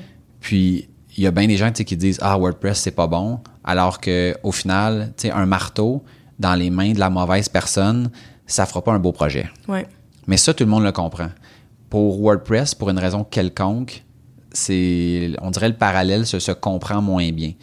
Puis 0.42 0.90
il 1.16 1.24
y 1.24 1.28
a 1.28 1.32
bien 1.32 1.48
des 1.48 1.58
gens 1.58 1.72
qui 1.72 1.96
disent 1.96 2.20
ah 2.22 2.38
WordPress 2.38 2.82
c'est 2.82 2.92
pas 2.92 3.08
bon. 3.08 3.40
Alors 3.64 4.02
que 4.02 4.36
au 4.44 4.52
final, 4.52 5.14
tu 5.16 5.28
sais, 5.28 5.32
un 5.32 5.46
marteau 5.46 6.04
dans 6.38 6.56
les 6.56 6.70
mains 6.70 6.92
de 6.92 7.00
la 7.00 7.10
mauvaise 7.10 7.48
personne, 7.48 8.10
ça 8.52 8.66
fera 8.66 8.84
pas 8.84 8.92
un 8.94 9.00
beau 9.00 9.12
projet. 9.12 9.50
Ouais. 9.68 9.86
Mais 10.28 10.38
ça, 10.38 10.54
tout 10.54 10.64
le 10.64 10.70
monde 10.70 10.84
le 10.84 10.92
comprend. 10.92 11.30
Pour 11.90 12.20
WordPress, 12.22 12.76
pour 12.76 12.90
une 12.90 13.00
raison 13.00 13.24
quelconque, 13.24 14.04
c'est, 14.54 15.32
on 15.42 15.52
dirait 15.52 15.70
le 15.70 15.76
parallèle 15.76 16.26
se, 16.26 16.40
se 16.40 16.52
comprend 16.52 17.02
moins 17.02 17.32
bien. 17.32 17.54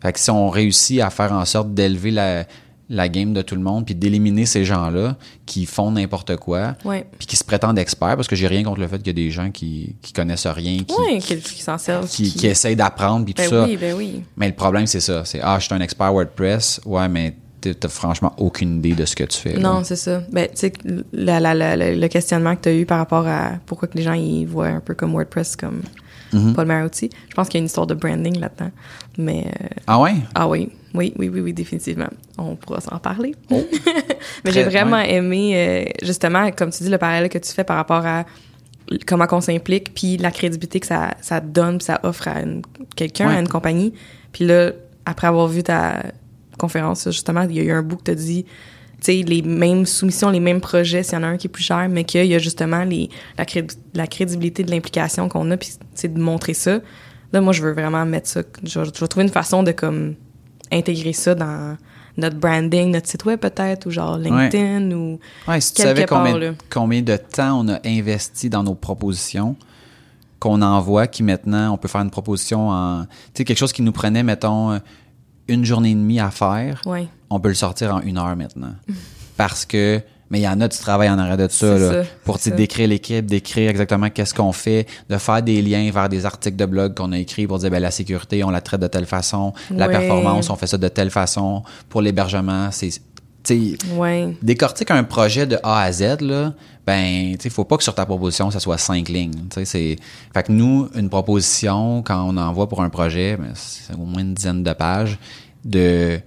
Fait 0.00 0.12
que 0.12 0.20
si 0.20 0.30
on 0.30 0.48
réussit 0.50 1.00
à 1.00 1.10
faire 1.10 1.32
en 1.32 1.44
sorte 1.44 1.72
d'élever 1.72 2.10
la, 2.10 2.44
la 2.90 3.08
game 3.08 3.32
de 3.32 3.40
tout 3.40 3.54
le 3.54 3.62
monde, 3.62 3.86
puis 3.86 3.94
d'éliminer 3.94 4.44
ces 4.44 4.64
gens-là 4.64 5.16
qui 5.46 5.64
font 5.64 5.90
n'importe 5.90 6.36
quoi, 6.36 6.76
Ouais. 6.84 7.06
puis 7.18 7.26
qui 7.26 7.36
se 7.36 7.44
prétendent 7.44 7.78
experts, 7.78 8.16
parce 8.16 8.28
que 8.28 8.36
j'ai 8.36 8.46
rien 8.46 8.62
contre 8.62 8.80
le 8.80 8.88
fait 8.88 8.98
qu'il 8.98 9.06
y 9.06 9.10
a 9.10 9.14
des 9.14 9.30
gens 9.30 9.50
qui, 9.50 9.96
qui 10.02 10.12
connaissent 10.12 10.46
rien, 10.46 10.78
qui, 10.84 10.94
Ouais, 10.94 11.18
qui, 11.18 11.38
qui 11.38 11.62
s'en 11.62 11.78
servent. 11.78 12.06
qui, 12.08 12.30
qui 12.34 12.46
essayent 12.46 12.76
d'apprendre, 12.76 13.24
puis 13.24 13.32
Ben 13.34 13.44
tout 13.44 13.50
ça. 13.50 13.64
oui, 13.64 13.76
ben 13.78 13.94
oui. 13.96 14.22
Mais 14.36 14.48
le 14.48 14.54
problème, 14.54 14.86
c'est 14.86 15.00
ça. 15.00 15.24
C'est, 15.24 15.40
ah, 15.42 15.58
je 15.58 15.64
suis 15.64 15.74
un 15.74 15.80
expert 15.80 16.12
WordPress. 16.12 16.80
Ouais, 16.84 17.08
mais 17.08 17.34
t'as 17.72 17.88
franchement 17.88 18.32
aucune 18.38 18.76
idée 18.78 18.94
de 18.94 19.04
ce 19.04 19.16
que 19.16 19.24
tu 19.24 19.38
fais. 19.38 19.54
Non, 19.58 19.82
c'est 19.84 19.96
ça. 19.96 20.22
Ben, 20.30 20.46
tu 20.48 20.56
sais, 20.56 20.72
le 21.12 22.06
questionnement 22.08 22.54
que 22.56 22.62
tu 22.62 22.68
as 22.68 22.74
eu 22.74 22.86
par 22.86 22.98
rapport 22.98 23.26
à 23.26 23.52
pourquoi 23.66 23.88
que 23.88 23.96
les 23.96 24.02
gens 24.02 24.12
ils 24.14 24.44
voient 24.46 24.68
un 24.68 24.80
peu 24.80 24.94
comme 24.94 25.12
WordPress 25.12 25.56
comme 25.56 25.82
pas 26.54 26.62
le 26.62 26.68
meilleur 26.68 26.86
outil. 26.86 27.10
Je 27.28 27.34
pense 27.36 27.48
qu'il 27.48 27.58
y 27.58 27.60
a 27.60 27.62
une 27.62 27.66
histoire 27.66 27.86
de 27.86 27.94
branding 27.94 28.40
là-dedans. 28.40 28.72
Mais 29.18 29.44
euh, 29.46 29.66
Ah 29.86 30.00
ouais? 30.00 30.14
ah 30.34 30.48
oui, 30.48 30.68
oui, 30.92 31.12
oui, 31.16 31.28
oui, 31.28 31.40
oui, 31.40 31.52
définitivement. 31.52 32.08
On 32.38 32.56
pourra 32.56 32.80
s'en 32.80 32.98
parler. 32.98 33.36
Oh. 33.52 33.62
Mais 34.44 34.50
j'ai 34.50 34.64
vraiment 34.64 34.96
ouais. 34.96 35.14
aimé, 35.14 35.52
euh, 35.54 35.84
justement, 36.02 36.50
comme 36.50 36.70
tu 36.70 36.82
dis, 36.82 36.90
le 36.90 36.98
parallèle 36.98 37.28
que 37.28 37.38
tu 37.38 37.52
fais 37.52 37.62
par 37.62 37.76
rapport 37.76 38.04
à 38.04 38.24
comment 39.06 39.28
qu'on 39.28 39.40
s'implique, 39.40 39.94
puis 39.94 40.16
la 40.16 40.32
crédibilité 40.32 40.80
que 40.80 40.86
ça, 40.86 41.14
ça 41.20 41.38
donne, 41.40 41.78
puis 41.78 41.84
ça 41.84 42.00
offre 42.02 42.26
à 42.26 42.34
quelqu'un, 42.96 43.28
Ouais. 43.28 43.36
à 43.36 43.40
une 43.40 43.48
compagnie. 43.48 43.94
Puis 44.32 44.44
là, 44.44 44.72
après 45.06 45.28
avoir 45.28 45.46
vu 45.46 45.62
ta 45.62 46.02
conférence, 46.56 47.04
justement, 47.10 47.42
il 47.42 47.56
y 47.56 47.60
a 47.60 47.62
eu 47.62 47.72
un 47.72 47.82
bout 47.82 47.96
que 47.96 48.04
tu 48.04 48.10
as 48.10 48.14
dit, 48.14 48.44
tu 48.44 48.50
sais, 49.00 49.22
les 49.22 49.42
mêmes 49.42 49.86
soumissions, 49.86 50.30
les 50.30 50.40
mêmes 50.40 50.60
projets, 50.60 51.02
s'il 51.02 51.14
y 51.14 51.16
en 51.20 51.24
a 51.24 51.26
un 51.26 51.36
qui 51.36 51.46
est 51.48 51.50
plus 51.50 51.62
cher, 51.64 51.88
mais 51.90 52.04
qu'il 52.04 52.24
y 52.26 52.34
a 52.34 52.38
justement 52.38 52.84
les, 52.84 53.10
la, 53.38 53.44
crédi- 53.44 53.76
la 53.94 54.06
crédibilité 54.06 54.62
de 54.64 54.70
l'implication 54.70 55.28
qu'on 55.28 55.50
a, 55.50 55.56
puis 55.56 55.70
c'est 55.94 56.12
de 56.12 56.18
montrer 56.20 56.54
ça. 56.54 56.78
Là, 57.32 57.40
moi, 57.40 57.52
je 57.52 57.62
veux 57.62 57.72
vraiment 57.72 58.04
mettre 58.06 58.28
ça. 58.28 58.42
Je, 58.62 58.78
vais- 58.80 58.86
je 58.94 59.00
vais 59.00 59.08
trouver 59.08 59.24
une 59.26 59.32
façon 59.32 59.62
de, 59.62 59.72
comme, 59.72 60.14
intégrer 60.72 61.12
ça 61.12 61.34
dans 61.34 61.76
notre 62.16 62.36
branding, 62.36 62.92
notre 62.92 63.08
site 63.08 63.24
web 63.24 63.40
peut-être, 63.40 63.86
ou 63.86 63.90
genre 63.90 64.16
LinkedIn, 64.16 64.92
ou... 64.92 65.18
Ouais, 65.48 65.60
si 65.60 65.74
tu 65.74 65.82
savais 65.82 66.06
part, 66.06 66.22
combien, 66.22 66.38
là. 66.38 66.52
combien 66.70 67.02
de 67.02 67.16
temps 67.16 67.60
on 67.60 67.68
a 67.68 67.80
investi 67.84 68.48
dans 68.48 68.62
nos 68.62 68.74
propositions 68.76 69.56
qu'on 70.38 70.62
envoie, 70.62 71.06
qui 71.08 71.22
maintenant, 71.22 71.72
on 71.72 71.76
peut 71.76 71.88
faire 71.88 72.02
une 72.02 72.10
proposition 72.10 72.68
en... 72.70 73.02
Tu 73.04 73.08
sais, 73.38 73.44
quelque 73.44 73.58
chose 73.58 73.72
qui 73.72 73.82
nous 73.82 73.92
prenait, 73.92 74.22
mettons, 74.22 74.80
une 75.48 75.64
journée 75.64 75.90
et 75.90 75.94
demie 75.94 76.20
à 76.20 76.30
faire, 76.30 76.80
Ouais. 76.86 77.06
on 77.30 77.40
peut 77.40 77.48
le 77.48 77.54
sortir 77.54 77.94
en 77.94 78.00
une 78.00 78.18
heure 78.18 78.36
maintenant. 78.36 78.74
Parce 79.36 79.64
que... 79.64 80.00
Mais 80.30 80.40
il 80.40 80.42
y 80.42 80.48
en 80.48 80.60
a 80.62 80.68
du 80.68 80.76
travail 80.78 81.10
en 81.10 81.18
arrière 81.18 81.36
de 81.36 81.46
ça, 81.48 81.78
là, 81.78 82.02
ça, 82.02 82.08
pour 82.24 82.38
décrire 82.38 82.88
l'équipe, 82.88 83.26
décrire 83.26 83.68
exactement 83.70 84.08
qu'est-ce 84.08 84.32
qu'on 84.34 84.52
fait, 84.52 84.86
de 85.10 85.18
faire 85.18 85.42
des 85.42 85.60
liens 85.60 85.88
vers 85.92 86.08
des 86.08 86.24
articles 86.24 86.56
de 86.56 86.64
blog 86.64 86.94
qu'on 86.94 87.12
a 87.12 87.18
écrits 87.18 87.46
pour 87.46 87.58
dire 87.58 87.70
ben, 87.70 87.78
la 87.78 87.90
sécurité, 87.90 88.42
on 88.42 88.50
la 88.50 88.62
traite 88.62 88.80
de 88.80 88.86
telle 88.86 89.04
façon, 89.06 89.52
la 89.70 89.86
performance, 89.86 90.48
on 90.50 90.56
fait 90.56 90.66
ça 90.66 90.78
de 90.78 90.88
telle 90.88 91.10
façon, 91.10 91.62
pour 91.88 92.00
l'hébergement, 92.00 92.70
c'est... 92.72 92.90
Ouais. 93.50 94.36
décortique 94.42 94.90
un 94.90 95.04
projet 95.04 95.46
de 95.46 95.58
A 95.62 95.82
à 95.82 95.92
Z, 95.92 96.20
là, 96.20 96.54
ben, 96.86 97.36
tu 97.38 97.50
faut 97.50 97.64
pas 97.64 97.76
que 97.76 97.82
sur 97.82 97.94
ta 97.94 98.04
proposition, 98.04 98.50
ça 98.50 98.60
soit 98.60 98.78
cinq 98.78 99.08
lignes. 99.08 99.32
C'est. 99.64 99.96
Fait 100.34 100.42
que 100.42 100.52
nous, 100.52 100.88
une 100.94 101.08
proposition, 101.08 102.02
quand 102.02 102.22
on 102.28 102.36
envoie 102.36 102.68
pour 102.68 102.82
un 102.82 102.90
projet, 102.90 103.36
ben, 103.36 103.52
c'est 103.54 103.94
au 103.94 104.04
moins 104.04 104.20
une 104.20 104.34
dizaine 104.34 104.62
de 104.62 104.72
pages 104.72 105.18
de. 105.64 106.20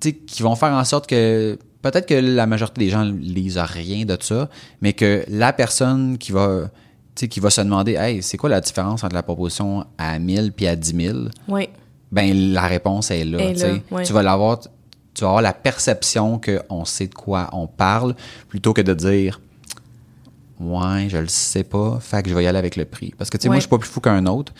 Tu 0.00 0.12
qui 0.12 0.42
vont 0.42 0.56
faire 0.56 0.72
en 0.72 0.84
sorte 0.84 1.06
que. 1.06 1.58
Peut-être 1.80 2.06
que 2.06 2.14
la 2.14 2.46
majorité 2.46 2.80
des 2.80 2.90
gens 2.90 3.04
lisent 3.04 3.58
rien 3.58 4.04
de 4.04 4.16
ça, 4.20 4.48
mais 4.82 4.92
que 4.92 5.24
la 5.28 5.52
personne 5.52 6.18
qui 6.18 6.32
va. 6.32 6.70
Qui 7.14 7.40
va 7.40 7.50
se 7.50 7.60
demander, 7.60 7.94
hey, 7.94 8.22
c'est 8.22 8.36
quoi 8.36 8.48
la 8.48 8.60
différence 8.60 9.02
entre 9.02 9.16
la 9.16 9.24
proposition 9.24 9.84
à 9.98 10.20
1000 10.20 10.52
puis 10.52 10.68
à 10.68 10.76
10 10.76 10.94
000? 11.06 11.18
Ouais. 11.48 11.68
ben 12.12 12.52
la 12.52 12.68
réponse 12.68 13.10
est 13.10 13.24
là. 13.24 13.40
Est 13.40 13.54
tu 13.54 13.58
sais. 13.58 13.72
là, 13.72 13.78
ouais. 13.90 14.04
Tu 14.04 14.12
vas 14.12 14.22
l'avoir, 14.22 14.60
tu 15.18 15.24
vas 15.24 15.30
avoir 15.30 15.42
la 15.42 15.52
perception 15.52 16.40
qu'on 16.40 16.84
sait 16.84 17.08
de 17.08 17.14
quoi 17.14 17.50
on 17.52 17.66
parle, 17.66 18.14
plutôt 18.48 18.72
que 18.72 18.80
de 18.80 18.94
dire 18.94 19.40
Ouais, 20.60 21.06
je 21.08 21.18
le 21.18 21.28
sais 21.28 21.62
pas, 21.62 21.98
fait 22.00 22.22
que 22.22 22.30
je 22.30 22.34
vais 22.34 22.44
y 22.44 22.46
aller 22.46 22.58
avec 22.58 22.76
le 22.76 22.84
prix. 22.84 23.14
Parce 23.16 23.30
que 23.30 23.36
tu 23.36 23.42
sais, 23.42 23.48
moi, 23.48 23.56
je 23.56 23.60
suis 23.60 23.68
pas 23.68 23.78
plus 23.78 23.88
fou 23.88 24.00
qu'un 24.00 24.26
autre. 24.26 24.52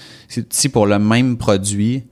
Si, 0.51 0.69
pour 0.69 0.87
le 0.87 0.99
même 0.99 1.37
produit, 1.37 2.05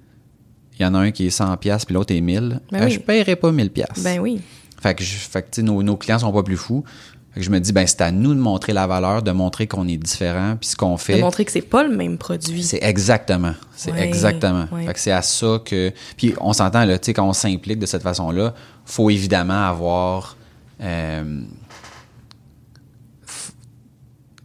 il 0.78 0.82
y 0.82 0.84
en 0.86 0.94
a 0.94 0.98
un 0.98 1.10
qui 1.12 1.26
est 1.26 1.30
100 1.30 1.56
pièces 1.58 1.84
puis 1.84 1.94
l'autre 1.94 2.14
est 2.14 2.20
1000, 2.20 2.60
Ben 2.70 2.82
euh, 2.82 2.84
oui. 2.86 2.90
je 2.90 3.00
paierai 3.00 3.36
pas 3.36 3.50
1000 3.52 3.70
pièces. 3.70 4.02
Ben 4.02 4.18
oui. 4.20 4.40
Fait 4.80 4.94
que, 4.94 5.02
je, 5.04 5.14
fait 5.16 5.42
que 5.42 5.50
tu 5.50 5.56
sais, 5.56 5.62
nos, 5.62 5.82
nos 5.82 5.96
clients 5.96 6.18
sont 6.18 6.32
pas 6.32 6.42
plus 6.42 6.56
fous. 6.56 6.84
Fait 7.36 7.40
que 7.40 7.44
je 7.46 7.50
me 7.50 7.60
dis, 7.60 7.70
ben 7.72 7.86
c'est 7.86 8.00
à 8.00 8.10
nous 8.10 8.32
de 8.32 8.40
montrer 8.40 8.72
la 8.72 8.86
valeur, 8.86 9.22
de 9.22 9.30
montrer 9.30 9.66
qu'on 9.66 9.86
est 9.88 9.98
différent, 9.98 10.56
puis 10.58 10.70
ce 10.70 10.74
qu'on 10.76 10.94
De 10.94 11.00
fait. 11.00 11.20
montrer 11.20 11.44
que 11.44 11.52
c'est 11.52 11.60
pas 11.60 11.82
le 11.84 11.94
même 11.94 12.16
produit. 12.16 12.62
C'est 12.62 12.82
exactement. 12.82 13.52
C'est 13.76 13.92
Ouais, 13.92 14.06
exactement. 14.08 14.64
ouais. 14.72 14.86
Fait 14.86 14.94
que 14.94 14.98
c'est 15.00 15.10
à 15.12 15.20
ça 15.20 15.60
que. 15.62 15.92
Puis 16.16 16.32
on 16.40 16.54
s'entend, 16.54 16.86
là, 16.86 16.98
tu 16.98 17.04
sais, 17.04 17.12
quand 17.12 17.28
on 17.28 17.34
s'implique 17.34 17.78
de 17.78 17.84
cette 17.84 18.02
façon-là, 18.02 18.54
faut 18.86 19.10
évidemment 19.10 19.68
avoir. 19.68 20.34
Euh, 20.80 21.42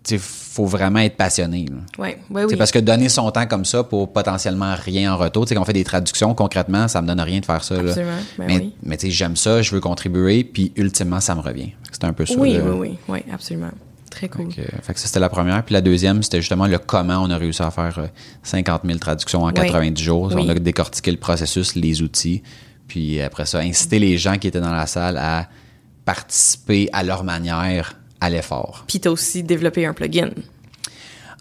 tu 0.04 0.18
sais, 0.18 0.22
faut 0.52 0.66
vraiment 0.66 1.00
être 1.00 1.16
passionné. 1.16 1.66
là. 1.70 1.78
Ouais. 1.98 2.18
Ouais, 2.30 2.42
C'est 2.42 2.48
oui. 2.52 2.56
Parce 2.58 2.72
que 2.72 2.80
donner 2.80 3.08
son 3.08 3.32
temps 3.32 3.48
comme 3.48 3.64
ça 3.64 3.86
pour 3.86 4.12
potentiellement 4.12 4.76
rien 4.76 5.14
en 5.14 5.18
retour, 5.18 5.46
tu 5.46 5.50
sais, 5.50 5.56
quand 5.56 5.62
on 5.62 5.66
fait 5.66 5.72
des 5.72 5.86
traductions, 5.86 6.34
concrètement, 6.36 6.90
ça 6.90 7.02
me 7.02 7.08
donne 7.08 7.22
rien 7.22 7.40
de 7.40 7.46
faire 7.46 7.64
ça. 7.64 7.76
là. 7.76 7.90
Absolument. 7.90 8.12
Ben 8.38 8.46
mais 8.48 8.58
oui. 8.58 8.74
mais 8.84 8.98
tu 8.98 9.06
sais, 9.08 9.12
j'aime 9.12 9.38
ça, 9.38 9.62
je 9.62 9.72
veux 9.74 9.80
contribuer, 9.80 10.44
puis 10.44 10.74
ultimement, 10.76 11.22
ça 11.22 11.36
me 11.36 11.40
revient. 11.40 11.72
C'est 11.90 12.04
un 12.04 12.12
peu 12.12 12.26
ça. 12.26 12.36
Oui, 12.38 12.58
oui, 12.62 12.72
oui, 12.78 12.98
oui, 13.08 13.20
absolument. 13.32 13.72
Très 14.10 14.28
cool. 14.28 14.52
Fait 14.52 14.64
que, 14.64 14.72
fait 14.84 14.94
que 14.94 15.00
ça, 15.00 15.08
c'était 15.08 15.22
la 15.22 15.30
première. 15.30 15.64
Puis 15.64 15.72
la 15.72 15.80
deuxième, 15.80 16.22
c'était 16.22 16.42
justement 16.42 16.68
le 16.68 16.80
comment 16.80 17.24
on 17.24 17.30
a 17.30 17.38
réussi 17.38 17.64
à 17.64 17.72
faire 17.72 17.98
euh, 18.00 18.08
50 18.44 18.82
000 18.86 19.00
traductions 19.00 19.44
en 19.44 19.52
90 19.52 20.04
jours. 20.04 20.34
Oui. 20.36 20.44
On 20.46 20.50
a 20.50 20.54
décortiqué 20.56 21.12
le 21.12 21.18
processus, 21.18 21.76
les 21.76 22.02
outils. 22.02 22.44
Puis 22.90 23.22
après 23.22 23.46
ça, 23.46 23.60
inciter 23.60 24.00
les 24.00 24.18
gens 24.18 24.38
qui 24.38 24.48
étaient 24.48 24.60
dans 24.60 24.74
la 24.74 24.86
salle 24.86 25.16
à 25.16 25.48
participer 26.04 26.90
à 26.92 27.04
leur 27.04 27.24
manière 27.24 27.94
à 28.22 28.30
l'effort. 28.30 28.86
Puis 28.88 29.00
t'as 29.02 29.10
aussi 29.10 29.44
développé 29.44 29.86
un 29.86 29.94
plugin. 29.94 30.30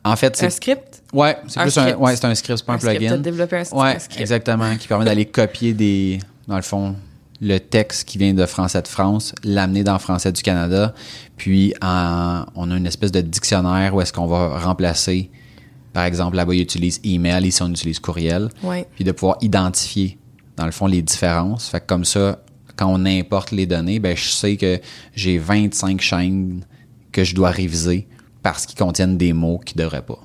En 0.03 0.16
fait, 0.16 0.35
c'est 0.37 0.47
Un 0.47 0.51
script? 0.51 1.03
ouais, 1.12 1.37
c'est 1.47 1.61
plus 1.61 1.77
un, 1.79 1.83
script. 1.83 1.99
ouais, 2.01 2.16
c'est 2.16 2.25
un 2.25 2.35
script, 2.35 2.59
c'est 2.59 2.66
pas 2.66 2.73
un, 2.73 2.79
script. 2.79 2.97
plugin. 2.97 3.11
T'as 3.12 3.19
développé 3.19 3.57
un, 3.57 3.77
Ouais, 3.77 3.97
un 3.97 3.99
script. 3.99 4.21
exactement, 4.21 4.77
qui 4.77 4.88
permet 4.88 5.05
d'aller 5.05 5.27
copier 5.27 5.75
des, 5.75 6.19
dans 6.49 6.57
le 6.57 6.62
fond, 6.62 6.97
le 7.43 7.59
texte 7.59 8.09
qui 8.09 8.16
vient 8.19 8.33
de 8.33 8.47
français 8.47 8.81
de 8.81 8.88
France, 8.88 9.35
l'amener 9.45 9.85
dans 9.85 9.99
français 9.99 10.33
du 10.33 10.40
Canada, 10.43 10.95
puis 11.37 11.75
en- 11.83 12.45
on 12.55 12.71
a 12.71 12.77
une 12.77 12.87
espèce 12.87 13.12
de 13.12 13.21
dictionnaire 13.21 13.95
où 13.95 14.01
est-ce 14.01 14.12
qu'on 14.12 14.27
va 14.27 14.59
remplacer, 14.59 15.31
par 15.93 16.05
exemple, 16.05 16.37
là-bas 16.37 16.55
ils 16.55 16.62
utilisent 16.62 17.01
email, 17.05 17.47
ici 17.47 17.62
on 17.62 17.69
utilise 17.71 17.99
courriel, 17.99 18.49
Ouais. 18.62 18.87
puis 18.95 19.05
de 19.05 19.12
pouvoir 19.12 19.37
identifier, 19.43 20.16
dans 20.57 20.64
le 20.66 20.73
fond, 20.73 20.87
les 20.87 21.03
différences. 21.03 21.69
Fait 21.69 21.81
que 21.81 21.87
comme 21.87 22.05
ça, 22.07 22.40
quand 22.77 22.87
on 22.90 23.05
importe 23.05 23.51
les 23.51 23.66
données, 23.66 23.99
ben 23.99 24.16
je 24.16 24.31
sais 24.31 24.57
que 24.57 24.81
j'ai 25.14 25.37
25 25.37 26.01
chaînes 26.01 26.64
que 27.12 27.25
je 27.25 27.35
dois 27.35 27.51
réviser 27.51 28.07
parce 28.42 28.66
qu'ils 28.66 28.79
contiennent 28.79 29.16
des 29.18 29.33
mots 29.33 29.59
qui 29.64 29.75
devraient 29.75 30.03
pas, 30.05 30.18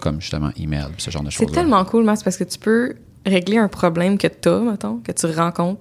comme 0.00 0.20
justement 0.20 0.50
email, 0.58 0.86
ce 0.98 1.10
genre 1.10 1.22
de 1.22 1.30
choses. 1.30 1.46
C'est 1.48 1.54
tellement 1.54 1.84
cool, 1.84 2.04
Max, 2.04 2.22
parce 2.22 2.36
que 2.36 2.44
tu 2.44 2.58
peux 2.58 2.94
régler 3.26 3.58
un 3.58 3.68
problème 3.68 4.16
que 4.16 4.26
t'as, 4.28 4.60
mettons, 4.60 4.98
que 4.98 5.12
tu 5.12 5.26
rencontres, 5.26 5.80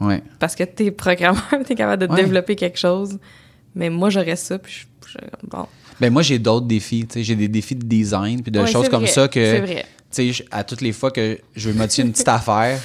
Ouais. 0.00 0.22
parce 0.38 0.54
que 0.54 0.64
t'es 0.64 0.90
programmeur, 0.90 1.42
t'es 1.66 1.74
capable 1.74 2.06
de 2.06 2.12
Ouais. 2.12 2.22
développer 2.22 2.54
quelque 2.56 2.78
chose. 2.78 3.18
Mais 3.74 3.90
moi, 3.90 4.08
j'aurais 4.10 4.36
ça, 4.36 4.58
puis 4.58 4.86
je, 5.06 5.12
je- 5.12 5.46
bon. 5.48 5.66
Ben 6.00 6.12
moi 6.12 6.20
j'ai 6.20 6.38
d'autres 6.38 6.66
défis, 6.66 7.06
tu 7.06 7.22
j'ai 7.22 7.34
des 7.36 7.48
défis 7.48 7.74
de 7.74 7.84
design 7.84 8.42
puis 8.42 8.52
de 8.52 8.60
Ouais, 8.60 8.66
choses 8.66 8.88
comme 8.90 9.04
vrai, 9.04 9.10
ça 9.10 9.28
que 9.28 9.42
c'est 9.42 9.82
tu 10.10 10.30
vrai. 10.30 10.44
à 10.50 10.62
toutes 10.62 10.82
les 10.82 10.92
fois 10.92 11.10
que 11.10 11.38
je 11.54 11.70
veux 11.70 11.74
modifier 11.74 12.04
une 12.04 12.12
petite 12.12 12.28
affaire, 12.40 12.78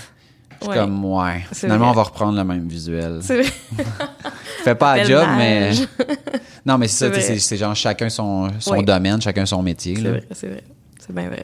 je 0.61 0.65
suis 0.65 0.69
Ouais. 0.69 0.77
comme 0.77 1.03
ouais, 1.05 1.43
finalement 1.53 1.85
vrai. 1.85 1.93
on 1.93 1.95
va 1.95 2.03
reprendre 2.03 2.37
le 2.37 2.43
même 2.43 2.67
visuel. 2.67 3.19
C'est 3.21 3.41
vrai. 3.41 3.51
Fais 4.63 4.75
pas 4.75 4.91
Appelle 4.91 5.07
job 5.07 5.25
mais 5.37 5.71
non 6.65 6.77
mais 6.77 6.87
c'est 6.87 7.11
ça, 7.13 7.21
C'est 7.37 7.55
tu 7.55 7.57
genre 7.59 7.75
chacun 7.75 8.09
son 8.09 8.49
son 8.59 8.71
Ouais. 8.77 8.83
domaine, 8.83 9.21
chacun 9.21 9.45
son 9.45 9.61
métier 9.63 9.95
C'est 9.95 10.01
vrai, 10.09 10.23
c'est 10.31 10.47
vrai. 10.47 10.63
C'est 10.99 11.13
bien 11.15 11.27
vrai. 11.27 11.43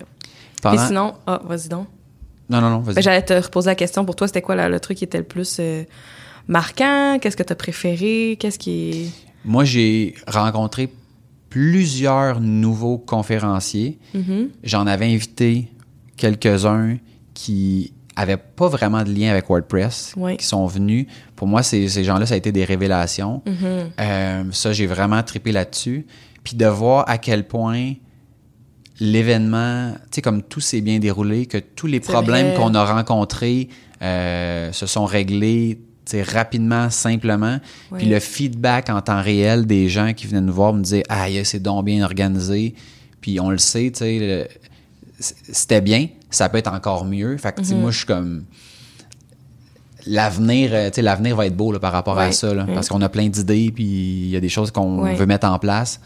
Pendant- 0.62 0.84
Et 0.84 0.88
sinon, 0.88 1.14
ah, 1.26 1.42
vas-y 1.46 1.68
donc. 1.68 1.88
Non 2.50 2.62
non 2.62 2.70
non, 2.70 2.80
vas-y. 2.80 2.96
Ben, 2.96 3.02
J'allais 3.02 3.24
te 3.24 3.34
reposer 3.34 3.70
la 3.72 3.76
question 3.76 4.06
pour 4.06 4.16
toi, 4.16 4.28
c'était 4.28 4.42
quoi 4.42 4.56
là, 4.56 4.70
le 4.70 4.80
truc 4.80 4.98
qui 5.00 5.04
était 5.04 5.18
le 5.18 5.24
plus 5.24 5.58
euh, 5.60 5.84
marquant? 6.48 7.18
Qu'est-ce 7.20 7.36
que 7.38 7.44
t'as 7.44 7.56
préféré? 7.56 8.38
Qu'est-ce 8.40 8.60
qui. 8.60 9.12
Moi 9.44 9.66
j'ai 9.66 10.14
rencontré 10.28 10.90
plusieurs 11.50 12.40
nouveaux 12.40 12.98
conférenciers. 12.98 13.98
Mhm. 14.14 14.50
J'en 14.64 14.86
avais 14.88 15.06
invité 15.14 15.70
quelques-uns 16.18 16.98
qui 17.34 17.94
avaient 18.18 18.38
pas 18.38 18.68
vraiment 18.68 19.04
de 19.04 19.12
lien 19.12 19.30
avec 19.30 19.48
WordPress, 19.48 20.16
qui 20.38 20.46
sont 20.46 20.66
venus. 20.66 21.06
Pour 21.36 21.48
moi, 21.48 21.62
ces, 21.62 21.88
ces 21.88 22.04
gens-là, 22.04 22.26
ça 22.26 22.34
a 22.34 22.38
été 22.38 22.52
des 22.52 22.66
révélations. 22.66 23.44
Mhm. 23.46 23.92
Euh, 24.00 24.44
ça, 24.52 24.74
j'ai 24.74 24.88
vraiment 24.88 25.22
trippé 25.22 25.52
là-dessus. 25.52 26.08
Puis 26.44 26.56
de 26.56 26.66
voir 26.66 27.08
à 27.08 27.20
quel 27.20 27.48
point 27.48 27.94
l'événement, 29.00 29.92
tu 29.94 30.16
sais, 30.16 30.22
comme 30.24 30.42
tout 30.42 30.60
s'est 30.60 30.82
bien 30.82 30.98
déroulé, 30.98 31.46
que 31.46 31.60
tous 31.60 31.86
les 31.86 32.00
problèmes 32.00 32.56
qu'on 32.56 32.74
a 32.74 32.84
rencontrés 32.84 33.70
euh, 34.02 34.72
se 34.72 34.88
sont 34.88 35.06
réglés 35.06 35.80
tu 36.06 36.12
sais, 36.12 36.24
rapidement, 36.24 36.90
simplement. 36.90 37.60
Oui. 37.92 38.00
Puis 38.00 38.08
le 38.08 38.20
feedback 38.20 38.90
en 38.90 39.02
temps 39.02 39.22
réel 39.22 39.68
des 39.68 39.90
gens 39.90 40.14
qui 40.14 40.26
venaient 40.26 40.42
nous 40.42 40.54
voir 40.54 40.74
me 40.74 40.82
disaient 40.82 41.04
Ah, 41.10 41.28
c'est 41.44 41.62
donc 41.62 41.86
bien 41.86 42.04
organisé. 42.04 42.74
Puis 43.22 43.40
on 43.40 43.50
le 43.50 43.58
sait, 43.58 43.92
tu 43.92 44.00
sais, 44.00 44.48
c'était 45.20 45.82
bien, 45.82 46.08
ça 46.30 46.48
peut 46.50 46.58
être 46.58 46.72
encore 46.72 47.06
mieux. 47.06 47.38
Fait 47.38 47.54
que, 47.56 47.62
Mhm. 47.62 47.80
moi, 47.82 47.92
je 47.92 47.98
suis 47.98 48.06
comme. 48.06 48.46
L'avenir, 50.06 50.70
euh, 50.74 50.88
tu 50.90 50.96
sais, 50.96 51.02
l'avenir 51.02 51.36
va 51.36 51.48
être 51.48 51.56
beau 51.58 51.72
là, 51.74 51.80
par 51.80 51.92
rapport 51.92 52.18
à 52.18 52.32
ça, 52.32 52.54
là, 52.54 52.66
parce 52.74 52.88
qu'on 52.88 53.02
a 53.02 53.10
plein 53.10 53.28
d'idées, 53.28 53.72
puis 53.76 53.84
il 53.84 54.30
y 54.30 54.38
a 54.38 54.40
des 54.40 54.48
choses 54.48 54.72
qu'on 54.72 55.02
Ouais. 55.02 55.16
veut 55.16 55.26
mettre 55.26 55.48
en 55.48 55.60
place. 55.60 56.00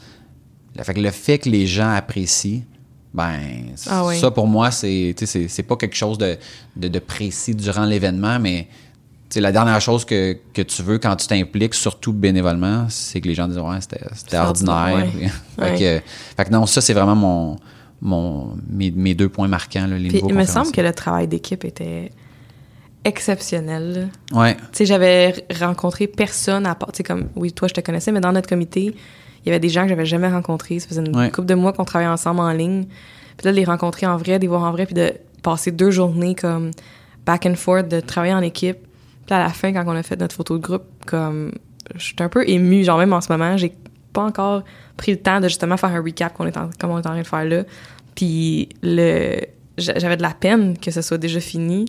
Le 0.76 0.84
fait 0.84 0.94
que 0.96 1.02
le 1.02 1.12
fait 1.12 1.38
que 1.38 1.50
les 1.50 1.68
gens 1.68 1.92
apprécient, 1.92 2.62
ben, 3.14 3.40
Ah 3.88 4.06
oui. 4.06 4.18
ça 4.20 4.32
pour 4.32 4.48
moi, 4.48 4.72
c'est, 4.72 5.14
c'est, 5.24 5.48
c'est 5.48 5.64
pas 5.64 5.76
quelque 5.76 5.96
chose 5.96 6.18
de, 6.18 6.38
de, 6.78 6.88
de 6.88 7.00
précis 7.00 7.54
durant 7.54 7.86
l'événement, 7.86 8.40
mais 8.40 8.68
la 9.36 9.52
dernière 9.52 9.80
chose 9.82 10.04
que, 10.04 10.36
que 10.54 10.62
tu 10.64 10.82
veux 10.82 10.98
quand 10.98 11.16
tu 11.18 11.28
t'impliques, 11.28 11.74
surtout 11.76 12.12
bénévolement, 12.14 12.88
c'est 12.90 13.22
que 13.22 13.28
les 13.28 13.36
gens 13.36 13.48
disent 13.48 13.60
Ouais, 13.60 13.78
c'était, 13.82 14.04
ordinaire. 14.38 14.48
ordinaire, 14.48 15.32
fait, 15.60 15.62
Ouais. 15.62 15.78
que, 15.78 16.02
fait 16.38 16.46
que 16.46 16.50
non, 16.52 16.66
ça, 16.66 16.82
c'est 16.82 16.94
vraiment 16.94 17.16
mon, 17.16 17.58
mon, 18.02 18.56
mes, 18.70 18.92
mes 18.92 19.14
deux 19.14 19.30
points 19.30 19.48
marquants, 19.48 19.88
là, 19.88 19.98
les 19.98 20.10
Puis 20.10 20.22
il 20.28 20.34
me 20.34 20.46
semble 20.46 20.72
que 20.72 20.82
le 20.82 20.92
travail 20.94 21.28
d'équipe 21.28 21.64
était 21.66 22.12
exceptionnel. 23.06 24.10
Ouais. 24.32 24.56
Tu 24.56 24.62
sais, 24.74 24.86
j'avais 24.86 25.34
rencontré 25.60 26.08
personne 26.08 26.66
à 26.66 26.76
part, 26.76 26.92
tu 26.92 26.98
sais, 26.98 27.04
comme, 27.04 27.30
oui, 27.36 27.52
toi, 27.52 27.68
je 27.68 27.74
te 27.74 27.82
connaissais, 27.82 28.12
mais 28.12 28.22
dans 28.22 28.32
notre 28.32 28.48
comité, 28.50 28.96
il 29.44 29.48
y 29.48 29.50
avait 29.50 29.60
des 29.60 29.70
gens 29.70 29.84
que 29.84 29.90
j'avais 29.90 30.06
jamais 30.06 30.30
rencontrés. 30.30 30.80
Ça 30.80 30.88
faisait 30.88 31.02
une 31.04 31.16
Ouais. 31.16 31.32
couple 31.32 31.48
de 31.48 31.56
mois 31.56 31.74
qu'on 31.74 31.86
travaillait 31.86 32.12
ensemble 32.12 32.42
en 32.42 32.52
ligne. 32.52 32.86
Puis 33.38 33.46
là, 33.46 33.52
de 33.52 33.58
les 33.58 33.64
rencontrer 33.66 34.06
en 34.06 34.18
vrai, 34.18 34.38
de 34.38 34.42
les 34.44 34.48
voir 34.48 34.64
en 34.64 34.72
vrai, 34.72 34.86
puis 34.86 34.94
de 34.94 35.14
passer 35.42 35.72
deux 35.72 35.90
journées 35.90 36.36
comme 36.36 36.72
back 37.26 37.46
and 37.46 37.56
forth, 37.56 37.88
de 37.88 38.00
travailler 38.00 38.34
en 38.34 38.42
équipe. 38.42 38.78
Puis 39.26 39.36
à 39.36 39.40
la 39.40 39.50
fin, 39.50 39.74
quand 39.74 39.84
on 39.88 39.96
a 39.96 40.04
fait 40.04 40.20
notre 40.20 40.36
photo 40.36 40.58
de 40.58 40.64
groupe, 40.64 40.84
comme, 41.08 41.52
j'étais 41.96 42.24
un 42.24 42.30
peu 42.30 42.48
émue, 42.48 42.84
genre 42.84 43.00
même 43.00 43.14
en 43.14 43.22
ce 43.22 43.32
moment, 43.32 43.58
j'ai 43.58 43.74
pas 44.14 44.24
encore 44.24 44.64
pris 45.02 45.12
le 45.12 45.18
temps 45.20 45.40
de 45.42 45.48
justement 45.48 45.78
faire 45.78 45.90
un 45.90 46.02
recap 46.02 46.34
qu'on 46.34 46.46
est 46.46 46.56
en, 46.58 46.70
comme 46.80 46.92
on 46.92 46.98
est 46.98 47.08
en 47.08 47.12
train 47.12 47.20
de 47.20 47.24
faire 47.28 47.46
là. 47.46 47.64
Puis 48.16 48.70
le, 48.84 49.40
j'a- 49.78 49.98
j'avais 49.98 50.18
de 50.18 50.22
la 50.22 50.34
peine 50.34 50.78
que 50.78 50.92
ce 50.92 51.02
soit 51.02 51.18
déjà 51.18 51.40
fini. 51.40 51.86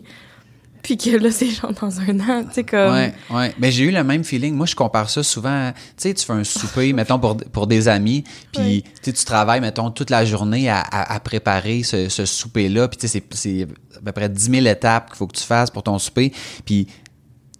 Puis 0.82 0.96
que 0.96 1.10
là, 1.16 1.30
c'est 1.30 1.48
genre 1.48 1.72
dans 1.80 2.00
un 2.00 2.18
an, 2.20 2.42
tu 2.44 2.54
sais, 2.54 2.64
comme... 2.64 2.92
Ouais, 2.92 3.14
ouais. 3.30 3.54
Ben, 3.58 3.70
j'ai 3.70 3.84
eu 3.84 3.90
le 3.92 4.02
même 4.02 4.24
feeling. 4.24 4.54
Moi, 4.54 4.66
je 4.66 4.74
compare 4.74 5.08
ça 5.10 5.22
souvent. 5.22 5.70
Tu 5.72 5.78
sais, 5.98 6.14
tu 6.14 6.24
fais 6.26 6.32
un 6.32 6.42
souper, 6.42 6.92
mettons, 6.94 7.20
pour, 7.20 7.36
pour 7.36 7.66
des 7.68 7.86
amis, 7.86 8.24
puis 8.52 8.82
Ouais. 9.06 9.12
tu 9.12 9.12
travailles, 9.12 9.60
mettons, 9.60 9.90
toute 9.92 10.10
la 10.10 10.24
journée 10.24 10.68
à, 10.68 10.80
à, 10.80 11.14
à 11.14 11.20
préparer 11.20 11.82
ce, 11.84 12.08
ce 12.08 12.24
souper-là. 12.24 12.88
Puis, 12.88 12.96
tu 12.98 13.06
sais, 13.08 13.22
c'est- 13.30 13.68
à 13.96 14.00
peu 14.04 14.10
près 14.12 14.28
10 14.28 14.42
000 14.50 14.66
étapes 14.66 15.10
qu'il 15.10 15.16
faut 15.18 15.26
que 15.28 15.36
tu 15.36 15.44
fasses 15.44 15.70
pour 15.70 15.84
ton 15.84 15.98
souper. 16.00 16.32
Puis, 16.64 16.88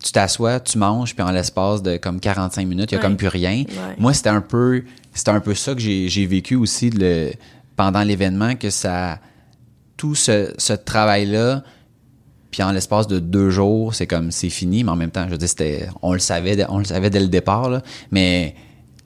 tu 0.05 0.11
t'assois, 0.11 0.59
tu 0.59 0.79
manges, 0.79 1.15
puis 1.15 1.23
en 1.23 1.31
l'espace 1.31 1.81
de 1.81 1.97
comme 1.99 2.19
45 2.19 2.67
minutes, 2.67 2.91
il 2.91 2.95
y 2.95 2.97
a 2.97 2.99
Ouais. 2.99 3.03
comme 3.07 3.17
plus 3.17 3.29
rien. 3.29 3.59
Ouais. 3.69 3.95
Moi, 3.99 4.13
c'était 4.15 4.31
un 4.31 4.41
peu 4.41 4.83
c'était 5.13 5.31
un 5.31 5.41
peu 5.41 5.55
ça 5.55 5.75
que 5.75 5.81
j'ai 5.81 6.27
vécu 6.27 6.55
aussi 6.57 6.91
le, 6.91 7.33
pendant 7.77 8.03
l'événement, 8.03 8.55
que 8.57 8.71
ça 8.71 9.19
tout 9.97 10.15
ce, 10.15 10.53
ce 10.59 10.73
travail-là, 10.73 11.63
puis 12.51 12.63
en 12.63 12.73
l'espace 12.73 13.07
de 13.07 13.19
deux 13.19 13.51
jours, 13.51 13.95
c'est 13.95 14.07
comme 14.07 14.31
c'est 14.31 14.51
fini, 14.51 14.85
mais 14.85 14.91
en 14.91 14.97
même 14.97 15.11
temps, 15.11 15.25
je 15.27 15.31
veux 15.31 15.39
dire, 15.39 15.49
c'était, 15.49 15.89
on 16.03 16.13
le 16.13 16.19
savait, 16.19 16.65
on 16.69 16.79
le 16.79 16.85
savait 16.85 17.09
dès 17.09 17.21
le 17.21 17.29
départ, 17.29 17.71
là, 17.71 17.83
mais 18.11 18.55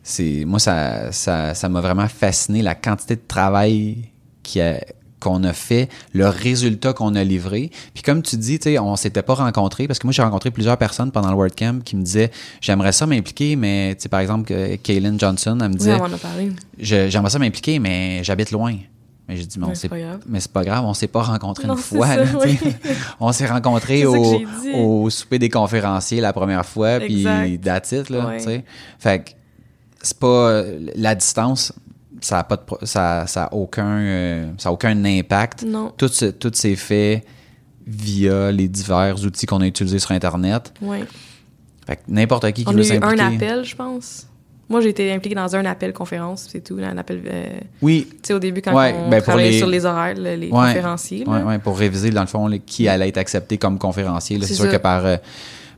c'est, 0.02 0.44
moi, 0.46 0.58
ça, 0.58 1.12
ça, 1.12 1.54
ça 1.54 1.68
m'a 1.68 1.80
vraiment 1.80 2.08
fasciné 2.08 2.62
la 2.62 2.74
quantité 2.74 3.16
de 3.16 3.22
travail 3.26 4.10
qui 4.42 4.60
a- 4.60 4.80
qu'on 5.26 5.42
a 5.44 5.52
fait, 5.52 5.88
le 6.12 6.28
résultat 6.28 6.92
qu'on 6.92 7.14
a 7.16 7.24
livré. 7.24 7.70
Puis 7.94 8.02
comme 8.02 8.22
tu 8.22 8.36
dis, 8.36 8.58
tu 8.58 8.70
sais, 8.70 8.78
on 8.78 8.94
s'était 8.96 9.22
pas 9.22 9.34
rencontrés 9.34 9.86
parce 9.88 9.98
que 9.98 10.06
moi 10.06 10.12
j'ai 10.12 10.22
rencontré 10.22 10.50
plusieurs 10.52 10.76
personnes 10.76 11.10
pendant 11.10 11.30
le 11.30 11.36
WordCamp 11.36 11.80
qui 11.84 11.96
me 11.96 12.02
disaient 12.02 12.30
j'aimerais 12.60 12.92
ça 12.92 13.06
m'impliquer, 13.06 13.56
mais 13.56 13.94
tu 13.96 14.02
sais 14.02 14.08
par 14.08 14.20
exemple 14.20 14.46
que 14.46 14.76
Kaylin 14.76 15.18
Johnson, 15.18 15.58
elle 15.60 15.68
me 15.70 15.74
disait 15.74 15.98
j'aimerais 16.78 17.30
ça 17.30 17.38
m'impliquer, 17.38 17.78
mais 17.78 18.22
j'habite 18.22 18.50
loin. 18.52 18.76
Mais 19.28 19.36
j'ai 19.36 19.44
dit, 19.44 19.58
mais, 19.58 19.74
c'est 19.74 19.88
pas 19.88 19.98
grave. 19.98 20.20
mais 20.28 20.38
c'est 20.38 20.52
pas 20.52 20.62
grave, 20.62 20.84
on 20.84 20.94
s'est 20.94 21.08
pas 21.08 21.22
rencontrés 21.22 21.66
Non, 21.66 21.74
une 21.74 21.80
fois. 21.80 22.06
ça, 22.06 22.16
là, 22.16 22.26
tu 22.26 22.48
sais. 22.48 22.58
oui. 22.62 22.70
on 23.20 23.32
s'est 23.32 23.48
rencontrés 23.48 24.06
au, 24.06 24.40
au 24.76 25.10
souper 25.10 25.40
des 25.40 25.48
conférenciers 25.48 26.20
la 26.20 26.32
première 26.32 26.64
fois, 26.64 27.00
puis 27.00 27.26
that's 27.60 27.90
it, 27.90 28.08
là, 28.08 28.26
Ouais. 28.28 28.36
tu 28.36 28.44
sais. 28.44 28.64
Fait 29.00 29.24
que 29.24 29.30
c'est 30.00 30.18
pas... 30.20 30.62
La 30.94 31.16
distance, 31.16 31.72
ça 32.26 32.40
a 32.40 32.44
pas 32.44 32.56
de... 32.56 32.62
Ça, 32.86 33.26
ça 33.26 33.44
a 33.44 33.52
aucun... 33.54 33.86
euh, 33.98 34.50
ça 34.58 34.68
a 34.68 34.72
aucun 34.72 35.04
impact. 35.04 35.62
Non. 35.64 35.92
Tout, 35.96 36.08
ce- 36.08 36.26
tout 36.26 36.50
s'est 36.54 36.76
fait 36.76 37.24
via 37.86 38.50
les 38.50 38.68
divers 38.68 39.22
outils 39.24 39.46
qu'on 39.46 39.60
a 39.60 39.66
utilisés 39.66 39.98
sur 39.98 40.10
Internet. 40.12 40.72
Ouais. 40.82 41.04
Fait 41.86 41.96
que 41.96 42.00
n'importe 42.08 42.50
qui 42.52 42.64
qui 42.64 42.68
On 42.68 42.72
veut 42.72 42.80
a 42.80 42.82
eu 42.82 42.98
un 42.98 43.00
s'impliquer. 43.00 43.22
appel, 43.46 43.64
je 43.64 43.76
pense. 43.76 44.26
Moi, 44.68 44.80
j'ai 44.80 44.88
été 44.88 45.12
impliquée 45.12 45.36
dans 45.36 45.54
un 45.54 45.64
appel 45.64 45.92
conférence, 45.92 46.48
c'est 46.50 46.60
tout. 46.64 46.76
Un 46.82 46.98
appel, 46.98 47.22
euh, 47.24 47.46
Oui, 47.80 48.08
tu 48.10 48.16
sais, 48.24 48.34
au 48.34 48.40
début, 48.40 48.60
quand 48.60 48.74
Ouais, 48.74 48.92
on 48.98 49.08
ben, 49.08 49.18
pour 49.18 49.26
travaillait 49.28 49.52
les- 49.52 49.58
sur 49.58 49.68
les 49.68 49.84
horaires, 49.84 50.16
le- 50.16 50.34
les 50.34 50.48
Ouais. 50.50 50.50
conférenciers. 50.74 51.24
là. 51.24 51.44
Ouais, 51.44 51.58
pour 51.60 51.78
réviser, 51.78 52.10
dans 52.10 52.22
le 52.22 52.26
fond, 52.26 52.50
qui 52.66 52.88
allait 52.88 53.08
être 53.08 53.18
accepté 53.18 53.58
comme 53.58 53.78
conférencier. 53.78 54.40
C'est 54.42 54.54
sûr 54.54 54.64
ça. 54.64 54.72
que 54.72 54.76
par, 54.78 55.06
euh, 55.06 55.16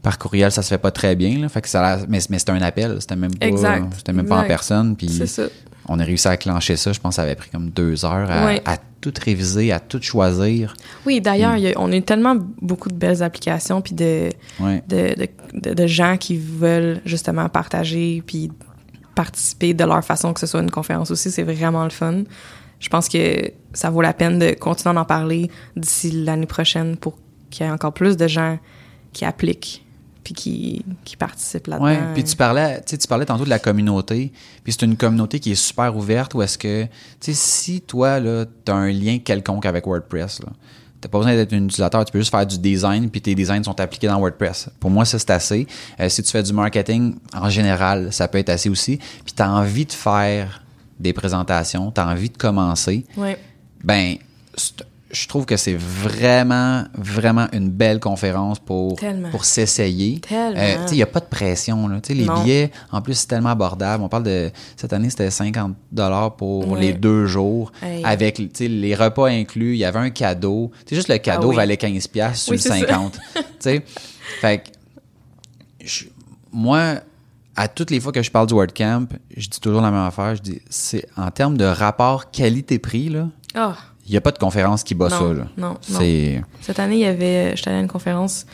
par 0.02 0.16
courriel, 0.18 0.50
ça 0.50 0.62
se 0.62 0.68
fait 0.68 0.78
pas 0.78 0.90
très 0.90 1.14
bien. 1.16 1.38
Là, 1.38 1.50
fait 1.50 1.60
que 1.60 1.68
ça 1.68 1.98
mais 2.08 2.20
mais 2.30 2.38
c'était 2.38 2.52
un 2.52 2.62
appel, 2.62 2.96
c'était 3.00 3.16
même 3.16 3.34
pas, 3.36 3.46
Exact, 3.46 3.92
c'était 3.98 4.14
même 4.14 4.26
pas 4.26 4.38
en 4.40 4.44
personne. 4.46 4.96
Puis 4.96 5.10
C'est 5.10 5.26
ça. 5.26 5.42
On 5.88 5.98
a 5.98 6.04
réussi 6.04 6.28
à 6.28 6.36
clencher 6.36 6.76
ça. 6.76 6.92
Je 6.92 7.00
pense 7.00 7.12
que 7.12 7.16
ça 7.16 7.22
avait 7.22 7.34
pris 7.34 7.50
comme 7.50 7.70
deux 7.70 8.04
heures 8.04 8.30
à, 8.30 8.46
Ouais. 8.46 8.62
à 8.66 8.76
tout 9.00 9.12
réviser, 9.24 9.72
à 9.72 9.80
tout 9.80 10.00
choisir. 10.02 10.74
Oui, 11.06 11.20
d'ailleurs, 11.20 11.52
a- 11.54 11.72
on 11.80 11.90
a 11.92 11.96
eu 11.96 12.02
tellement 12.02 12.36
beaucoup 12.60 12.88
de 12.88 12.94
belles 12.94 13.22
applications, 13.22 13.80
puis 13.80 13.94
de, 13.94 14.28
Ouais. 14.60 14.82
de, 14.88 15.14
de, 15.14 15.28
de- 15.70 15.74
de 15.74 15.86
gens 15.86 16.16
qui 16.16 16.36
veulent 16.36 17.00
justement 17.04 17.48
partager, 17.48 18.22
puis 18.26 18.50
participer 19.14 19.74
de 19.74 19.84
leur 19.84 20.04
façon, 20.04 20.32
que 20.32 20.40
ce 20.40 20.46
soit 20.46 20.60
une 20.60 20.70
conférence 20.70 21.10
aussi, 21.10 21.30
c'est 21.30 21.42
vraiment 21.42 21.84
le 21.84 21.90
fun. 21.90 22.22
Je 22.80 22.88
pense 22.88 23.08
que 23.08 23.50
ça 23.72 23.90
vaut 23.90 24.02
la 24.02 24.12
peine 24.12 24.38
de 24.38 24.52
continuer 24.52 24.94
d'en 24.94 25.04
parler 25.04 25.50
d'ici 25.76 26.10
l'année 26.12 26.46
prochaine 26.46 26.96
pour 26.96 27.18
qu'il 27.50 27.66
y 27.66 27.68
ait 27.68 27.72
encore 27.72 27.92
plus 27.92 28.16
de 28.16 28.28
gens 28.28 28.58
qui 29.12 29.24
appliquent 29.24 29.84
puis 30.28 30.34
qui, 30.34 30.84
qui 31.04 31.16
participent 31.16 31.68
là-dedans. 31.68 31.86
Ouais, 31.86 31.98
puis 32.12 32.22
tu 32.22 32.36
parlais, 32.36 32.82
tu 32.86 32.98
tu 32.98 33.08
parlais 33.08 33.24
tantôt 33.24 33.44
de 33.44 33.48
la 33.48 33.58
communauté, 33.58 34.30
puis 34.62 34.74
c'est 34.74 34.84
une 34.84 34.96
communauté 34.98 35.40
qui 35.40 35.52
est 35.52 35.54
super 35.54 35.96
ouverte 35.96 36.34
où 36.34 36.42
est-ce 36.42 36.58
que, 36.58 36.84
tu 36.84 36.88
sais, 37.20 37.32
si 37.32 37.80
toi, 37.80 38.20
là, 38.20 38.44
t'as 38.64 38.74
un 38.74 38.90
lien 38.90 39.18
quelconque 39.20 39.64
avec 39.64 39.86
WordPress, 39.86 40.40
là, 40.42 40.48
t'as 41.00 41.08
pas 41.08 41.16
besoin 41.16 41.34
d'être 41.34 41.54
un 41.54 41.64
utilisateur, 41.64 42.04
tu 42.04 42.12
peux 42.12 42.18
juste 42.18 42.30
faire 42.30 42.44
du 42.46 42.58
design, 42.58 43.08
puis 43.08 43.22
tes 43.22 43.34
designs 43.34 43.62
sont 43.62 43.80
appliqués 43.80 44.06
dans 44.08 44.18
WordPress. 44.18 44.68
Pour 44.80 44.90
moi, 44.90 45.06
ça, 45.06 45.18
c'est 45.18 45.30
assez. 45.30 45.66
Euh, 45.98 46.10
si 46.10 46.22
tu 46.22 46.30
fais 46.30 46.42
du 46.42 46.52
marketing, 46.52 47.14
en 47.32 47.48
général, 47.48 48.12
ça 48.12 48.28
peut 48.28 48.36
être 48.38 48.50
assez 48.50 48.68
aussi. 48.68 48.98
Puis 49.24 49.32
t'as 49.34 49.48
envie 49.48 49.86
de 49.86 49.92
faire 49.92 50.62
des 51.00 51.14
présentations, 51.14 51.90
t'as 51.90 52.06
envie 52.12 52.28
de 52.28 52.36
commencer, 52.36 53.06
Ouais. 53.16 53.38
ben, 53.82 54.16
je 55.10 55.26
trouve 55.26 55.46
que 55.46 55.56
c'est 55.56 55.74
vraiment, 55.74 56.84
vraiment 56.94 57.46
une 57.52 57.70
belle 57.70 57.98
conférence 57.98 58.58
pour, 58.58 58.96
Tellement. 58.96 59.30
pour 59.30 59.44
s'essayer. 59.46 60.20
Euh, 60.30 60.76
il 60.90 60.94
n'y 60.96 61.02
a 61.02 61.06
pas 61.06 61.20
de 61.20 61.24
pression. 61.26 61.88
Là. 61.88 61.98
Les 62.08 62.24
Non. 62.26 62.42
billets, 62.42 62.70
en 62.92 63.00
plus, 63.00 63.14
c'est 63.14 63.26
tellement 63.26 63.48
abordable. 63.50 64.04
On 64.04 64.08
parle 64.08 64.24
de. 64.24 64.50
Cette 64.76 64.92
année, 64.92 65.08
c'était 65.08 65.30
50 65.30 65.74
pour 66.36 66.76
les 66.76 66.92
deux 66.92 67.26
jours. 67.26 67.72
Hey. 67.82 68.04
Avec 68.04 68.38
les 68.58 68.94
repas 68.94 69.28
inclus. 69.28 69.72
Il 69.74 69.78
y 69.78 69.84
avait 69.84 69.98
un 69.98 70.10
cadeau. 70.10 70.70
Tu 70.80 70.90
sais, 70.90 70.96
juste 70.96 71.08
le 71.08 71.16
cadeau 71.18 71.48
Ah 71.48 71.50
oui. 71.50 71.56
valait 71.56 71.76
15$ 71.76 72.08
piastres 72.08 72.44
sur 72.44 72.50
Oui, 72.52 72.56
le 72.58 72.62
c'est 72.62 72.68
ça. 72.68 72.76
50. 72.86 73.18
tu 73.34 73.42
sais, 73.60 73.84
fait 74.40 74.58
que, 74.58 74.68
je- 75.84 76.04
moi, 76.52 76.96
à 77.56 77.66
toutes 77.68 77.90
les 77.90 78.00
fois 78.00 78.12
que 78.12 78.22
je 78.22 78.30
parle 78.30 78.46
du 78.46 78.54
WordCamp, 78.54 79.06
je 79.36 79.48
dis 79.48 79.60
toujours 79.60 79.80
la 79.80 79.90
même 79.90 80.04
affaire. 80.04 80.34
Je 80.36 80.42
dis, 80.42 80.60
c'est 80.68 81.06
en 81.16 81.30
termes 81.30 81.56
de 81.56 81.64
rapport 81.64 82.30
qualité-prix, 82.30 83.08
là, 83.08 83.28
Ah, 83.54 83.76
il 84.08 84.12
n'y 84.12 84.16
a 84.16 84.20
pas 84.20 84.32
de 84.32 84.38
conférence 84.38 84.82
qui 84.82 84.94
bat 84.94 85.08
Non, 85.08 85.18
ça. 85.18 85.24
Là. 85.34 85.46
non, 85.56 85.76
non. 85.90 86.42
Cette 86.62 86.78
année, 86.78 86.96
il 86.96 87.00
y 87.00 87.04
avait, 87.06 87.54
j'étais 87.54 87.68
allée 87.70 87.78
à 87.78 87.82
une 87.82 87.88
conférence, 87.88 88.46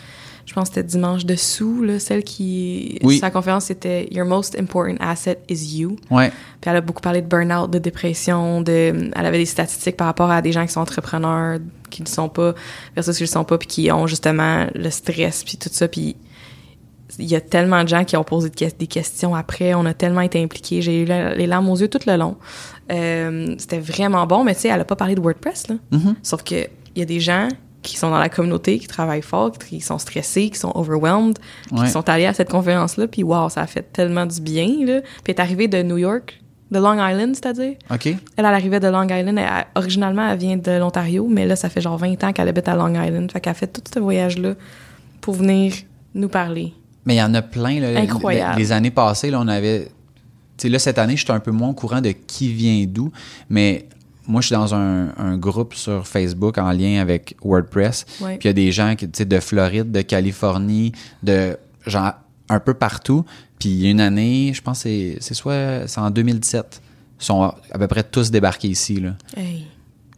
je 0.46 0.52
pense 0.52 0.68
que 0.68 0.74
c'était 0.74 0.86
Dimanche 0.86 1.24
dessous, 1.24 1.82
là, 1.82 1.98
celle 1.98 2.22
qui, 2.22 2.98
Oui. 3.02 3.18
sa 3.18 3.30
conférence 3.30 3.66
c'était 3.66 4.09
Your 4.11 4.26
most 4.26 4.59
important 4.59 4.96
asset 5.00 5.38
is 5.48 5.78
you. 5.78 5.96
Ouais. 6.11 6.30
Puis 6.61 6.70
elle 6.70 6.76
a 6.76 6.80
beaucoup 6.80 7.00
parlé 7.00 7.22
de 7.22 7.26
burn-out, 7.26 7.70
de 7.70 7.78
dépression, 7.78 8.61
de, 8.61 9.11
elle 9.14 9.26
avait 9.26 9.38
des 9.38 9.46
statistiques 9.46 9.96
par 9.96 10.07
rapport 10.07 10.30
à 10.30 10.42
des 10.42 10.52
gens 10.52 10.66
qui 10.66 10.72
sont 10.72 10.80
entrepreneurs, 10.80 11.61
qui 11.90 12.02
ne 12.02 12.09
sont 12.09 12.28
pas, 12.28 12.55
versus 12.94 13.16
qui 13.16 13.22
ne 13.22 13.26
le 13.28 13.32
sont 13.32 13.44
pas, 13.44 13.57
puis 13.57 13.68
qui 13.68 13.92
ont 13.92 14.07
justement 14.07 14.66
le 14.74 14.90
stress, 14.90 15.44
puis 15.44 15.57
tout 15.57 15.70
ça, 15.72 15.88
puis 15.88 16.16
il 17.19 17.27
y 17.27 17.37
a 17.37 17.41
tellement 17.41 17.83
de 17.83 17.89
gens 17.89 18.05
qui 18.05 18.17
ont 18.17 18.25
posé 18.25 18.51
des 18.79 18.87
questions 18.87 19.35
après, 19.35 19.75
on 19.75 19.85
a 19.87 19.95
tellement 19.95 20.21
été 20.23 20.43
impliqués, 20.43 20.83
j'ai 20.83 21.03
eu 21.03 21.05
les 21.05 21.47
larmes 21.47 21.69
aux 21.69 21.77
yeux 21.77 21.89
tout 21.89 22.01
le 22.07 22.17
long. 22.17 22.37
Euh, 22.93 23.55
c'était 23.59 23.79
vraiment 23.79 24.27
bon, 24.27 24.45
mais 24.45 24.55
tu 24.55 24.62
sais, 24.62 24.69
elle 24.69 24.81
a 24.81 24.85
pas 24.85 24.97
parlé 24.97 25.15
de 25.15 25.21
WordPress, 25.21 25.69
là. 25.69 25.77
Mm-hmm. 25.93 26.15
Sauf 26.23 26.43
que 26.43 26.55
il 26.97 27.01
y 27.01 27.03
a 27.03 27.07
des 27.07 27.21
gens 27.21 27.49
qui 27.83 27.97
sont 27.99 28.09
dans 28.11 28.19
la 28.19 28.29
communauté, 28.29 28.79
qui 28.79 28.87
travaillent 28.87 29.21
fort, 29.23 29.53
qui 29.53 29.81
sont 29.81 29.99
stressés, 29.99 30.49
qui 30.49 30.59
sont 30.59 30.73
overwhelmed, 30.75 31.39
Ouais. 31.73 31.85
qui 31.85 31.91
sont 31.91 32.09
allés 32.09 32.25
à 32.27 32.33
cette 32.33 32.51
conférence-là, 32.51 33.09
puis 33.09 33.23
wow, 33.23 33.49
ça 33.51 33.62
a 33.62 33.67
fait 33.67 33.83
tellement 33.93 34.25
du 34.27 34.41
bien, 34.41 34.67
là. 34.87 35.01
Puis 35.01 35.09
elle 35.29 35.35
est 35.35 35.41
arrivée 35.41 35.69
de 35.69 35.83
New 35.83 35.99
York, 35.99 36.41
de 36.71 36.79
Long 36.79 36.95
Island, 36.95 37.35
c'est-à-dire. 37.35 37.75
OK. 37.93 38.07
Elle, 38.07 38.17
elle 38.39 38.45
arrivait 38.47 38.81
de 38.81 38.89
Long 38.89 39.05
Island. 39.05 39.39
Elle- 39.39 39.67
originalement, 39.75 40.29
elle 40.31 40.39
vient 40.39 40.57
de 40.57 40.73
l'Ontario, 40.79 41.27
mais 41.29 41.47
là, 41.47 41.57
ça 41.57 41.69
fait 41.69 41.81
genre 41.83 41.99
20 41.99 42.23
ans 42.25 42.33
qu'elle 42.33 42.49
habite 42.49 42.69
à 42.69 42.75
Long 42.75 42.89
Island. 42.95 43.31
Fait 43.31 43.41
qu'elle 43.41 43.51
a 43.51 43.55
fait 43.55 43.67
tout 43.67 43.83
ce 43.93 43.99
voyage-là 44.01 44.55
pour 45.21 45.35
venir 45.35 45.75
nous 46.15 46.29
parler. 46.29 46.73
Mais 47.07 47.14
il 47.16 47.18
y 47.18 47.22
en 47.22 47.34
a 47.34 47.42
plein. 47.42 47.80
Là, 47.80 47.98
Incroyable. 48.00 48.57
Les, 48.57 48.64
les 48.64 48.72
années 48.72 48.90
passées, 48.90 49.30
là, 49.30 49.40
on 49.40 49.48
avait. 49.48 49.86
Tu 50.57 50.62
sais, 50.62 50.68
là, 50.68 50.78
cette 50.78 50.98
année, 50.98 51.16
je 51.16 51.24
suis 51.24 51.32
un 51.32 51.40
peu 51.40 51.50
moins 51.50 51.68
au 51.70 51.74
courant 51.74 52.00
de 52.00 52.11
qui 52.11 52.52
vient 52.52 52.84
d'où, 52.88 53.11
mais 53.50 53.86
moi, 54.26 54.40
je 54.40 54.46
suis 54.46 54.55
dans 54.55 54.74
un, 54.74 55.12
un 55.18 55.36
groupe 55.36 55.74
sur 55.74 56.07
Facebook 56.07 56.57
en 56.59 56.70
lien 56.72 57.00
avec 57.00 57.36
WordPress. 57.42 58.07
Ouais. 58.20 58.38
Puis 58.38 58.46
il 58.46 58.48
y 58.48 58.50
a 58.50 58.55
des 58.55 58.72
gens 58.72 58.94
qui, 58.96 59.07
tu 59.07 59.18
sais, 59.18 59.24
de 59.24 59.38
Floride, 59.40 59.90
de 59.92 60.00
Californie, 60.00 60.92
de 61.22 61.59
genre 61.86 62.12
un 62.48 62.61
peu 62.61 62.72
partout. 62.74 63.24
Puis 63.59 63.68
il 63.68 63.80
y 63.82 63.86
a 63.86 63.90
une 63.90 64.00
année, 64.00 64.52
je 64.55 64.62
pense 64.62 64.78
que 64.78 64.88
c'est, 64.88 65.16
c'est 65.20 65.34
soit 65.34 65.86
c'est 65.88 66.00
en 66.00 66.11
2017, 66.11 66.80
ils 67.20 67.24
sont 67.24 67.42
à 67.42 67.78
peu 67.78 67.86
près 67.86 68.02
tous 68.02 68.30
débarqués 68.30 68.68
ici. 68.68 69.00
Là. 69.00 69.14
Hey. 69.36 69.66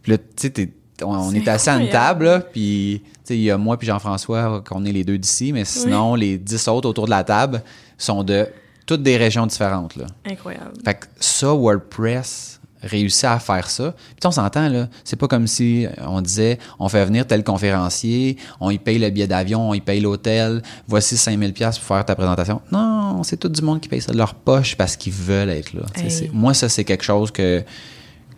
Puis 0.03 0.11
là, 0.13 0.17
tu 0.19 0.23
sais, 0.37 0.49
t'es- 0.51 0.73
on, 1.03 1.31
est 1.33 1.47
assis 1.47 1.69
à 1.69 1.77
une 1.77 1.89
table, 1.89 2.25
là, 2.25 2.39
puis 2.39 3.01
tu 3.03 3.11
sais, 3.23 3.37
il 3.37 3.43
y 3.43 3.51
a 3.51 3.57
moi 3.57 3.77
puis 3.77 3.87
Jean-François, 3.87 4.63
qu'on 4.67 4.85
est 4.85 4.91
les 4.91 5.03
deux 5.03 5.17
d'ici, 5.17 5.53
mais 5.53 5.65
sinon, 5.65 6.15
les 6.15 6.37
dix 6.37 6.67
autres 6.67 6.89
autour 6.89 7.05
de 7.05 7.11
la 7.11 7.23
table 7.23 7.61
sont 7.97 8.23
de 8.23 8.47
toutes 8.85 9.03
des 9.03 9.17
régions 9.17 9.45
différentes. 9.45 9.95
Là. 9.95 10.05
Incroyable. 10.25 10.71
Fait 10.83 10.95
que 10.95 11.05
ça, 11.19 11.53
WordPress 11.53 12.57
réussit 12.81 13.25
à 13.25 13.39
faire 13.39 13.69
ça. 13.69 13.93
Puis 14.19 14.27
on 14.27 14.31
s'entend, 14.31 14.69
là, 14.69 14.87
c'est 15.03 15.15
pas 15.15 15.27
comme 15.27 15.47
si 15.47 15.87
on 16.05 16.21
disait, 16.21 16.59
on 16.79 16.87
fait 16.89 17.03
venir 17.05 17.25
tel 17.25 17.43
conférencier, 17.43 18.37
on 18.59 18.69
y 18.69 18.77
paye 18.77 18.99
le 18.99 19.09
billet 19.09 19.27
d'avion, 19.27 19.69
on 19.69 19.73
y 19.73 19.81
paye 19.81 19.99
l'hôtel, 19.99 20.61
voici 20.87 21.17
5000 21.17 21.53
pièces 21.53 21.77
pour 21.79 21.87
faire 21.87 22.05
ta 22.05 22.15
présentation. 22.15 22.61
Non, 22.71 23.23
c'est 23.23 23.37
tout 23.37 23.49
du 23.49 23.61
monde 23.61 23.81
qui 23.81 23.89
paye 23.89 24.01
ça 24.01 24.11
de 24.11 24.17
leur 24.17 24.35
poche 24.35 24.75
parce 24.75 24.95
qu'ils 24.95 25.13
veulent 25.13 25.49
être 25.49 25.73
là. 25.73 25.81
Hey. 25.95 26.29
Moi, 26.33 26.53
ça, 26.53 26.69
c'est 26.69 26.83
quelque 26.83 27.03
chose 27.03 27.31
que, 27.31 27.63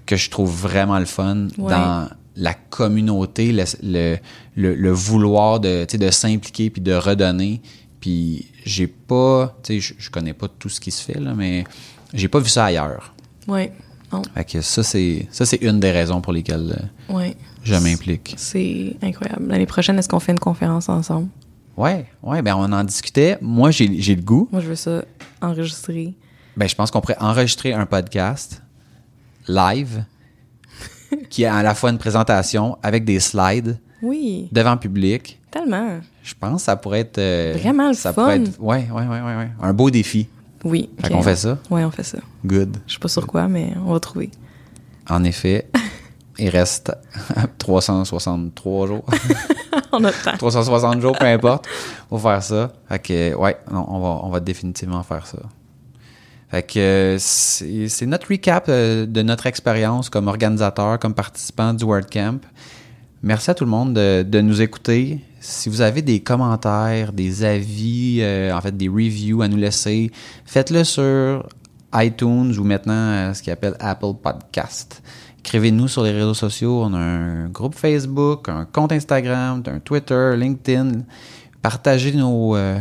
que 0.06 0.16
je 0.16 0.30
trouve 0.30 0.50
vraiment 0.50 1.00
le 1.00 1.06
fun 1.06 1.48
Ouais. 1.58 1.72
dans 1.72 2.10
la 2.40 2.54
communauté, 2.54 3.52
le, 3.52 3.64
le, 3.84 4.18
le- 4.56 4.76
le 4.76 4.92
vouloir 4.92 5.60
de, 5.60 5.86
de 5.86 6.10
s'impliquer 6.12 6.70
puis 6.70 6.82
de 6.82 6.94
redonner. 6.94 7.62
Puis 8.00 8.48
j'ai 8.66 8.88
pas, 8.88 9.58
tu 9.62 9.82
sais, 9.82 9.96
je, 10.00 10.10
connais 10.10 10.34
pas 10.34 10.48
tout 10.48 10.70
ce 10.70 10.80
qui 10.80 10.90
se 10.92 11.04
fait, 11.04 11.20
là, 11.20 11.34
mais 11.36 11.66
j'ai 12.14 12.30
pas 12.30 12.40
vu 12.40 12.48
ça 12.50 12.66
ailleurs. 12.66 13.14
Ouais. 13.48 13.72
Non. 14.14 14.22
Fait 14.34 14.46
que 14.46 14.62
ça, 14.62 14.82
c'est 14.84 15.28
ça, 15.32 15.46
c'est 15.46 15.58
une 15.62 15.80
des 15.80 15.92
raisons 15.92 16.22
pour 16.22 16.34
lesquelles 16.34 16.76
euh, 17.10 17.14
Ouais. 17.14 17.36
je 17.64 17.76
m'implique. 17.76 18.34
C'est 18.38 18.96
incroyable. 19.04 19.48
L'année 19.50 19.66
prochaine, 19.68 20.00
est-ce 20.00 20.08
qu'on 20.10 20.20
fait 20.22 20.32
une 20.32 20.40
conférence 20.40 20.88
ensemble? 20.90 21.28
Ouais, 21.78 22.06
ouais, 22.24 22.42
ben 22.42 22.56
on 22.58 22.72
en 22.72 22.84
discutait. 22.84 23.38
Moi, 23.42 23.72
j'ai 23.72 24.02
j'ai 24.02 24.16
le 24.16 24.22
goût. 24.22 24.48
Moi, 24.52 24.62
je 24.62 24.68
veux 24.68 24.76
ça 24.76 25.04
enregistrer. 25.42 26.14
Ben, 26.58 26.68
je 26.68 26.76
pense 26.76 26.90
qu'on 26.92 27.02
pourrait 27.02 27.20
enregistrer 27.20 27.74
un 27.74 27.86
podcast 27.86 28.62
live 29.48 30.04
qui 31.30 31.44
est 31.44 31.48
à 31.48 31.64
la 31.64 31.76
fois 31.76 31.90
une 31.90 31.98
présentation 31.98 32.78
avec 32.84 33.06
des 33.06 33.20
slides 33.20 33.80
Oui, 34.02 34.48
devant 34.52 34.74
le 34.74 34.80
public. 34.80 35.40
tellement. 35.52 36.00
Je 36.24 36.34
pense 36.40 36.62
que 36.62 36.66
ça 36.66 36.76
pourrait 36.76 37.00
être 37.02 37.18
euh, 37.18 37.56
Vraiment 37.60 37.88
le 37.90 37.94
ça 37.94 38.14
fun. 38.14 38.22
pourrait 38.24 38.36
être 38.38 38.60
ouais, 38.62 38.88
ouais, 38.92 39.08
ouais, 39.08 39.22
ouais, 39.22 39.50
un 39.62 39.74
beau 39.74 39.90
défi. 39.90 40.28
Oui. 40.64 40.90
Fait 41.02 41.10
qu'on 41.10 41.22
fait 41.22 41.36
ça? 41.38 41.58
Ouais, 41.70 41.84
on 41.86 41.92
fait 41.92 42.04
ça. 42.04 42.18
Good. 42.46 42.78
Je 42.86 42.94
sais 42.94 43.00
pas 43.00 43.08
sur 43.08 43.26
quoi, 43.26 43.48
mais 43.48 43.74
on 43.86 43.94
va 43.94 44.00
trouver. 44.00 44.30
En 45.10 45.24
effet, 45.24 45.70
il 46.38 46.50
reste 46.50 46.92
363 47.58 48.88
jours. 48.88 49.06
on 49.92 50.04
a 50.04 50.08
le 50.10 50.24
temps. 50.24 50.38
360 50.38 51.02
jours, 51.02 51.18
peu 51.18 51.26
importe, 51.26 51.66
pour 52.10 52.22
faire 52.22 52.44
ça. 52.44 52.74
Fait 52.90 53.00
que, 53.00 53.36
ouais, 53.36 53.58
non, 53.72 53.86
on, 53.88 54.00
va, 54.00 54.08
on 54.24 54.30
va 54.30 54.40
définitivement 54.40 55.02
faire 55.04 55.26
ça. 55.26 55.40
Fait 56.50 56.64
que 56.64 56.80
euh, 56.80 57.18
c'est 57.20 58.06
notre 58.06 58.28
recap 58.30 58.66
euh, 58.70 59.06
de 59.06 59.22
notre 59.22 59.46
expérience 59.46 60.10
comme 60.10 60.28
organisateur, 60.28 60.98
comme 61.00 61.14
participant 61.14 61.74
du 61.74 61.86
WordCamp. 61.86 62.40
Merci 63.22 63.52
à 63.52 63.54
tout 63.54 63.66
le 63.66 63.70
monde 63.70 63.94
de, 63.94 64.42
nous 64.42 64.62
écouter. 64.62 65.20
Si 65.42 65.68
vous 65.68 65.82
avez 65.82 66.02
des 66.02 66.22
commentaires, 66.22 67.12
des 67.12 67.44
avis, 67.44 68.20
euh, 68.22 68.56
en 68.56 68.62
fait 68.62 68.76
des 68.76 68.88
reviews 68.88 69.42
à 69.42 69.50
nous 69.50 69.58
laisser, 69.58 70.10
faites-le 70.46 70.86
sur 70.86 71.46
iTunes 71.94 72.56
ou 72.58 72.64
maintenant 72.64 72.94
euh, 72.94 73.34
ce 73.34 73.44
qu'ils 73.44 73.52
appelle 73.52 73.76
Apple 73.80 74.14
Podcast. 74.24 75.04
Écrivez-nous 75.40 75.90
sur 75.90 76.04
les 76.04 76.12
réseaux 76.12 76.34
sociaux. 76.34 76.82
On 76.84 76.94
a 76.94 76.98
un 76.98 77.50
groupe 77.50 77.76
Facebook, 77.76 78.48
un 78.48 78.64
compte 78.64 78.94
Instagram, 78.94 79.64
un 79.68 79.80
Twitter, 79.80 80.36
LinkedIn. 80.38 81.02
Partagez 81.62 82.14
nos, 82.14 82.56
euh, 82.56 82.80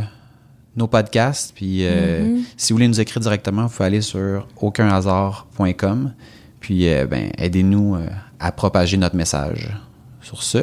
nos 0.79 0.87
podcasts. 0.87 1.53
Puis 1.55 1.85
euh, 1.85 2.39
si 2.57 2.73
vous 2.73 2.77
voulez 2.77 2.89
nous 2.89 3.01
écrire 3.01 3.21
directement, 3.21 3.67
vous 3.67 3.69
pouvez 3.75 3.87
aller 3.87 4.01
sur 4.01 4.47
aucunhasard.com. 4.61 6.15
Puis 6.61 6.89
euh, 6.89 7.07
ben, 7.07 7.31
aidez-nous 7.37 7.97
euh, 7.97 8.07
à 8.41 8.53
propager 8.53 8.97
notre 8.97 9.17
message. 9.17 9.69
Sur 10.23 10.43
ce, 10.43 10.59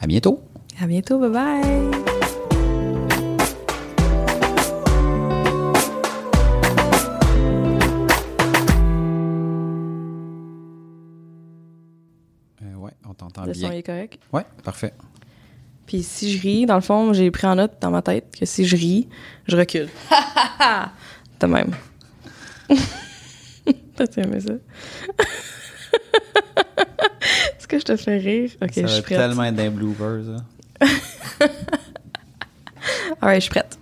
à 0.00 0.06
bientôt. 0.06 0.40
À 0.80 0.86
bientôt. 0.86 1.18
Bye 1.18 1.30
bye. 1.30 2.00
Ouais, 12.76 12.92
on 13.08 13.14
t'entend 13.14 13.44
Le 13.44 13.54
son 13.54 13.68
bien. 13.68 13.78
est 13.78 13.82
correct. 13.82 14.18
Ouais, 14.32 14.44
parfait. 14.62 14.92
Puis 15.86 16.02
si 16.02 16.36
je 16.36 16.40
ris, 16.42 16.66
dans 16.66 16.74
le 16.76 16.80
fond, 16.80 17.12
j'ai 17.12 17.30
pris 17.30 17.46
en 17.46 17.56
note 17.56 17.72
dans 17.80 17.90
ma 17.90 18.00
tête 18.02 18.36
que 18.38 18.46
si 18.46 18.64
je 18.66 18.76
ris, 18.76 19.08
je 19.46 19.56
recule. 19.56 19.88
De 21.40 21.46
même. 21.46 21.72
T'as 23.96 24.06
aimé 24.22 24.40
ça? 24.40 24.52
Est-ce 27.58 27.68
que 27.68 27.78
je 27.78 27.84
te 27.84 27.96
fais 27.96 28.18
rire? 28.18 28.50
Ok, 28.62 28.70
ça 28.74 28.80
je 28.80 28.82
va 28.82 28.88
suis 28.88 28.98
être 29.00 29.04
prête. 29.06 29.18
tellement 29.18 29.44
être 29.44 29.54
d'un 29.54 29.70
bloopers. 29.70 30.22
ça. 30.24 30.44
Alright, 33.20 33.36
je 33.40 33.44
suis 33.44 33.50
prête. 33.50 33.78